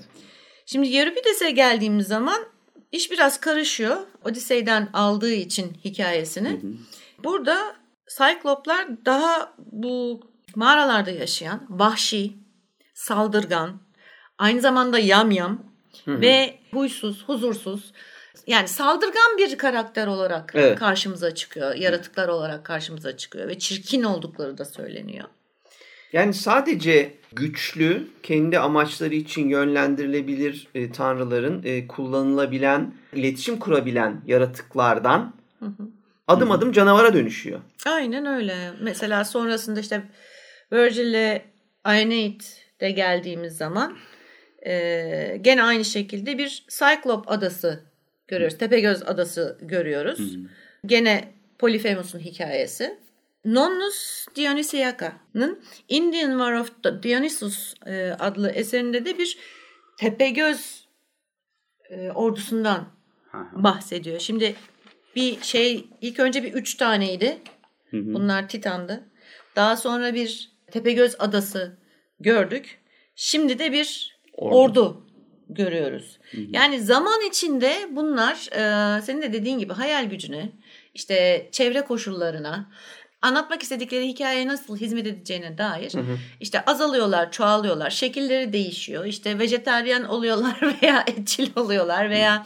Şimdi 0.71 0.97
Euripides'e 0.97 1.51
geldiğimiz 1.51 2.07
zaman 2.07 2.45
iş 2.91 3.11
biraz 3.11 3.39
karışıyor. 3.39 3.97
Odisey'den 4.25 4.89
aldığı 4.93 5.33
için 5.33 5.77
hikayesini. 5.85 6.49
Hı 6.49 6.53
hı. 6.53 6.71
Burada 7.23 7.75
Cycloplar 8.07 9.05
daha 9.05 9.53
bu 9.57 10.21
mağaralarda 10.55 11.11
yaşayan, 11.11 11.65
vahşi, 11.69 12.33
saldırgan, 12.93 13.81
aynı 14.37 14.61
zamanda 14.61 14.99
yamyam 14.99 15.63
hı 16.05 16.21
ve 16.21 16.59
huysuz, 16.71 17.23
huzursuz. 17.27 17.91
Yani 18.47 18.67
saldırgan 18.67 19.37
bir 19.37 19.57
karakter 19.57 20.07
olarak 20.07 20.51
evet. 20.55 20.79
karşımıza 20.79 21.35
çıkıyor. 21.35 21.75
Yaratıklar 21.75 22.27
olarak 22.27 22.65
karşımıza 22.65 23.17
çıkıyor 23.17 23.47
ve 23.47 23.59
çirkin 23.59 24.03
oldukları 24.03 24.57
da 24.57 24.65
söyleniyor. 24.65 25.27
Yani 26.13 26.33
sadece 26.33 27.13
güçlü, 27.33 28.07
kendi 28.23 28.59
amaçları 28.59 29.15
için 29.15 29.49
yönlendirilebilir 29.49 30.67
e, 30.75 30.91
tanrıların 30.91 31.61
e, 31.63 31.87
kullanılabilen, 31.87 32.93
iletişim 33.13 33.59
kurabilen 33.59 34.21
yaratıklardan 34.27 35.33
hı 35.59 35.65
hı. 35.65 35.87
adım 36.27 36.51
adım 36.51 36.71
canavara 36.71 37.13
dönüşüyor. 37.13 37.59
Aynen 37.85 38.25
öyle. 38.25 38.71
Mesela 38.81 39.25
sonrasında 39.25 39.79
işte 39.79 40.01
Virgil'le 40.71 41.41
Aeneid'de 41.83 42.91
geldiğimiz 42.91 43.57
zaman 43.57 43.97
e, 44.65 45.37
gene 45.41 45.63
aynı 45.63 45.85
şekilde 45.85 46.37
bir 46.37 46.65
Cyclop 46.69 47.31
adası 47.31 47.83
görüyoruz. 48.27 48.57
Tepegöz 48.57 49.03
adası 49.03 49.57
görüyoruz. 49.61 50.19
Hı 50.19 50.23
hı. 50.23 50.49
Gene 50.85 51.33
Polifemus'un 51.59 52.19
hikayesi. 52.19 52.99
Nonnus 53.45 54.27
Dionysiaka'nın 54.35 55.63
Indian 55.87 56.31
War 56.31 56.53
of 56.53 57.03
Dionysus 57.03 57.73
e, 57.85 58.11
adlı 58.19 58.49
eserinde 58.49 59.05
de 59.05 59.17
bir 59.17 59.37
Tepegöz 59.97 60.87
e, 61.89 62.11
ordusundan 62.11 62.89
bahsediyor. 63.53 64.19
Şimdi 64.19 64.55
bir 65.15 65.41
şey 65.41 65.87
ilk 66.01 66.19
önce 66.19 66.43
bir 66.43 66.53
üç 66.53 66.75
taneydi. 66.75 67.37
Bunlar 67.93 68.49
Titan'dı. 68.49 69.03
Daha 69.55 69.77
sonra 69.77 70.13
bir 70.13 70.51
Tepegöz 70.71 71.15
adası 71.19 71.77
gördük. 72.19 72.79
Şimdi 73.15 73.59
de 73.59 73.71
bir 73.71 74.19
ordu, 74.33 74.55
ordu 74.55 75.07
görüyoruz. 75.49 76.19
Hı 76.31 76.37
hı. 76.37 76.45
Yani 76.51 76.81
zaman 76.81 77.21
içinde 77.29 77.89
bunlar 77.91 78.35
e, 78.51 79.01
senin 79.01 79.21
de 79.21 79.33
dediğin 79.33 79.59
gibi 79.59 79.73
hayal 79.73 80.05
gücüne, 80.05 80.51
işte 80.93 81.49
çevre 81.51 81.81
koşullarına, 81.81 82.71
anlatmak 83.21 83.63
istedikleri 83.63 84.07
hikayeye 84.07 84.47
nasıl 84.47 84.77
hizmet 84.77 85.07
edeceğine 85.07 85.57
dair 85.57 85.93
hı 85.93 85.99
hı. 85.99 86.17
işte 86.39 86.65
azalıyorlar, 86.65 87.31
çoğalıyorlar, 87.31 87.89
şekilleri 87.89 88.53
değişiyor. 88.53 89.05
İşte 89.05 89.39
vejeteryan 89.39 90.03
oluyorlar 90.03 90.59
veya 90.81 91.03
etçil 91.07 91.49
oluyorlar 91.55 92.09
veya 92.09 92.45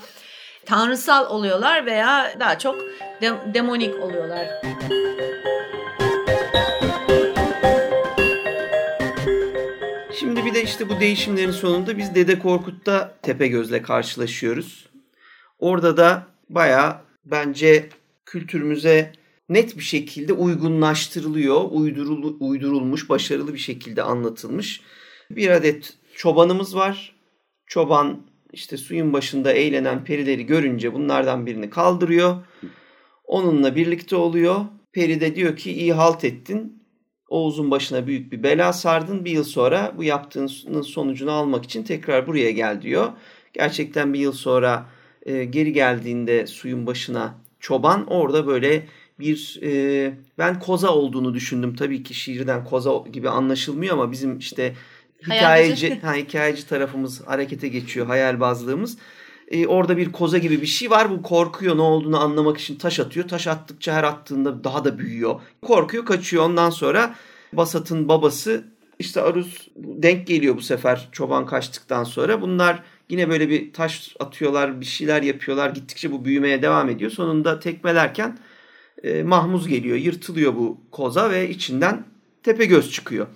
tanrısal 0.65 1.29
oluyorlar 1.29 1.85
veya 1.85 2.35
daha 2.39 2.59
çok 2.59 2.79
de- 3.21 3.53
demonik 3.53 3.95
oluyorlar. 4.03 4.47
Şimdi 10.19 10.45
bir 10.45 10.53
de 10.53 10.63
işte 10.63 10.89
bu 10.89 10.99
değişimlerin 10.99 11.51
sonunda 11.51 11.97
biz 11.97 12.15
Dede 12.15 12.39
Korkut'ta 12.39 13.13
Tepegöz'le 13.21 13.81
karşılaşıyoruz. 13.81 14.89
Orada 15.59 15.97
da 15.97 16.27
baya 16.49 17.01
bence 17.25 17.89
kültürümüze 18.25 19.11
net 19.53 19.77
bir 19.77 19.83
şekilde 19.83 20.33
uygunlaştırılıyor, 20.33 21.61
uydurul, 21.71 22.35
uydurulmuş, 22.39 23.09
başarılı 23.09 23.53
bir 23.53 23.59
şekilde 23.59 24.03
anlatılmış. 24.03 24.81
Bir 25.31 25.49
adet 25.49 25.93
çobanımız 26.15 26.75
var. 26.75 27.15
Çoban 27.65 28.21
işte 28.53 28.77
suyun 28.77 29.13
başında 29.13 29.53
eğlenen 29.53 30.03
perileri 30.03 30.45
görünce 30.45 30.93
bunlardan 30.93 31.45
birini 31.45 31.69
kaldırıyor. 31.69 32.45
Onunla 33.25 33.75
birlikte 33.75 34.15
oluyor. 34.15 34.65
Peri 34.91 35.21
de 35.21 35.35
diyor 35.35 35.55
ki 35.57 35.71
iyi 35.71 35.93
halt 35.93 36.23
ettin. 36.23 36.83
Oğuz'un 37.29 37.71
başına 37.71 38.07
büyük 38.07 38.31
bir 38.31 38.43
bela 38.43 38.73
sardın. 38.73 39.25
Bir 39.25 39.31
yıl 39.31 39.43
sonra 39.43 39.93
bu 39.97 40.03
yaptığının 40.03 40.81
sonucunu 40.81 41.31
almak 41.31 41.65
için 41.65 41.83
tekrar 41.83 42.27
buraya 42.27 42.51
gel 42.51 42.81
diyor. 42.81 43.11
Gerçekten 43.53 44.13
bir 44.13 44.19
yıl 44.19 44.31
sonra 44.31 44.85
e, 45.25 45.45
geri 45.45 45.73
geldiğinde 45.73 46.47
suyun 46.47 46.87
başına 46.87 47.35
çoban 47.59 48.07
orada 48.07 48.47
böyle 48.47 48.87
bir 49.19 49.59
e, 49.63 50.13
ben 50.37 50.59
koza 50.59 50.89
olduğunu 50.89 51.33
düşündüm. 51.33 51.75
Tabii 51.75 52.03
ki 52.03 52.13
şiirden 52.13 52.63
koza 52.63 53.03
gibi 53.13 53.29
anlaşılmıyor 53.29 53.93
ama 53.93 54.11
bizim 54.11 54.37
işte 54.37 54.75
hikayeci 55.27 55.99
ha, 55.99 56.13
hikayeci 56.13 56.67
tarafımız 56.67 57.27
harekete 57.27 57.67
geçiyor 57.67 58.07
hayalbazlığımız. 58.07 58.97
Ee, 59.47 59.67
orada 59.67 59.97
bir 59.97 60.11
koza 60.11 60.37
gibi 60.37 60.61
bir 60.61 60.67
şey 60.67 60.89
var. 60.89 61.09
Bu 61.09 61.21
korkuyor 61.21 61.77
ne 61.77 61.81
olduğunu 61.81 62.19
anlamak 62.19 62.57
için 62.57 62.75
taş 62.75 62.99
atıyor. 62.99 63.27
Taş 63.27 63.47
attıkça 63.47 63.93
her 63.93 64.03
attığında 64.03 64.63
daha 64.63 64.85
da 64.85 64.99
büyüyor. 64.99 65.41
Korkuyor 65.61 66.05
kaçıyor. 66.05 66.43
Ondan 66.43 66.69
sonra 66.69 67.15
Basat'ın 67.53 68.07
babası 68.07 68.63
işte 68.99 69.21
Aruz 69.21 69.67
denk 69.75 70.27
geliyor 70.27 70.57
bu 70.57 70.61
sefer 70.61 71.09
çoban 71.11 71.45
kaçtıktan 71.45 72.03
sonra. 72.03 72.41
Bunlar 72.41 72.83
yine 73.09 73.29
böyle 73.29 73.49
bir 73.49 73.73
taş 73.73 74.15
atıyorlar 74.19 74.81
bir 74.81 74.85
şeyler 74.85 75.21
yapıyorlar. 75.21 75.69
Gittikçe 75.69 76.11
bu 76.11 76.25
büyümeye 76.25 76.61
devam 76.61 76.89
ediyor. 76.89 77.11
Sonunda 77.11 77.59
tekmelerken 77.59 78.37
e, 79.03 79.23
mahmuz 79.23 79.67
geliyor. 79.67 79.97
Yırtılıyor 79.97 80.55
bu 80.55 80.81
koza 80.91 81.31
ve 81.31 81.49
içinden 81.49 82.05
tepe 82.43 82.65
göz 82.65 82.91
çıkıyor. 82.91 83.27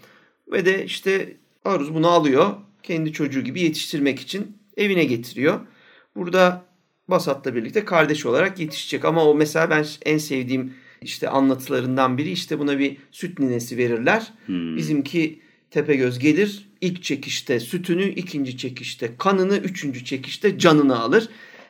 Ve 0.52 0.66
de 0.66 0.86
işte 0.86 1.38
Aruz 1.66 1.94
bunu 1.94 2.08
alıyor. 2.08 2.54
Kendi 2.84 3.14
çocuğu 3.14 3.42
gibi 3.42 3.62
yetiştirmek 3.62 4.20
için 4.20 4.58
evine 4.78 5.04
getiriyor. 5.04 5.60
Burada 6.16 6.66
Basat'la 7.08 7.56
birlikte 7.56 7.86
kardeş 7.86 8.26
olarak 8.26 8.60
yetişecek. 8.60 9.06
Ama 9.06 9.26
o 9.26 9.36
mesela 9.36 9.70
ben 9.70 9.86
en 10.06 10.18
sevdiğim 10.18 10.74
işte 11.02 11.30
anlatılarından 11.30 12.18
biri 12.18 12.32
işte 12.32 12.60
buna 12.60 12.80
bir 12.80 12.98
süt 13.12 13.40
ninesi 13.40 13.78
verirler. 13.78 14.34
Hmm. 14.46 14.78
Bizimki 14.78 15.40
Tepegöz 15.72 16.20
gelir 16.20 16.68
ilk 16.82 17.04
çekişte 17.04 17.60
sütünü, 17.60 18.10
ikinci 18.10 18.58
çekişte 18.58 19.12
kanını, 19.18 19.58
üçüncü 19.58 20.06
çekişte 20.06 20.60
canını 20.60 21.00
alır. 21.00 21.30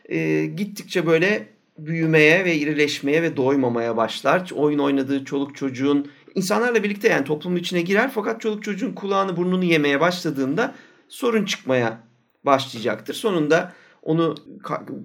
E, 0.10 0.46
gittikçe 0.46 1.06
böyle 1.06 1.48
büyümeye 1.78 2.46
ve 2.46 2.56
irileşmeye 2.56 3.24
ve 3.24 3.38
doymamaya 3.38 3.98
başlar. 3.98 4.52
Oyun 4.56 4.80
oynadığı 4.80 5.26
çoluk 5.26 5.56
çocuğun 5.56 6.12
insanlarla 6.36 6.84
birlikte 6.84 7.10
yani 7.10 7.26
toplumun 7.26 7.58
içine 7.58 7.82
girer 7.82 8.12
fakat 8.14 8.42
çoluk 8.42 8.64
çocuğun 8.64 8.94
kulağını 8.94 9.38
burnunu 9.38 9.64
yemeye 9.64 10.00
başladığında 10.00 10.76
sorun 11.10 11.46
çıkmaya 11.46 12.04
başlayacaktır. 12.44 13.14
Sonunda 13.14 13.74
onu 14.02 14.36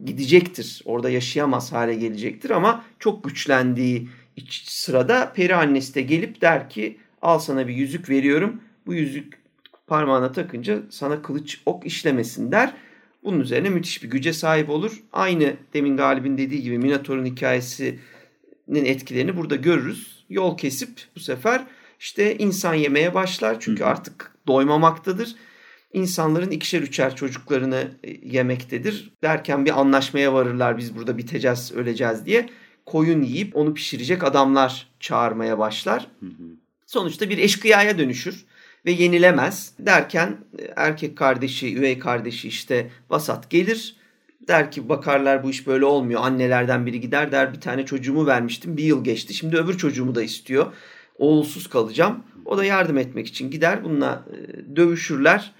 gidecektir. 0.05 0.83
Orada 0.85 1.11
yaşayamaz 1.11 1.73
hale 1.73 1.95
gelecektir 1.95 2.51
ama 2.51 2.85
çok 2.99 3.25
güçlendiği 3.25 4.09
sırada 4.63 5.33
peri 5.33 5.55
annesi 5.55 5.95
de 5.95 6.03
gelip 6.03 6.41
der 6.41 6.71
ki 6.71 6.99
al 7.23 7.39
sana 7.39 7.69
bir 7.69 7.75
yüzük 7.75 8.11
veriyorum. 8.11 8.61
Bu 8.87 8.95
yüzük 8.95 9.43
parmağına 9.87 10.33
takınca 10.33 10.83
sana 10.91 11.23
kılıç 11.23 11.63
ok 11.67 11.87
işlemesin 11.87 12.53
der. 12.53 12.73
Bunun 13.25 13.41
üzerine 13.41 13.69
müthiş 13.69 14.03
bir 14.03 14.11
güce 14.11 14.33
sahip 14.33 14.71
olur. 14.71 15.03
Aynı 15.13 15.57
demin 15.75 15.97
Galip'in 15.97 16.39
dediği 16.39 16.63
gibi 16.63 16.79
Minotaur'un 16.79 17.25
hikayesinin 17.25 18.01
etkilerini 18.85 19.37
burada 19.37 19.57
görürüz. 19.57 20.25
Yol 20.29 20.59
kesip 20.59 21.01
bu 21.17 21.21
sefer 21.21 21.65
işte 22.01 22.39
insan 22.39 22.75
yemeye 22.75 23.15
başlar. 23.15 23.57
Çünkü 23.61 23.85
artık 23.85 24.35
doymamaktadır. 24.47 25.35
İnsanların 25.93 26.51
ikişer 26.51 26.81
üçer 26.83 27.17
çocuklarını 27.17 27.91
e, 28.05 28.11
yemektedir. 28.11 29.13
Derken 29.23 29.65
bir 29.65 29.81
anlaşmaya 29.81 30.35
varırlar 30.35 30.79
biz 30.79 30.97
burada 30.97 31.19
biteceğiz, 31.19 31.73
öleceğiz 31.73 32.27
diye. 32.27 32.49
Koyun 32.87 33.23
yiyip 33.23 33.57
onu 33.57 33.75
pişirecek 33.75 34.25
adamlar 34.25 34.89
çağırmaya 35.01 35.59
başlar. 35.59 36.07
Sonuçta 36.87 37.31
bir 37.31 37.39
eşkıyaya 37.39 37.99
dönüşür 37.99 38.47
ve 38.87 38.91
yenilemez. 38.91 39.73
Derken 39.79 40.37
e, 40.59 40.73
erkek 40.77 41.19
kardeşi, 41.19 41.77
üvey 41.77 41.99
kardeşi 41.99 42.49
işte 42.49 42.91
vasat 43.11 43.51
gelir. 43.51 43.97
Der 44.49 44.71
ki 44.71 44.89
bakarlar 44.89 45.45
bu 45.45 45.51
iş 45.51 45.67
böyle 45.67 45.85
olmuyor. 45.85 46.21
Annelerden 46.25 46.87
biri 46.87 47.01
gider 47.01 47.33
der 47.33 47.55
bir 47.55 47.61
tane 47.61 47.87
çocuğumu 47.87 48.27
vermiştim. 48.27 48.77
Bir 48.77 48.85
yıl 48.85 49.05
geçti. 49.05 49.35
Şimdi 49.35 49.57
öbür 49.57 49.79
çocuğumu 49.79 50.15
da 50.15 50.23
istiyor. 50.23 50.73
Oğulsuz 51.19 51.67
kalacağım. 51.67 52.25
O 52.45 52.59
da 52.59 52.65
yardım 52.65 52.99
etmek 52.99 53.27
için 53.27 53.51
gider. 53.51 53.85
Bununla 53.85 54.25
e, 54.33 54.77
dövüşürler. 54.77 55.53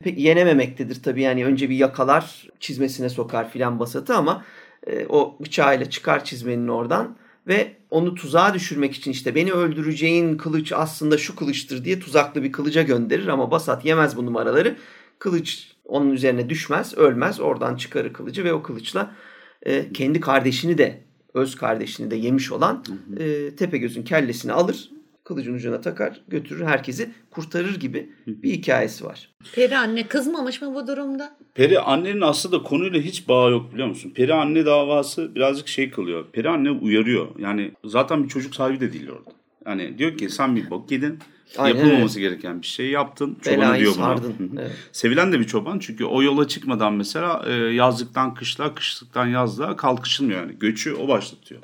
Pek 0.00 0.18
yenememektedir 0.18 1.02
tabii 1.02 1.22
yani 1.22 1.44
önce 1.44 1.70
bir 1.70 1.76
yakalar 1.76 2.48
çizmesine 2.60 3.08
sokar 3.08 3.50
filan 3.50 3.78
basatı 3.78 4.14
ama 4.14 4.44
e, 4.86 5.06
o 5.06 5.36
bıçağıyla 5.40 5.90
çıkar 5.90 6.24
çizmenin 6.24 6.68
oradan 6.68 7.16
ve 7.46 7.76
onu 7.90 8.14
tuzağa 8.14 8.54
düşürmek 8.54 8.94
için 8.94 9.10
işte 9.10 9.34
beni 9.34 9.52
öldüreceğin 9.52 10.36
kılıç 10.36 10.72
aslında 10.72 11.18
şu 11.18 11.36
kılıçtır 11.36 11.84
diye 11.84 12.00
tuzaklı 12.00 12.42
bir 12.42 12.52
kılıca 12.52 12.82
gönderir 12.82 13.28
ama 13.28 13.50
Basat 13.50 13.84
yemez 13.84 14.16
bu 14.16 14.26
numaraları. 14.26 14.76
Kılıç 15.18 15.72
onun 15.84 16.10
üzerine 16.10 16.48
düşmez, 16.48 16.94
ölmez. 16.94 17.40
Oradan 17.40 17.76
çıkarır 17.76 18.12
kılıcı 18.12 18.44
ve 18.44 18.52
o 18.52 18.62
kılıçla 18.62 19.14
e, 19.62 19.92
kendi 19.92 20.20
kardeşini 20.20 20.78
de 20.78 21.02
öz 21.34 21.56
kardeşini 21.56 22.10
de 22.10 22.16
yemiş 22.16 22.52
olan 22.52 22.84
e, 23.18 23.56
Tepegöz'ün 23.56 24.02
kellesini 24.02 24.52
alır 24.52 24.90
kılıcın 25.26 25.54
ucuna 25.54 25.80
takar 25.80 26.20
götürür 26.28 26.64
herkesi 26.64 27.10
kurtarır 27.30 27.80
gibi 27.80 28.10
bir 28.26 28.50
hikayesi 28.50 29.04
var. 29.04 29.30
Peri 29.54 29.76
anne 29.78 30.06
kızmamış 30.06 30.62
mı 30.62 30.74
bu 30.74 30.86
durumda? 30.86 31.36
Peri 31.54 31.80
annenin 31.80 32.20
aslında 32.20 32.62
konuyla 32.62 33.00
hiç 33.00 33.28
bağı 33.28 33.50
yok 33.50 33.72
biliyor 33.72 33.88
musun? 33.88 34.12
Peri 34.14 34.34
anne 34.34 34.66
davası 34.66 35.34
birazcık 35.34 35.68
şey 35.68 35.90
kılıyor. 35.90 36.24
Peri 36.32 36.48
anne 36.48 36.70
uyarıyor. 36.70 37.26
Yani 37.38 37.72
zaten 37.84 38.24
bir 38.24 38.28
çocuk 38.28 38.54
sahibi 38.54 38.80
de 38.80 38.92
değil 38.92 39.08
orada. 39.08 39.30
Yani 39.66 39.98
diyor 39.98 40.16
ki 40.16 40.30
sen 40.30 40.56
bir 40.56 40.70
bok 40.70 40.90
yedin. 40.90 41.18
Aynen 41.58 41.76
yapılmaması 41.78 42.20
evet. 42.20 42.30
gereken 42.30 42.62
bir 42.62 42.66
şey 42.66 42.90
yaptın. 42.90 43.38
Çobanı 43.42 43.78
diyor 43.78 43.92
sardın. 43.92 44.34
bunu. 44.38 44.60
Evet. 44.60 44.72
Sevilen 44.92 45.32
de 45.32 45.40
bir 45.40 45.46
çoban 45.46 45.78
çünkü 45.78 46.04
o 46.04 46.22
yola 46.22 46.48
çıkmadan 46.48 46.92
mesela 46.94 47.44
e, 47.46 47.52
yazlıktan 47.52 48.34
kışla, 48.34 48.74
kışlıktan 48.74 49.26
yazlığa 49.26 49.76
kalkışılmıyor. 49.76 50.40
Yani 50.40 50.58
göçü 50.58 50.94
o 50.94 51.08
başlatıyor. 51.08 51.62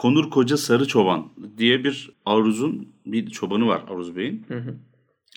Konur 0.00 0.30
Koca 0.30 0.56
Sarı 0.56 0.88
Çoban 0.88 1.28
diye 1.58 1.84
bir 1.84 2.10
Aruz'un 2.26 2.88
bir 3.06 3.30
çobanı 3.30 3.66
var 3.66 3.82
Aruz 3.88 4.16
Bey'in. 4.16 4.44
Hı 4.48 4.54
hı. 4.54 4.74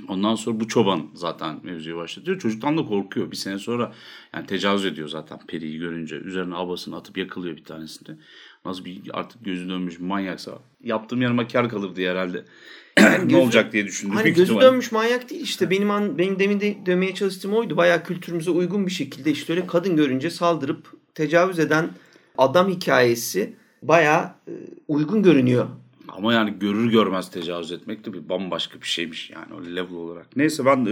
Ondan 0.07 0.35
sonra 0.35 0.59
bu 0.59 0.67
çoban 0.67 1.09
zaten 1.13 1.59
mevzuyu 1.63 1.97
başlatıyor. 1.97 2.39
Çocuktan 2.39 2.77
da 2.77 2.85
korkuyor. 2.85 3.31
Bir 3.31 3.35
sene 3.35 3.59
sonra 3.59 3.93
yani 4.33 4.45
tecavüz 4.45 4.85
ediyor 4.85 5.07
zaten 5.07 5.39
periyi 5.47 5.79
görünce. 5.79 6.15
Üzerine 6.15 6.55
abasını 6.55 6.95
atıp 6.95 7.17
yakılıyor 7.17 7.57
bir 7.57 7.63
tanesini. 7.63 8.17
Nasıl 8.65 8.85
bir 8.85 9.01
artık 9.13 9.45
gözü 9.45 9.69
dönmüş 9.69 9.99
manyaksa. 9.99 10.51
Yaptığım 10.83 11.21
yanıma 11.21 11.47
kar 11.47 11.69
kalır 11.69 11.95
diye 11.95 12.11
herhalde. 12.11 12.45
Yani 12.99 13.33
ne 13.33 13.37
olacak 13.37 13.73
diye 13.73 13.85
düşündüm. 13.85 14.15
Hani 14.15 14.29
gözü 14.29 14.43
ihtimalle. 14.43 14.65
dönmüş 14.65 14.91
manyak 14.91 15.29
değil 15.29 15.41
işte. 15.41 15.69
Benim 15.69 15.91
an, 15.91 16.17
benim 16.17 16.39
demin 16.39 16.59
de 16.59 16.77
demeye 16.85 17.13
çalıştığım 17.13 17.53
oydu. 17.53 17.77
Bayağı 17.77 18.03
kültürümüze 18.03 18.51
uygun 18.51 18.85
bir 18.85 18.91
şekilde 18.91 19.31
işte 19.31 19.53
öyle 19.53 19.67
kadın 19.67 19.95
görünce 19.95 20.29
saldırıp 20.29 20.93
tecavüz 21.15 21.59
eden 21.59 21.89
adam 22.37 22.69
hikayesi 22.69 23.62
bayağı 23.87 24.23
e, 24.47 24.53
uygun 24.87 25.23
görünüyor 25.23 25.67
Ama 26.07 26.33
yani 26.33 26.53
görür 26.59 26.91
görmez 26.91 27.31
tecavüz 27.31 27.71
etmek 27.71 28.05
de 28.05 28.13
bir 28.13 28.29
bambaşka 28.29 28.81
bir 28.81 28.87
şeymiş 28.87 29.29
yani 29.29 29.53
o 29.53 29.75
level 29.75 29.95
olarak. 29.95 30.27
Neyse 30.35 30.65
ben 30.65 30.81
e, 30.85 30.87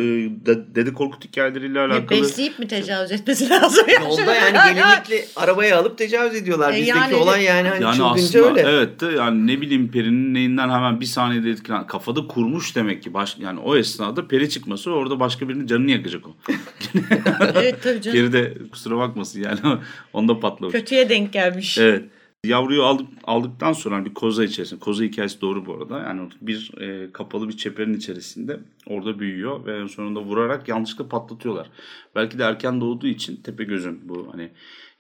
de, 0.45 0.75
Dede 0.75 0.93
Korkut 0.93 1.25
hikayeleriyle 1.25 1.79
alakalı... 1.79 2.21
Besleyip 2.21 2.59
mi 2.59 2.67
tecavüz 2.67 3.11
etmesi 3.11 3.49
lazım? 3.49 3.85
Yolda 4.03 4.35
yani 4.35 4.75
gelinlikle 4.75 5.25
arabaya 5.35 5.79
alıp 5.79 5.97
tecavüz 5.97 6.35
ediyorlar. 6.35 6.73
E 6.73 6.77
Bizdeki 6.77 6.97
yani- 6.97 7.15
olay 7.15 7.43
yani 7.43 7.67
hani 7.67 7.83
Yani 7.83 8.03
aslında 8.03 8.49
öyle. 8.49 8.61
evet 8.61 9.01
de 9.01 9.05
yani 9.05 9.47
ne 9.47 9.61
bileyim 9.61 9.91
perinin 9.91 10.33
neyinden 10.33 10.69
hemen 10.69 11.01
bir 11.01 11.05
saniyede 11.05 11.49
etkilen 11.49 11.87
kafada 11.87 12.27
kurmuş 12.27 12.75
demek 12.75 13.03
ki 13.03 13.13
baş, 13.13 13.37
yani 13.39 13.59
o 13.59 13.75
esnada 13.75 14.27
peri 14.27 14.49
çıkması 14.49 14.91
orada 14.91 15.19
başka 15.19 15.49
birinin 15.49 15.67
canını 15.67 15.91
yakacak 15.91 16.27
o. 16.27 16.35
evet 17.55 17.83
tabii 17.83 18.01
canım. 18.01 18.17
Peri 18.17 18.33
de 18.33 18.53
kusura 18.71 18.97
bakmasın 18.97 19.41
yani 19.41 19.59
onda 20.13 20.39
patlamış. 20.39 20.73
Kötüye 20.73 21.09
denk 21.09 21.33
gelmiş. 21.33 21.77
Evet. 21.77 22.03
Yavruyu 22.45 22.83
aldık, 22.83 23.07
aldıktan 23.23 23.73
sonra 23.73 23.95
hani 23.95 24.05
bir 24.05 24.13
koza 24.13 24.43
içerisinde, 24.43 24.79
koza 24.79 25.03
hikayesi 25.03 25.41
doğru 25.41 25.65
bu 25.65 25.73
arada. 25.73 25.99
Yani 25.99 26.29
bir 26.41 26.81
e, 26.81 27.11
kapalı 27.11 27.47
bir 27.47 27.57
çeperin 27.57 27.93
içerisinde 27.93 28.59
orada 28.87 29.19
büyüyor 29.19 29.65
ve 29.65 29.77
en 29.77 29.87
sonunda 29.87 30.21
vurarak 30.21 30.67
yanlışlıkla 30.67 31.07
patlatıyorlar. 31.07 31.69
Belki 32.15 32.39
de 32.39 32.43
erken 32.43 32.81
doğduğu 32.81 33.07
için 33.07 33.35
Tepegöz'ün 33.35 34.09
bu 34.09 34.29
hani 34.31 34.49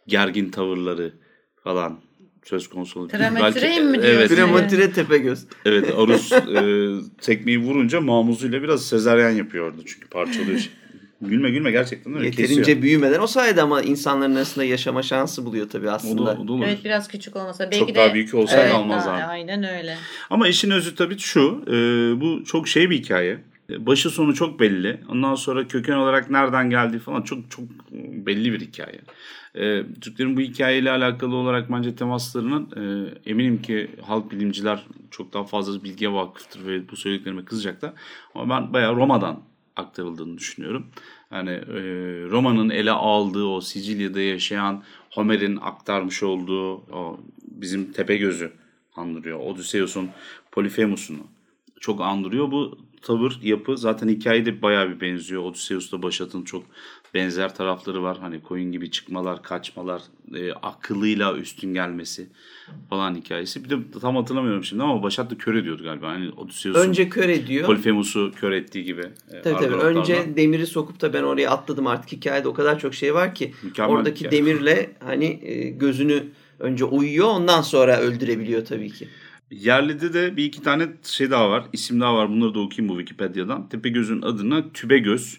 gergin 0.07 0.49
tavırları 0.49 1.13
falan 1.63 1.99
söz 2.43 2.69
konusu 2.69 2.99
olabilir. 2.99 3.17
Trametreyim 3.17 3.85
mi 3.85 3.97
evet, 3.97 4.29
diyorsun? 4.29 4.35
Prematüre 4.35 4.91
Tepegöz. 4.91 5.45
evet 5.65 5.93
Arus 5.97 6.31
e, 6.31 6.89
tekmeyi 7.21 7.59
vurunca 7.59 8.01
mamuzuyla 8.01 8.63
biraz 8.63 8.85
sezaryen 8.85 9.31
yapıyordu 9.31 9.81
çünkü 9.85 10.07
parçalıyor. 10.07 10.69
gülme 11.21 11.49
gülme 11.51 11.71
gerçekten 11.71 12.13
öyle 12.15 12.25
Yeterince 12.25 12.55
kesiyor. 12.55 12.81
büyümeden 12.81 13.19
o 13.19 13.27
sayede 13.27 13.61
ama 13.61 13.81
insanların 13.81 14.35
arasında 14.35 14.65
yaşama 14.65 15.03
şansı 15.03 15.45
buluyor 15.45 15.69
tabii 15.69 15.87
O 15.87 15.89
da, 15.89 15.95
aslında. 15.95 16.21
o 16.41 16.47
da 16.47 16.53
olur. 16.53 16.65
Evet 16.67 16.79
biraz 16.85 17.07
küçük 17.07 17.35
olmasa. 17.35 17.63
Belki 17.63 17.79
Çok 17.79 17.89
de, 17.89 17.95
daha 17.95 18.13
büyük 18.13 18.33
olsaydı 18.33 18.61
Evet, 18.63 18.73
almazlar. 18.75 19.19
daha- 19.19 19.27
Aynen 19.29 19.63
öyle. 19.63 19.95
Ama 20.29 20.47
işin 20.47 20.71
özü 20.71 20.95
tabii 20.95 21.17
şu. 21.17 21.63
e, 21.67 21.71
bu 22.21 22.43
çok 22.45 22.67
şey 22.67 22.89
bir 22.89 22.97
hikaye. 22.97 23.37
Başı 23.79 24.09
sonu 24.09 24.33
çok 24.33 24.59
belli. 24.59 25.01
Ondan 25.09 25.35
sonra 25.35 25.67
köken 25.67 25.93
olarak 25.95 26.29
nereden 26.31 26.69
geldiği 26.69 26.99
falan 26.99 27.21
çok 27.21 27.51
çok 27.51 27.63
belli 28.25 28.53
bir 28.53 28.59
hikaye. 28.61 28.99
E, 29.55 29.83
Türklerin 30.01 30.37
bu 30.37 30.41
hikayeyle 30.41 30.91
alakalı 30.91 31.35
olarak 31.35 31.71
bence 31.71 31.95
temaslarının 31.95 32.69
e, 32.75 32.81
eminim 33.31 33.61
ki 33.61 33.87
halk 34.07 34.31
bilimciler 34.31 34.85
çok 35.11 35.33
daha 35.33 35.43
fazla 35.43 35.83
bilgiye 35.83 36.11
vakıftır 36.13 36.65
ve 36.65 36.89
bu 36.89 36.95
söylediklerime 36.95 37.45
kızacaklar. 37.45 37.93
Ama 38.35 38.55
ben 38.55 38.73
bayağı 38.73 38.95
Roma'dan 38.95 39.39
aktarıldığını 39.75 40.37
düşünüyorum. 40.37 40.87
Yani 41.31 41.49
e, 41.49 41.81
Roma'nın 42.29 42.69
ele 42.69 42.91
aldığı 42.91 43.45
o 43.45 43.61
Sicilya'da 43.61 44.21
yaşayan 44.21 44.83
Homer'in 45.09 45.57
aktarmış 45.57 46.23
olduğu 46.23 46.73
o 46.75 47.19
bizim 47.43 47.91
Tepegöz'ü 47.91 48.51
andırıyor. 48.95 49.39
Odysseus'un 49.39 50.09
Polifemus'unu 50.51 51.27
çok 51.79 52.01
andırıyor. 52.01 52.51
Bu 52.51 52.77
tavır, 53.01 53.39
yapı 53.41 53.77
zaten 53.77 54.09
hikayede 54.09 54.61
bayağı 54.61 54.89
bir 54.89 55.01
benziyor. 55.01 55.43
Odysseus'la 55.43 56.03
Başat'ın 56.03 56.43
çok 56.43 56.63
benzer 57.13 57.55
tarafları 57.55 58.03
var. 58.03 58.17
Hani 58.21 58.41
koyun 58.41 58.71
gibi 58.71 58.91
çıkmalar, 58.91 59.43
kaçmalar, 59.43 60.01
e, 60.35 60.51
akıllıyla 60.51 61.37
üstün 61.37 61.73
gelmesi 61.73 62.27
falan 62.89 63.15
hikayesi. 63.15 63.63
Bir 63.63 63.69
de 63.69 63.75
tam 64.01 64.15
hatırlamıyorum 64.15 64.63
şimdi 64.63 64.83
ama 64.83 65.03
Başat 65.03 65.31
da 65.31 65.37
kör 65.37 65.55
ediyordu 65.55 65.83
galiba. 65.83 66.07
Hani 66.07 66.29
Odysseus'un 66.31 66.89
Önce 66.89 67.09
kör 67.09 67.29
ediyor. 67.29 67.65
Polifemus'u 67.65 68.31
kör 68.35 68.51
ettiği 68.51 68.83
gibi. 68.83 69.01
e, 69.31 69.41
Tabii 69.41 69.55
tabii. 69.65 69.75
Önce 69.75 70.35
demiri 70.35 70.67
sokup 70.67 71.01
da 71.01 71.13
ben 71.13 71.23
oraya 71.23 71.49
atladım 71.49 71.87
artık 71.87 72.11
hikayede 72.11 72.47
o 72.47 72.53
kadar 72.53 72.79
çok 72.79 72.93
şey 72.95 73.13
var 73.13 73.35
ki. 73.35 73.53
Mükemmel 73.63 73.95
oradaki 73.95 74.25
hikaye. 74.25 74.31
demirle 74.41 74.89
hani 74.99 75.39
e, 75.43 75.69
gözünü 75.69 76.23
önce 76.59 76.85
uyuyor 76.85 77.27
ondan 77.27 77.61
sonra 77.61 77.99
öldürebiliyor 77.99 78.65
tabii 78.65 78.89
ki. 78.91 79.07
Yerlide 79.51 80.13
de 80.13 80.37
bir 80.37 80.43
iki 80.45 80.63
tane 80.63 80.87
şey 81.03 81.31
daha 81.31 81.49
var. 81.49 81.63
İsim 81.73 82.01
daha 82.01 82.15
var. 82.15 82.29
Bunları 82.29 82.53
da 82.53 82.59
okuyayım 82.59 82.95
bu 82.95 82.99
Wikipedia'dan. 82.99 83.69
Tepegöz'ün 83.69 84.21
adına 84.21 84.71
Tübegöz, 84.73 85.37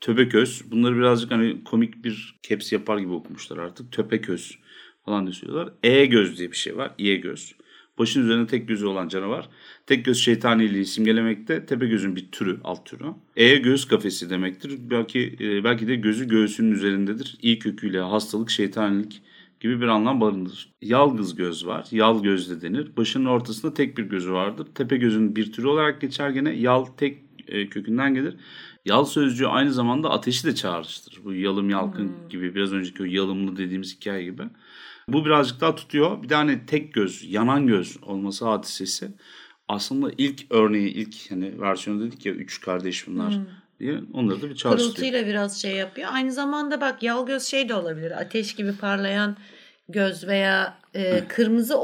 Töbeköz. 0.00 0.62
Bunları 0.70 0.96
birazcık 0.96 1.30
hani 1.30 1.64
komik 1.64 2.04
bir 2.04 2.36
caps 2.42 2.72
yapar 2.72 2.98
gibi 2.98 3.12
okumuşlar 3.12 3.58
artık. 3.58 3.92
Töpeköz 3.92 4.58
falan 5.04 5.26
diye 5.26 5.34
söylüyorlar. 5.34 5.74
E 5.82 6.06
göz 6.06 6.38
diye 6.38 6.50
bir 6.50 6.56
şey 6.56 6.76
var. 6.76 6.94
İye 6.98 7.16
göz. 7.16 7.54
Başın 7.98 8.22
üzerinde 8.22 8.46
tek 8.46 8.68
gözü 8.68 8.86
olan 8.86 9.08
canavar. 9.08 9.48
Tek 9.86 10.04
göz 10.04 10.18
şeytaniliği 10.18 10.84
simgelemekte. 10.86 11.66
Tepegöz'ün 11.66 12.16
bir 12.16 12.30
türü, 12.32 12.60
alt 12.64 12.86
türü. 12.86 13.04
E 13.36 13.56
göz 13.56 13.88
kafesi 13.88 14.30
demektir. 14.30 14.78
Belki 14.90 15.36
e, 15.40 15.64
belki 15.64 15.88
de 15.88 15.94
gözü 15.96 16.28
göğsünün 16.28 16.72
üzerindedir. 16.72 17.38
İyi 17.42 17.58
köküyle 17.58 18.00
hastalık, 18.00 18.50
şeytanilik 18.50 19.22
gibi 19.60 19.80
bir 19.80 19.86
anlam 19.88 20.20
barındırır. 20.20 20.72
Yalgız 20.82 21.34
göz 21.34 21.66
var. 21.66 21.86
Yal 21.90 22.22
göz 22.22 22.50
de 22.50 22.60
denir. 22.62 22.96
Başının 22.96 23.26
ortasında 23.26 23.74
tek 23.74 23.98
bir 23.98 24.02
gözü 24.02 24.32
vardır. 24.32 24.66
Tepe 24.74 24.96
gözün 24.96 25.36
bir 25.36 25.52
türü 25.52 25.66
olarak 25.66 26.00
geçer 26.00 26.30
gene. 26.30 26.50
Yal 26.56 26.84
tek 26.84 27.18
e, 27.48 27.68
kökünden 27.68 28.14
gelir. 28.14 28.36
Yal 28.84 29.04
sözcüğü 29.04 29.46
aynı 29.46 29.72
zamanda 29.72 30.10
ateşi 30.10 30.46
de 30.46 30.54
çağrıştırır. 30.54 31.24
Bu 31.24 31.34
yalım 31.34 31.70
yalkın 31.70 32.12
gibi 32.30 32.54
biraz 32.54 32.72
önceki 32.72 33.02
o 33.02 33.06
yalımlı 33.06 33.56
dediğimiz 33.56 33.96
hikaye 33.96 34.24
gibi. 34.24 34.42
Bu 35.08 35.24
birazcık 35.24 35.60
daha 35.60 35.74
tutuyor. 35.74 36.22
Bir 36.22 36.30
hani 36.30 36.66
tek 36.66 36.94
göz, 36.94 37.32
yanan 37.32 37.66
göz 37.66 37.96
olması 38.02 38.44
hadisesi. 38.44 39.08
Aslında 39.68 40.10
ilk 40.18 40.46
örneği, 40.50 40.88
ilk 40.88 41.30
hani 41.30 41.60
versiyonu 41.60 42.00
dedik 42.00 42.26
ya 42.26 42.32
üç 42.32 42.60
kardeş 42.60 43.06
bunlar 43.06 43.38
diye. 43.80 44.00
Onları 44.12 44.42
da 44.42 44.50
bir 44.50 44.54
çağrıştırıyor. 44.54 44.94
Pırıltıyla 44.94 45.26
biraz 45.26 45.62
şey 45.62 45.76
yapıyor. 45.76 46.08
Aynı 46.12 46.32
zamanda 46.32 46.80
bak 46.80 47.02
yal 47.02 47.26
göz 47.26 47.42
şey 47.42 47.68
de 47.68 47.74
olabilir. 47.74 48.20
Ateş 48.20 48.54
gibi 48.54 48.76
parlayan 48.76 49.36
göz 49.88 50.26
veya 50.26 50.78
e, 50.94 51.24
kırmızı 51.28 51.78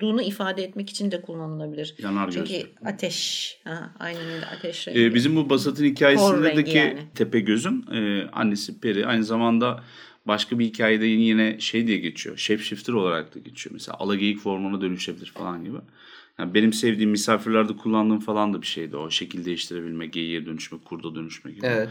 olduğunu 0.00 0.22
ifade 0.22 0.64
etmek 0.64 0.90
için 0.90 1.10
de 1.10 1.22
kullanılabilir. 1.22 1.94
Yanar 1.98 2.30
Çünkü 2.30 2.52
göz. 2.52 2.66
ateş. 2.84 3.56
Ha, 3.64 3.94
aynen 3.98 4.30
öyle 4.30 4.46
ateş 4.46 4.88
rengi. 4.88 5.00
Ee, 5.00 5.14
bizim 5.14 5.36
bu 5.36 5.50
Basat'ın 5.50 5.84
hikayesindeki 5.84 6.78
yani. 6.78 6.98
Tepegöz'ün 7.14 7.86
e, 7.92 8.28
annesi 8.32 8.80
Peri 8.80 9.06
aynı 9.06 9.24
zamanda 9.24 9.84
başka 10.26 10.58
bir 10.58 10.64
hikayede 10.64 11.06
yine, 11.06 11.22
yine 11.22 11.60
şey 11.60 11.86
diye 11.86 11.98
geçiyor. 11.98 12.36
Shapeshifter 12.36 12.92
olarak 12.92 13.34
da 13.34 13.38
geçiyor. 13.38 13.72
Mesela 13.72 13.96
alageyik 13.98 14.38
formuna 14.38 14.80
dönüşebilir 14.80 15.26
falan 15.26 15.64
gibi. 15.64 15.78
Yani 16.38 16.54
benim 16.54 16.72
sevdiğim 16.72 17.10
misafirlerde 17.10 17.76
kullandığım 17.76 18.20
falan 18.20 18.54
da 18.54 18.62
bir 18.62 18.66
şeydi 18.66 18.96
o. 18.96 19.10
Şekil 19.10 19.44
değiştirebilme, 19.44 20.06
geyiğe 20.06 20.46
dönüşme, 20.46 20.78
kurda 20.84 21.14
dönüşme 21.14 21.52
gibi. 21.52 21.66
Evet. 21.66 21.88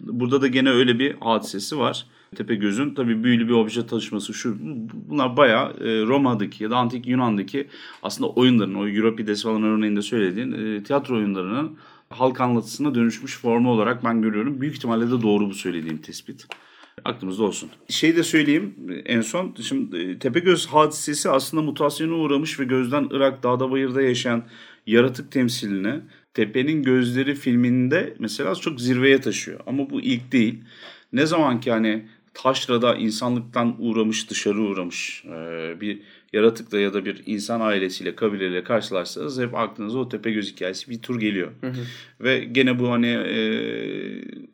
Burada 0.00 0.42
da 0.42 0.46
gene 0.46 0.70
öyle 0.70 0.98
bir 0.98 1.14
hadisesi 1.20 1.78
var. 1.78 2.06
Tepegöz'ün 2.36 2.94
tabii 2.94 3.24
büyülü 3.24 3.48
bir 3.48 3.52
obje 3.52 3.86
taşıması 3.86 4.34
şu 4.34 4.56
bunlar 5.08 5.36
bayağı 5.36 5.70
e, 5.70 6.06
Roma'daki 6.06 6.64
ya 6.64 6.70
da 6.70 6.76
antik 6.76 7.06
Yunan'daki 7.06 7.66
aslında 8.02 8.30
oyunların 8.30 8.74
o 8.74 8.88
Euripides 8.88 9.42
falan 9.42 9.62
örneğinde 9.62 10.02
söylediğin 10.02 10.52
e, 10.52 10.82
tiyatro 10.82 11.16
oyunlarının 11.16 11.76
halk 12.10 12.40
anlatısına 12.40 12.94
dönüşmüş 12.94 13.38
formu 13.38 13.70
olarak 13.70 14.04
ben 14.04 14.22
görüyorum. 14.22 14.60
Büyük 14.60 14.74
ihtimalle 14.74 15.06
de 15.06 15.22
doğru 15.22 15.50
bu 15.50 15.54
söylediğim 15.54 15.98
tespit. 15.98 16.46
Aklımızda 17.04 17.42
olsun. 17.42 17.70
Şey 17.88 18.16
de 18.16 18.22
söyleyeyim 18.22 18.74
en 19.04 19.20
son. 19.20 19.54
Şimdi 19.62 19.96
e, 19.96 20.18
Tepegöz 20.18 20.66
hadisesi 20.66 21.30
aslında 21.30 21.62
mutasyona 21.62 22.14
uğramış 22.14 22.60
ve 22.60 22.64
gözden 22.64 23.08
ırak 23.12 23.42
dağda 23.42 23.70
bayırda 23.70 24.02
yaşayan 24.02 24.42
yaratık 24.86 25.32
temsiline 25.32 26.00
Tepe'nin 26.34 26.82
Gözleri 26.82 27.34
filminde 27.34 28.14
mesela 28.18 28.54
çok 28.54 28.80
zirveye 28.80 29.20
taşıyor. 29.20 29.60
Ama 29.66 29.90
bu 29.90 30.00
ilk 30.00 30.32
değil. 30.32 30.64
Ne 31.12 31.26
zaman 31.26 31.60
ki 31.60 31.70
hani 31.70 32.08
taşrada 32.34 32.94
insanlıktan 32.94 33.76
uğramış, 33.78 34.30
dışarı 34.30 34.60
uğramış 34.60 35.24
e, 35.24 35.80
bir 35.80 35.98
yaratıkla 36.32 36.80
ya 36.80 36.94
da 36.94 37.04
bir 37.04 37.22
insan 37.26 37.60
ailesiyle, 37.60 38.14
kabileyle 38.14 38.64
karşılaşsanız 38.64 39.40
hep 39.40 39.54
aklınıza 39.54 39.98
o 39.98 40.08
Tepegöz 40.08 40.52
hikayesi 40.52 40.90
bir 40.90 41.02
tur 41.02 41.20
geliyor. 41.20 41.50
Ve 42.20 42.38
gene 42.38 42.78
bu 42.78 42.90
hani 42.90 43.06
e, 43.06 43.36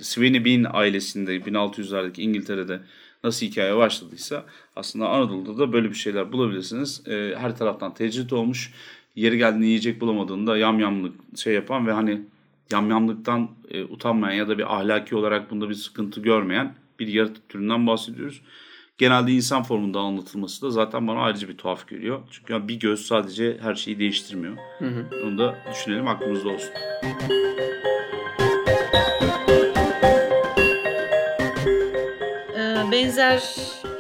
Sweeney 0.01 0.45
Bean 0.45 0.67
ailesinde 0.73 1.37
1600'lerdeki 1.37 2.21
İngiltere'de 2.21 2.81
nasıl 3.25 3.47
hikaye 3.47 3.77
başladıysa 3.77 4.45
aslında 4.77 5.09
Anadolu'da 5.09 5.59
da 5.59 5.73
böyle 5.73 5.91
bir 5.91 5.95
şeyler 5.95 6.33
bulabilirsiniz. 6.33 7.09
E, 7.09 7.35
her 7.39 7.57
taraftan 7.57 7.95
tecrit 7.95 8.33
olmuş. 8.33 8.73
Yeri 9.17 9.39
geldiğinde 9.39 9.67
yiyecek 9.67 10.01
bulamadığında 10.01 10.57
yamyamlık 10.57 11.15
şey 11.37 11.55
yapan 11.55 11.87
ve 11.87 11.93
hani 11.93 12.23
yamyamlıktan 12.73 13.51
e, 13.71 13.85
utanmayan 13.85 14.35
ya 14.35 14.49
da 14.49 14.59
bir 14.59 14.75
ahlaki 14.77 15.17
olarak 15.17 15.51
bunda 15.51 15.69
bir 15.69 15.75
sıkıntı 15.75 16.21
görmeyen 16.21 16.75
bir 17.01 17.07
yaratık 17.09 17.49
türünden 17.49 17.87
bahsediyoruz. 17.87 18.43
Genelde 18.99 19.33
insan 19.33 19.63
formunda 19.63 20.01
anlatılması 20.01 20.63
da 20.63 20.71
zaten 20.71 21.09
bana 21.09 21.21
ayrıca 21.21 21.49
bir 21.49 21.57
tuhaf 21.57 21.89
geliyor. 21.89 22.23
Çünkü 22.31 22.53
yani 22.53 22.69
bir 22.69 22.81
göz 22.81 23.07
sadece 23.07 23.59
her 23.61 23.75
şeyi 23.75 23.99
değiştirmiyor. 23.99 24.57
Onu 25.25 25.39
da 25.39 25.59
düşünelim 25.71 26.09
aklımızda 26.09 26.49
olsun. 26.49 26.71
Ee, 32.57 32.93
benzer 32.93 33.43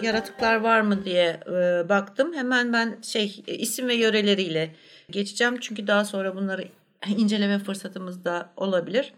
yaratıklar 0.03 0.57
var 0.57 0.81
mı 0.81 1.05
diye 1.05 1.41
e, 1.47 1.89
baktım. 1.89 2.35
Hemen 2.35 2.73
ben 2.73 2.99
şey 3.03 3.43
isim 3.47 3.89
ve 3.89 3.95
yöreleriyle 3.95 4.75
geçeceğim. 5.11 5.57
Çünkü 5.61 5.87
daha 5.87 6.05
sonra 6.05 6.37
bunları 6.37 6.69
inceleme 7.17 7.59
fırsatımız 7.59 8.25
da 8.25 8.53
olabilir. 8.57 9.13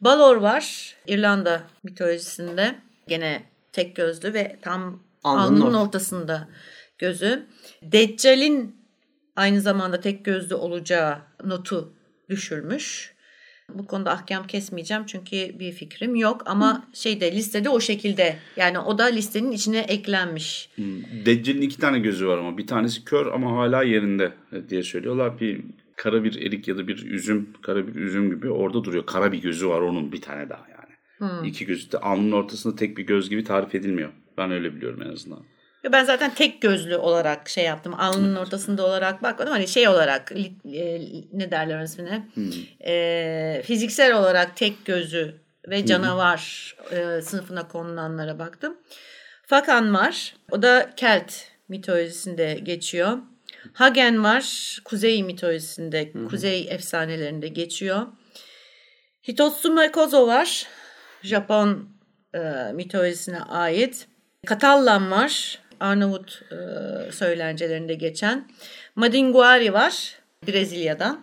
Balor 0.00 0.36
var 0.36 0.94
İrlanda 1.06 1.62
mitolojisinde. 1.82 2.74
Gene 3.10 3.42
tek 3.72 3.96
gözlü 3.96 4.34
ve 4.34 4.56
tam 4.62 5.02
Alnının 5.24 5.42
alnının 5.46 5.74
orta- 5.74 5.82
ortasında 5.82 6.48
gözü. 6.98 7.46
Deccal'in 7.82 8.76
aynı 9.36 9.60
zamanda 9.60 10.00
tek 10.00 10.24
gözlü 10.24 10.54
olacağı 10.54 11.18
notu 11.44 11.92
düşürmüş. 12.28 13.14
Bu 13.74 13.86
konuda 13.86 14.10
ahkam 14.12 14.46
kesmeyeceğim 14.46 15.02
çünkü 15.06 15.58
bir 15.58 15.72
fikrim 15.72 16.14
yok 16.16 16.42
ama 16.46 16.88
şeyde 16.92 17.32
listede 17.32 17.68
o 17.68 17.80
şekilde 17.80 18.36
yani 18.56 18.78
o 18.78 18.98
da 18.98 19.04
listenin 19.04 19.52
içine 19.52 19.78
eklenmiş. 19.78 20.68
Hmm. 20.74 21.02
Deccal'in 21.26 21.62
iki 21.62 21.78
tane 21.78 21.98
gözü 21.98 22.26
var 22.26 22.38
ama 22.38 22.58
bir 22.58 22.66
tanesi 22.66 23.04
kör 23.04 23.26
ama 23.26 23.56
hala 23.56 23.82
yerinde 23.82 24.32
diye 24.68 24.82
söylüyorlar. 24.82 25.40
Bir 25.40 25.60
kara 25.96 26.24
bir 26.24 26.46
erik 26.46 26.68
ya 26.68 26.76
da 26.76 26.88
bir 26.88 27.06
üzüm, 27.06 27.48
kara 27.62 27.86
bir 27.86 27.94
üzüm 27.94 28.30
gibi 28.30 28.50
orada 28.50 28.84
duruyor. 28.84 29.06
Kara 29.06 29.32
bir 29.32 29.42
gözü 29.42 29.68
var 29.68 29.80
onun 29.80 30.12
bir 30.12 30.20
tane 30.20 30.48
daha 30.48 30.66
yani. 30.70 30.79
Hmm. 31.20 31.44
İki 31.44 31.66
gözü 31.66 31.92
de 31.92 31.98
alnının 31.98 32.32
ortasında 32.32 32.76
tek 32.76 32.98
bir 32.98 33.02
göz 33.02 33.30
gibi 33.30 33.44
tarif 33.44 33.74
edilmiyor. 33.74 34.12
Ben 34.38 34.50
öyle 34.50 34.74
biliyorum 34.74 35.02
en 35.02 35.12
azından. 35.12 35.42
Ben 35.92 36.04
zaten 36.04 36.34
tek 36.34 36.62
gözlü 36.62 36.96
olarak 36.96 37.48
şey 37.48 37.64
yaptım. 37.64 37.94
Alnının 37.98 38.36
ortasında 38.36 38.86
olarak 38.86 39.22
bakmadım. 39.22 39.52
Hani 39.52 39.68
şey 39.68 39.88
olarak 39.88 40.32
e, 40.74 41.00
ne 41.32 41.50
derler 41.50 41.82
ismine? 41.82 42.28
Hmm. 42.34 42.52
E, 42.86 43.62
fiziksel 43.64 44.18
olarak 44.18 44.56
tek 44.56 44.84
gözü 44.84 45.34
ve 45.68 45.86
canavar 45.86 46.74
e, 46.90 47.22
sınıfına 47.22 47.68
konulanlara 47.68 48.38
baktım. 48.38 48.76
Fakan 49.46 49.94
var. 49.94 50.34
O 50.50 50.62
da 50.62 50.90
Kelt 50.96 51.32
mitolojisinde 51.68 52.54
geçiyor. 52.62 53.18
Hagen 53.72 54.24
var. 54.24 54.78
Kuzey 54.84 55.22
mitolojisinde, 55.22 56.12
hmm. 56.12 56.28
kuzey 56.28 56.66
efsanelerinde 56.70 57.48
geçiyor. 57.48 58.06
Hitotsume 59.28 59.92
Kozo 59.92 60.26
var. 60.26 60.66
Japon 61.22 61.88
e, 62.34 62.38
mitolojisine 62.74 63.40
ait. 63.40 64.06
Katallan 64.46 65.10
var. 65.10 65.58
Arnavut 65.80 66.42
e, 66.52 66.56
söylencelerinde 67.12 67.94
geçen. 67.94 68.48
Madinguari 68.96 69.72
var 69.72 70.20
Brezilya'dan. 70.46 71.20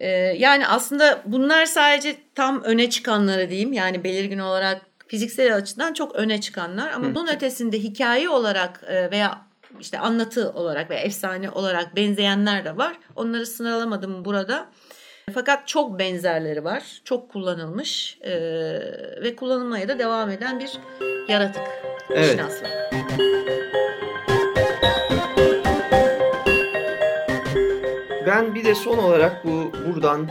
E, 0.00 0.08
yani 0.16 0.66
aslında 0.66 1.22
bunlar 1.26 1.66
sadece 1.66 2.16
tam 2.34 2.62
öne 2.62 2.90
çıkanları 2.90 3.50
diyeyim. 3.50 3.72
Yani 3.72 4.04
belirgin 4.04 4.38
olarak 4.38 4.82
fiziksel 5.08 5.56
açıdan 5.56 5.92
çok 5.92 6.16
öne 6.16 6.40
çıkanlar. 6.40 6.92
Ama 6.92 7.14
bunun 7.14 7.26
ötesinde 7.26 7.78
hikaye 7.78 8.28
olarak 8.28 8.80
e, 8.86 9.10
veya 9.10 9.46
işte 9.80 9.98
anlatı 9.98 10.50
olarak 10.52 10.90
veya 10.90 11.00
efsane 11.00 11.50
olarak 11.50 11.96
benzeyenler 11.96 12.64
de 12.64 12.76
var. 12.76 12.98
Onları 13.16 13.46
sınırlamadım 13.46 14.24
burada. 14.24 14.68
Fakat 15.34 15.68
çok 15.68 15.98
benzerleri 15.98 16.64
var. 16.64 17.00
Çok 17.04 17.28
kullanılmış 17.30 18.18
e, 18.22 18.32
ve 19.22 19.36
kullanılmaya 19.36 19.88
da 19.88 19.98
devam 19.98 20.30
eden 20.30 20.60
bir 20.60 20.78
yaratık. 21.28 21.62
Evet. 22.10 22.40
Ben 28.26 28.54
bir 28.54 28.64
de 28.64 28.74
son 28.74 28.98
olarak 28.98 29.44
bu 29.44 29.72
buradan 29.86 30.28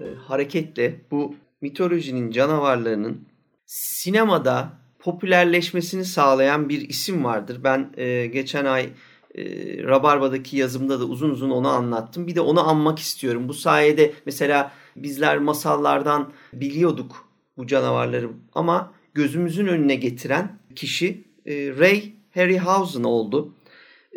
e, 0.00 0.04
hareketle 0.26 1.00
bu 1.10 1.34
mitolojinin 1.60 2.30
canavarlarının 2.30 3.28
sinemada 3.66 4.68
popülerleşmesini 4.98 6.04
sağlayan 6.04 6.68
bir 6.68 6.88
isim 6.88 7.24
vardır. 7.24 7.60
Ben 7.64 7.90
e, 7.96 8.26
geçen 8.26 8.64
ay 8.64 8.88
e, 9.34 9.44
Rabarba'daki 9.82 10.56
yazımda 10.56 11.00
da 11.00 11.04
uzun 11.04 11.30
uzun 11.30 11.50
onu 11.50 11.68
anlattım. 11.68 12.26
Bir 12.26 12.34
de 12.34 12.40
onu 12.40 12.68
anmak 12.68 12.98
istiyorum. 12.98 13.48
Bu 13.48 13.54
sayede 13.54 14.12
mesela 14.26 14.72
bizler 14.96 15.38
masallardan 15.38 16.32
biliyorduk 16.52 17.28
bu 17.56 17.66
canavarları 17.66 18.28
ama 18.54 18.92
gözümüzün 19.14 19.66
önüne 19.66 19.94
getiren 19.94 20.58
kişi 20.76 21.24
e, 21.46 21.54
Ray 21.78 22.12
Harryhausen 22.34 23.02
oldu. 23.02 23.54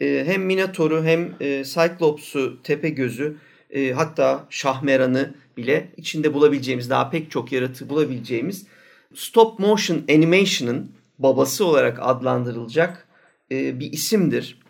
E, 0.01 0.23
hem 0.25 0.45
Minotaur'u 0.45 1.03
hem 1.03 1.35
e, 1.39 1.63
Cyclops'u, 1.63 2.61
Tepegöz'ü 2.63 3.37
e, 3.69 3.91
hatta 3.91 4.45
Şahmeran'ı 4.49 5.33
bile 5.57 5.91
içinde 5.97 6.33
bulabileceğimiz 6.33 6.89
daha 6.89 7.09
pek 7.09 7.31
çok 7.31 7.51
yaratığı 7.51 7.89
bulabileceğimiz 7.89 8.67
stop 9.13 9.59
motion 9.59 10.03
animation'ın 10.09 10.91
babası 11.19 11.65
olarak 11.65 11.99
adlandırılacak 12.01 13.07
e, 13.51 13.79
bir 13.79 13.91
isimdir. 13.91 14.64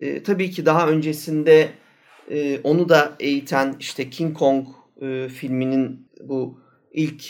E, 0.00 0.22
tabii 0.22 0.50
ki 0.50 0.66
daha 0.66 0.88
öncesinde 0.88 1.68
e, 2.30 2.60
onu 2.64 2.88
da 2.88 3.16
eğiten 3.20 3.76
işte 3.80 4.10
King 4.10 4.38
Kong 4.38 4.66
e, 5.02 5.28
filminin 5.28 6.08
bu 6.20 6.60
ilk 6.92 7.24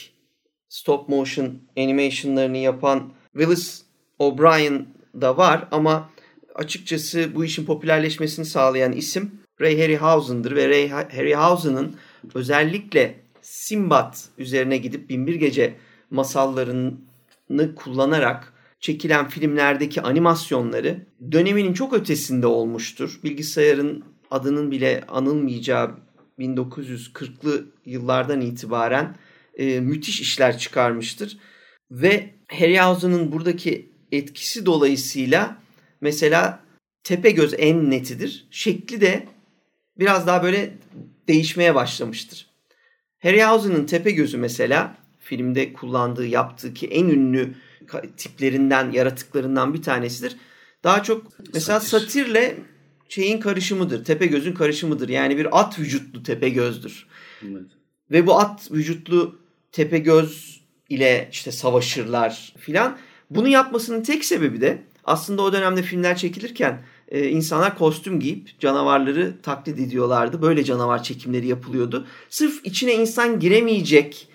stop 0.69 1.09
motion 1.09 1.59
animation'larını 1.77 2.57
yapan 2.57 3.13
Willis 3.33 3.83
O'Brien 4.19 4.87
da 5.21 5.37
var 5.37 5.69
ama 5.71 6.11
açıkçası 6.55 7.35
bu 7.35 7.45
işin 7.45 7.65
popülerleşmesini 7.65 8.45
sağlayan 8.45 8.93
isim 8.93 9.41
Ray 9.61 9.81
Harryhausen'dır 9.81 10.57
ve 10.57 10.69
Ray 10.69 10.89
Harryhausen'ın 10.89 11.97
özellikle 12.35 13.21
Simbad 13.43 14.15
üzerine 14.39 14.77
gidip 14.77 15.11
Binbir 15.11 15.35
Gece 15.35 15.75
masallarını 16.11 17.75
kullanarak 17.77 18.53
çekilen 18.81 19.29
filmlerdeki 19.29 20.03
animasyonları 20.03 21.07
döneminin 21.33 21.73
çok 21.73 21.93
ötesinde 21.93 22.47
olmuştur. 22.47 23.21
Bilgisayarın 23.25 24.05
adının 24.31 24.71
bile 24.71 25.05
anılmayacağı 25.09 25.97
1940'lı 26.39 27.67
yıllardan 27.87 28.41
itibaren 28.41 29.17
e, 29.55 29.81
müthiş 29.81 30.21
işler 30.21 30.59
çıkarmıştır. 30.59 31.39
Ve 31.91 32.35
Harryhausen'ın 32.49 33.33
buradaki 33.33 33.93
etkisi 34.13 34.67
dolayısıyla 34.67 35.59
mesela 36.01 36.69
Tepegöz 37.05 37.55
en 37.59 37.91
netidir. 37.91 38.49
Şekli 38.51 39.01
de 39.01 39.27
biraz 39.99 40.27
daha 40.27 40.43
böyle 40.43 40.79
değişmeye 41.29 41.75
başlamıştır. 41.75 42.47
Harryhausen'ın 43.23 43.87
Tepegöz'ü 43.87 44.39
mesela 44.39 44.97
filmde 45.19 45.73
kullandığı, 45.73 46.27
yaptığı 46.27 46.75
ki 46.75 46.87
en 46.87 47.09
ünlü 47.09 47.55
tiplerinden, 48.17 48.91
yaratıklarından 48.91 49.75
bir 49.75 49.83
tanesidir. 49.83 50.37
Daha 50.85 51.03
çok 51.03 51.27
mesela 51.55 51.81
Satir. 51.81 52.07
satirle 52.07 52.57
şeyin 53.09 53.41
karışımıdır. 53.41 54.05
Tepegöz'ün 54.05 54.53
karışımıdır. 54.53 55.09
Yani 55.09 55.37
bir 55.37 55.61
at 55.61 55.79
vücutlu 55.79 56.23
Tepegöz'dür. 56.23 57.07
Evet. 57.43 57.67
Ve 58.11 58.27
bu 58.27 58.39
at 58.39 58.73
vücutlu 58.73 59.39
Tepegöz 59.73 60.61
ile 60.89 61.29
işte 61.33 61.53
savaşırlar 61.53 62.53
filan. 62.59 62.99
Bunu 63.31 63.49
yapmasının 63.49 64.03
tek 64.03 64.25
sebebi 64.25 64.61
de 64.61 64.83
aslında 65.05 65.43
o 65.43 65.53
dönemde 65.53 65.83
filmler 65.83 66.17
çekilirken 66.17 66.83
e, 67.09 67.29
insanlar 67.29 67.79
kostüm 67.79 68.21
giyip 68.21 68.61
canavarları 68.61 69.35
taklit 69.43 69.79
ediyorlardı. 69.79 70.43
Böyle 70.43 70.65
canavar 70.65 71.03
çekimleri 71.03 71.47
yapılıyordu. 71.47 72.07
Sırf 72.31 72.67
içine 72.67 72.95
insan 72.95 73.41
giremeyecek 73.41 74.29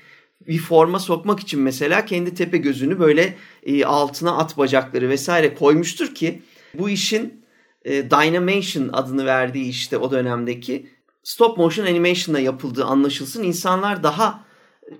bir 0.48 0.60
forma 0.60 1.00
sokmak 1.00 1.40
için 1.40 1.62
mesela 1.62 2.06
kendi 2.06 2.34
tepe 2.34 2.58
gözünü 2.58 3.00
böyle 3.00 3.36
e, 3.64 3.86
altına 3.86 4.38
at 4.38 4.58
bacakları 4.58 5.10
vesaire 5.10 5.56
koymuştur 5.56 6.16
ki 6.16 6.42
bu 6.74 6.90
işin 6.90 7.44
e, 7.86 8.10
Dynamation 8.10 8.90
adını 8.94 9.26
verdiği 9.26 9.70
işte 9.70 9.98
o 9.98 10.12
dönemdeki 10.12 10.88
stop 11.24 11.58
motion 11.58 11.86
animation'la 11.86 12.40
yapıldığı 12.40 12.86
anlaşılsın. 12.86 13.44
insanlar 13.44 14.04
daha 14.04 14.46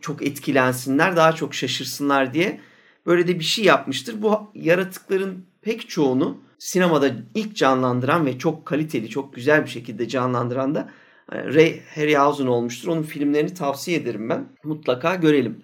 çok 0.02 0.22
etkilensinler, 0.22 1.16
daha 1.16 1.32
çok 1.32 1.56
şaşırsınlar 1.56 2.34
diye 2.34 2.62
böyle 3.06 3.28
de 3.28 3.40
bir 3.40 3.44
şey 3.44 3.66
yapmıştır. 3.66 4.22
Bu 4.22 4.52
yaratıkların 4.56 5.46
pek 5.62 5.90
çoğunu 5.90 6.38
sinemada 6.60 7.12
ilk 7.36 7.56
canlandıran 7.56 8.26
ve 8.26 8.38
çok 8.38 8.66
kaliteli, 8.66 9.10
çok 9.10 9.34
güzel 9.34 9.64
bir 9.64 9.70
şekilde 9.70 10.08
canlandıran 10.08 10.76
da 10.76 10.90
Ray 11.32 11.82
Harryhausen 11.96 12.46
olmuştur. 12.46 12.88
Onun 12.88 13.04
filmlerini 13.04 13.54
tavsiye 13.54 13.98
ederim 13.98 14.30
ben. 14.30 14.46
Mutlaka 14.64 15.16
görelim. 15.16 15.64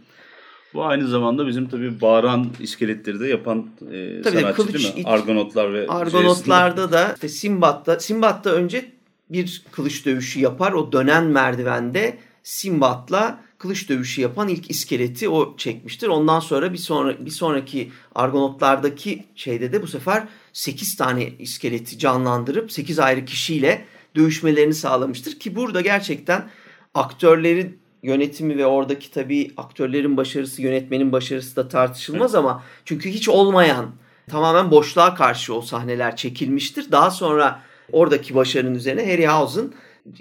Bu 0.73 0.85
aynı 0.85 1.07
zamanda 1.07 1.47
bizim 1.47 1.69
tabii 1.69 2.01
bağıran 2.01 2.47
iskeletleri 2.59 3.19
de 3.19 3.27
yapan 3.27 3.69
e, 3.91 4.21
tabii 4.21 4.39
sanatçı 4.39 4.55
kılıç, 4.55 4.73
değil 4.73 4.97
mi? 4.97 5.03
Argonotlar 5.05 5.73
ve 5.73 5.87
Argonotlarda 5.87 6.91
da 6.91 7.11
işte 7.13 7.29
Simbat'ta 7.29 7.99
Simbat'ta 7.99 8.49
önce 8.49 8.91
bir 9.29 9.63
kılıç 9.71 10.05
dövüşü 10.05 10.39
yapar. 10.39 10.73
O 10.73 10.91
dönen 10.91 11.23
merdivende 11.23 12.17
Simbat'la 12.43 13.41
kılıç 13.57 13.89
dövüşü 13.89 14.21
yapan 14.21 14.47
ilk 14.47 14.71
iskeleti 14.71 15.29
o 15.29 15.57
çekmiştir. 15.57 16.07
Ondan 16.07 16.39
sonra 16.39 16.73
bir 16.73 16.77
sonra 16.77 17.25
bir 17.25 17.31
sonraki 17.31 17.91
Argonotlardaki 18.15 19.23
şeyde 19.35 19.73
de 19.73 19.81
bu 19.81 19.87
sefer 19.87 20.27
8 20.53 20.95
tane 20.95 21.29
iskeleti 21.39 21.99
canlandırıp 21.99 22.71
8 22.71 22.99
ayrı 22.99 23.25
kişiyle 23.25 23.85
dövüşmelerini 24.15 24.73
sağlamıştır 24.73 25.39
ki 25.39 25.55
burada 25.55 25.81
gerçekten 25.81 26.49
aktörlerin 26.93 27.79
yönetimi 28.03 28.57
ve 28.57 28.65
oradaki 28.65 29.11
tabii 29.11 29.51
aktörlerin 29.57 30.17
başarısı, 30.17 30.61
yönetmenin 30.61 31.11
başarısı 31.11 31.55
da 31.55 31.67
tartışılmaz 31.67 32.35
ama 32.35 32.63
çünkü 32.85 33.09
hiç 33.09 33.29
olmayan 33.29 33.91
tamamen 34.29 34.71
boşluğa 34.71 35.15
karşı 35.15 35.53
o 35.53 35.61
sahneler 35.61 36.15
çekilmiştir. 36.15 36.91
Daha 36.91 37.11
sonra 37.11 37.61
oradaki 37.91 38.35
başarının 38.35 38.75
üzerine 38.75 39.11
Harryhausen 39.11 39.73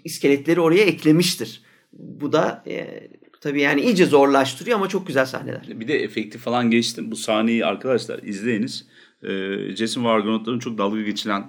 iskeletleri 0.04 0.60
oraya 0.60 0.84
eklemiştir. 0.84 1.62
Bu 1.92 2.32
da 2.32 2.62
e, 2.66 3.08
tabii 3.40 3.60
yani 3.60 3.80
iyice 3.80 4.06
zorlaştırıyor 4.06 4.76
ama 4.78 4.88
çok 4.88 5.06
güzel 5.06 5.26
sahneler. 5.26 5.80
Bir 5.80 5.88
de 5.88 6.02
efekti 6.02 6.38
falan 6.38 6.70
geçtim. 6.70 7.10
Bu 7.10 7.16
sahneyi 7.16 7.66
arkadaşlar 7.66 8.22
izleyiniz. 8.22 8.86
E, 9.22 9.30
Jason 9.76 10.04
ve 10.04 10.08
Argonautların 10.08 10.58
çok 10.58 10.78
dalga 10.78 11.02
geçilen 11.02 11.46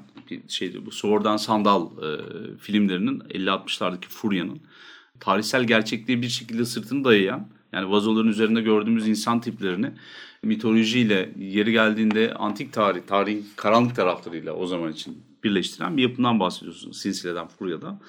şeydi. 0.47 0.85
Bu 0.85 0.91
Sword 0.91 1.25
and 1.25 1.37
Sandal 1.37 1.85
e, 1.85 2.07
filmlerinin 2.57 3.19
50-60'lardaki 3.19 4.05
Furya'nın 4.07 4.59
tarihsel 5.19 5.63
gerçekliğe 5.63 6.21
bir 6.21 6.29
şekilde 6.29 6.65
sırtını 6.65 7.03
dayayan 7.03 7.47
yani 7.73 7.91
vazoların 7.91 8.29
üzerinde 8.29 8.61
gördüğümüz 8.61 9.07
insan 9.07 9.41
tiplerini 9.41 9.91
mitolojiyle 10.43 11.33
yeri 11.37 11.71
geldiğinde 11.71 12.33
antik 12.33 12.73
tarih, 12.73 13.01
tarihin 13.07 13.45
karanlık 13.55 13.95
taraflarıyla 13.95 14.53
o 14.53 14.67
zaman 14.67 14.91
için 14.91 15.23
birleştiren 15.43 15.97
bir 15.97 16.01
yapımdan 16.01 16.39
bahsediyorsun 16.39 16.91
Sinsile'den 16.91 17.47
Furya'da. 17.47 17.99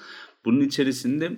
Bunun 0.45 0.61
içerisinde 0.61 1.37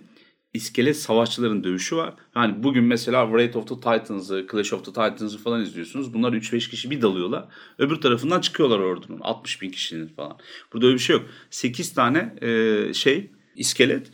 iskelet 0.54 0.97
savaşçıların 0.97 1.64
dövüşü 1.64 1.95
var. 1.95 2.14
Yani 2.36 2.64
bugün 2.64 2.84
mesela 2.84 3.28
Wrath 3.28 3.58
of 3.58 3.68
the 3.68 3.76
Titans'ı, 3.76 4.47
Clash 4.51 4.74
of 4.74 4.86
the 4.86 4.91
Titans'ı 4.91 5.38
falan 5.38 5.62
izliyorsunuz. 5.62 6.14
Bunlar 6.14 6.34
3-5 6.34 6.70
kişi 6.70 6.91
bir 6.91 7.01
dalıyorlar. 7.01 7.45
Öbür 7.78 7.95
tarafından 7.95 8.41
çıkıyorlar 8.41 8.80
ordunun. 8.80 9.20
60 9.22 9.62
bin 9.62 9.70
kişinin 9.70 10.08
falan. 10.08 10.38
Burada 10.74 10.86
öyle 10.86 10.95
bir 10.95 11.01
şey 11.01 11.16
yok. 11.16 11.26
8 11.49 11.93
tane 11.93 12.36
e, 12.41 12.93
şey 12.93 13.32
iskelet 13.56 14.12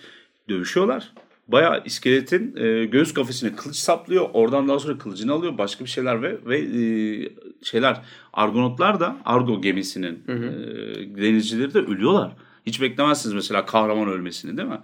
dövüşüyorlar. 0.49 1.13
Bayağı 1.47 1.83
iskeletin 1.85 2.55
e, 2.57 2.85
göğüs 2.85 3.13
kafesine 3.13 3.55
kılıç 3.55 3.75
saplıyor. 3.75 4.29
Oradan 4.33 4.67
daha 4.67 4.79
sonra 4.79 4.97
kılıcını 4.97 5.33
alıyor. 5.33 5.57
Başka 5.57 5.85
bir 5.85 5.89
şeyler 5.89 6.21
ve 6.21 6.37
ve 6.45 6.59
e, 6.59 6.83
şeyler 7.63 8.01
Argonotlar 8.33 8.99
da 8.99 9.17
Argo 9.25 9.61
gemisinin 9.61 10.23
hı 10.25 10.33
hı. 10.33 10.45
E, 10.45 11.21
denizcileri 11.21 11.73
de 11.73 11.79
ölüyorlar. 11.79 12.31
Hiç 12.65 12.81
beklemezsiniz 12.81 13.33
mesela 13.33 13.65
kahraman 13.65 14.07
ölmesini 14.07 14.57
değil 14.57 14.69
mi? 14.69 14.79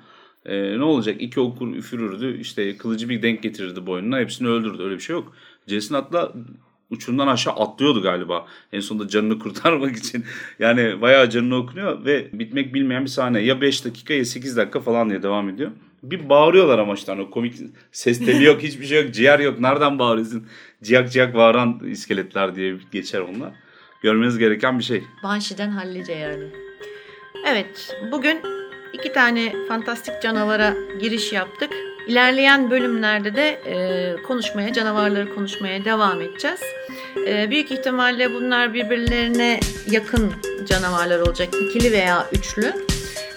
E, 0.45 0.79
ne 0.79 0.83
olacak? 0.83 1.15
İki 1.19 1.39
okur 1.39 1.75
üfürürdü. 1.75 2.39
işte 2.41 2.77
kılıcı 2.77 3.09
bir 3.09 3.21
denk 3.21 3.43
getirirdi 3.43 3.85
boynuna. 3.85 4.19
Hepsini 4.19 4.47
öldürdü. 4.47 4.83
Öyle 4.83 4.95
bir 4.95 4.99
şey 4.99 5.13
yok. 5.15 5.33
Jason 5.67 5.95
Atla 5.95 6.33
uçurumdan 6.89 7.27
aşağı 7.27 7.53
atlıyordu 7.53 8.01
galiba. 8.01 8.47
En 8.73 8.79
sonunda 8.79 9.07
canını 9.07 9.39
kurtarmak 9.39 9.95
için. 9.97 10.25
Yani 10.59 11.01
bayağı 11.01 11.29
canını 11.29 11.55
okunuyor 11.55 12.05
ve 12.05 12.29
bitmek 12.33 12.73
bilmeyen 12.73 13.03
bir 13.03 13.09
sahne. 13.09 13.39
Ya 13.41 13.61
5 13.61 13.85
dakika 13.85 14.13
ya 14.13 14.25
8 14.25 14.57
dakika 14.57 14.79
falan 14.79 15.09
diye 15.09 15.23
devam 15.23 15.49
ediyor. 15.49 15.71
Bir 16.03 16.29
bağırıyorlar 16.29 16.79
ama 16.79 16.93
işte 16.93 17.11
o 17.11 17.29
komik 17.29 17.53
ses 17.91 18.25
teli 18.25 18.43
yok 18.43 18.61
hiçbir 18.63 18.85
şey 18.85 19.03
yok 19.03 19.13
ciğer 19.13 19.39
yok 19.39 19.59
nereden 19.59 19.99
bağırıyorsun 19.99 20.47
ciyak 20.83 21.11
ciyak 21.11 21.35
bağıran 21.35 21.81
iskeletler 21.85 22.55
diye 22.55 22.75
geçer 22.91 23.19
onlar. 23.19 23.53
Görmeniz 24.01 24.37
gereken 24.37 24.79
bir 24.79 24.83
şey. 24.83 25.03
Banshee'den 25.23 25.69
hallice 25.69 26.13
yani. 26.13 26.43
Evet 27.47 27.97
bugün 28.11 28.54
iki 28.95 29.13
tane 29.13 29.53
fantastik 29.67 30.21
canavara 30.21 30.73
giriş 30.99 31.33
yaptık. 31.33 31.69
İlerleyen 32.07 32.71
bölümlerde 32.71 33.35
de 33.35 33.49
e, 33.49 34.15
konuşmaya, 34.23 34.73
canavarları 34.73 35.35
konuşmaya 35.35 35.85
devam 35.85 36.21
edeceğiz. 36.21 36.59
E, 37.27 37.49
büyük 37.49 37.71
ihtimalle 37.71 38.33
bunlar 38.33 38.73
birbirlerine 38.73 39.59
yakın 39.91 40.33
canavarlar 40.65 41.19
olacak. 41.19 41.49
ikili 41.61 41.91
veya 41.91 42.27
üçlü. 42.33 42.73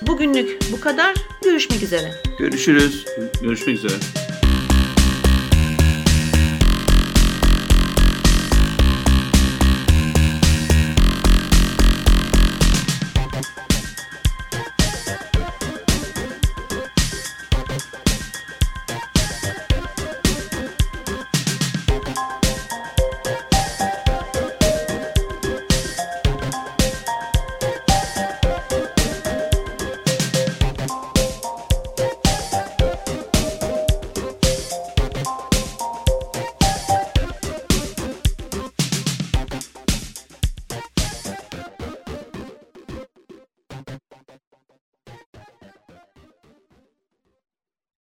Bugünlük 0.03 0.59
bu 0.73 0.81
kadar. 0.81 1.15
Görüşmek 1.45 1.83
üzere. 1.83 2.15
Görüşürüz. 2.39 3.07
Görüşmek 3.43 3.77
üzere. 3.77 4.28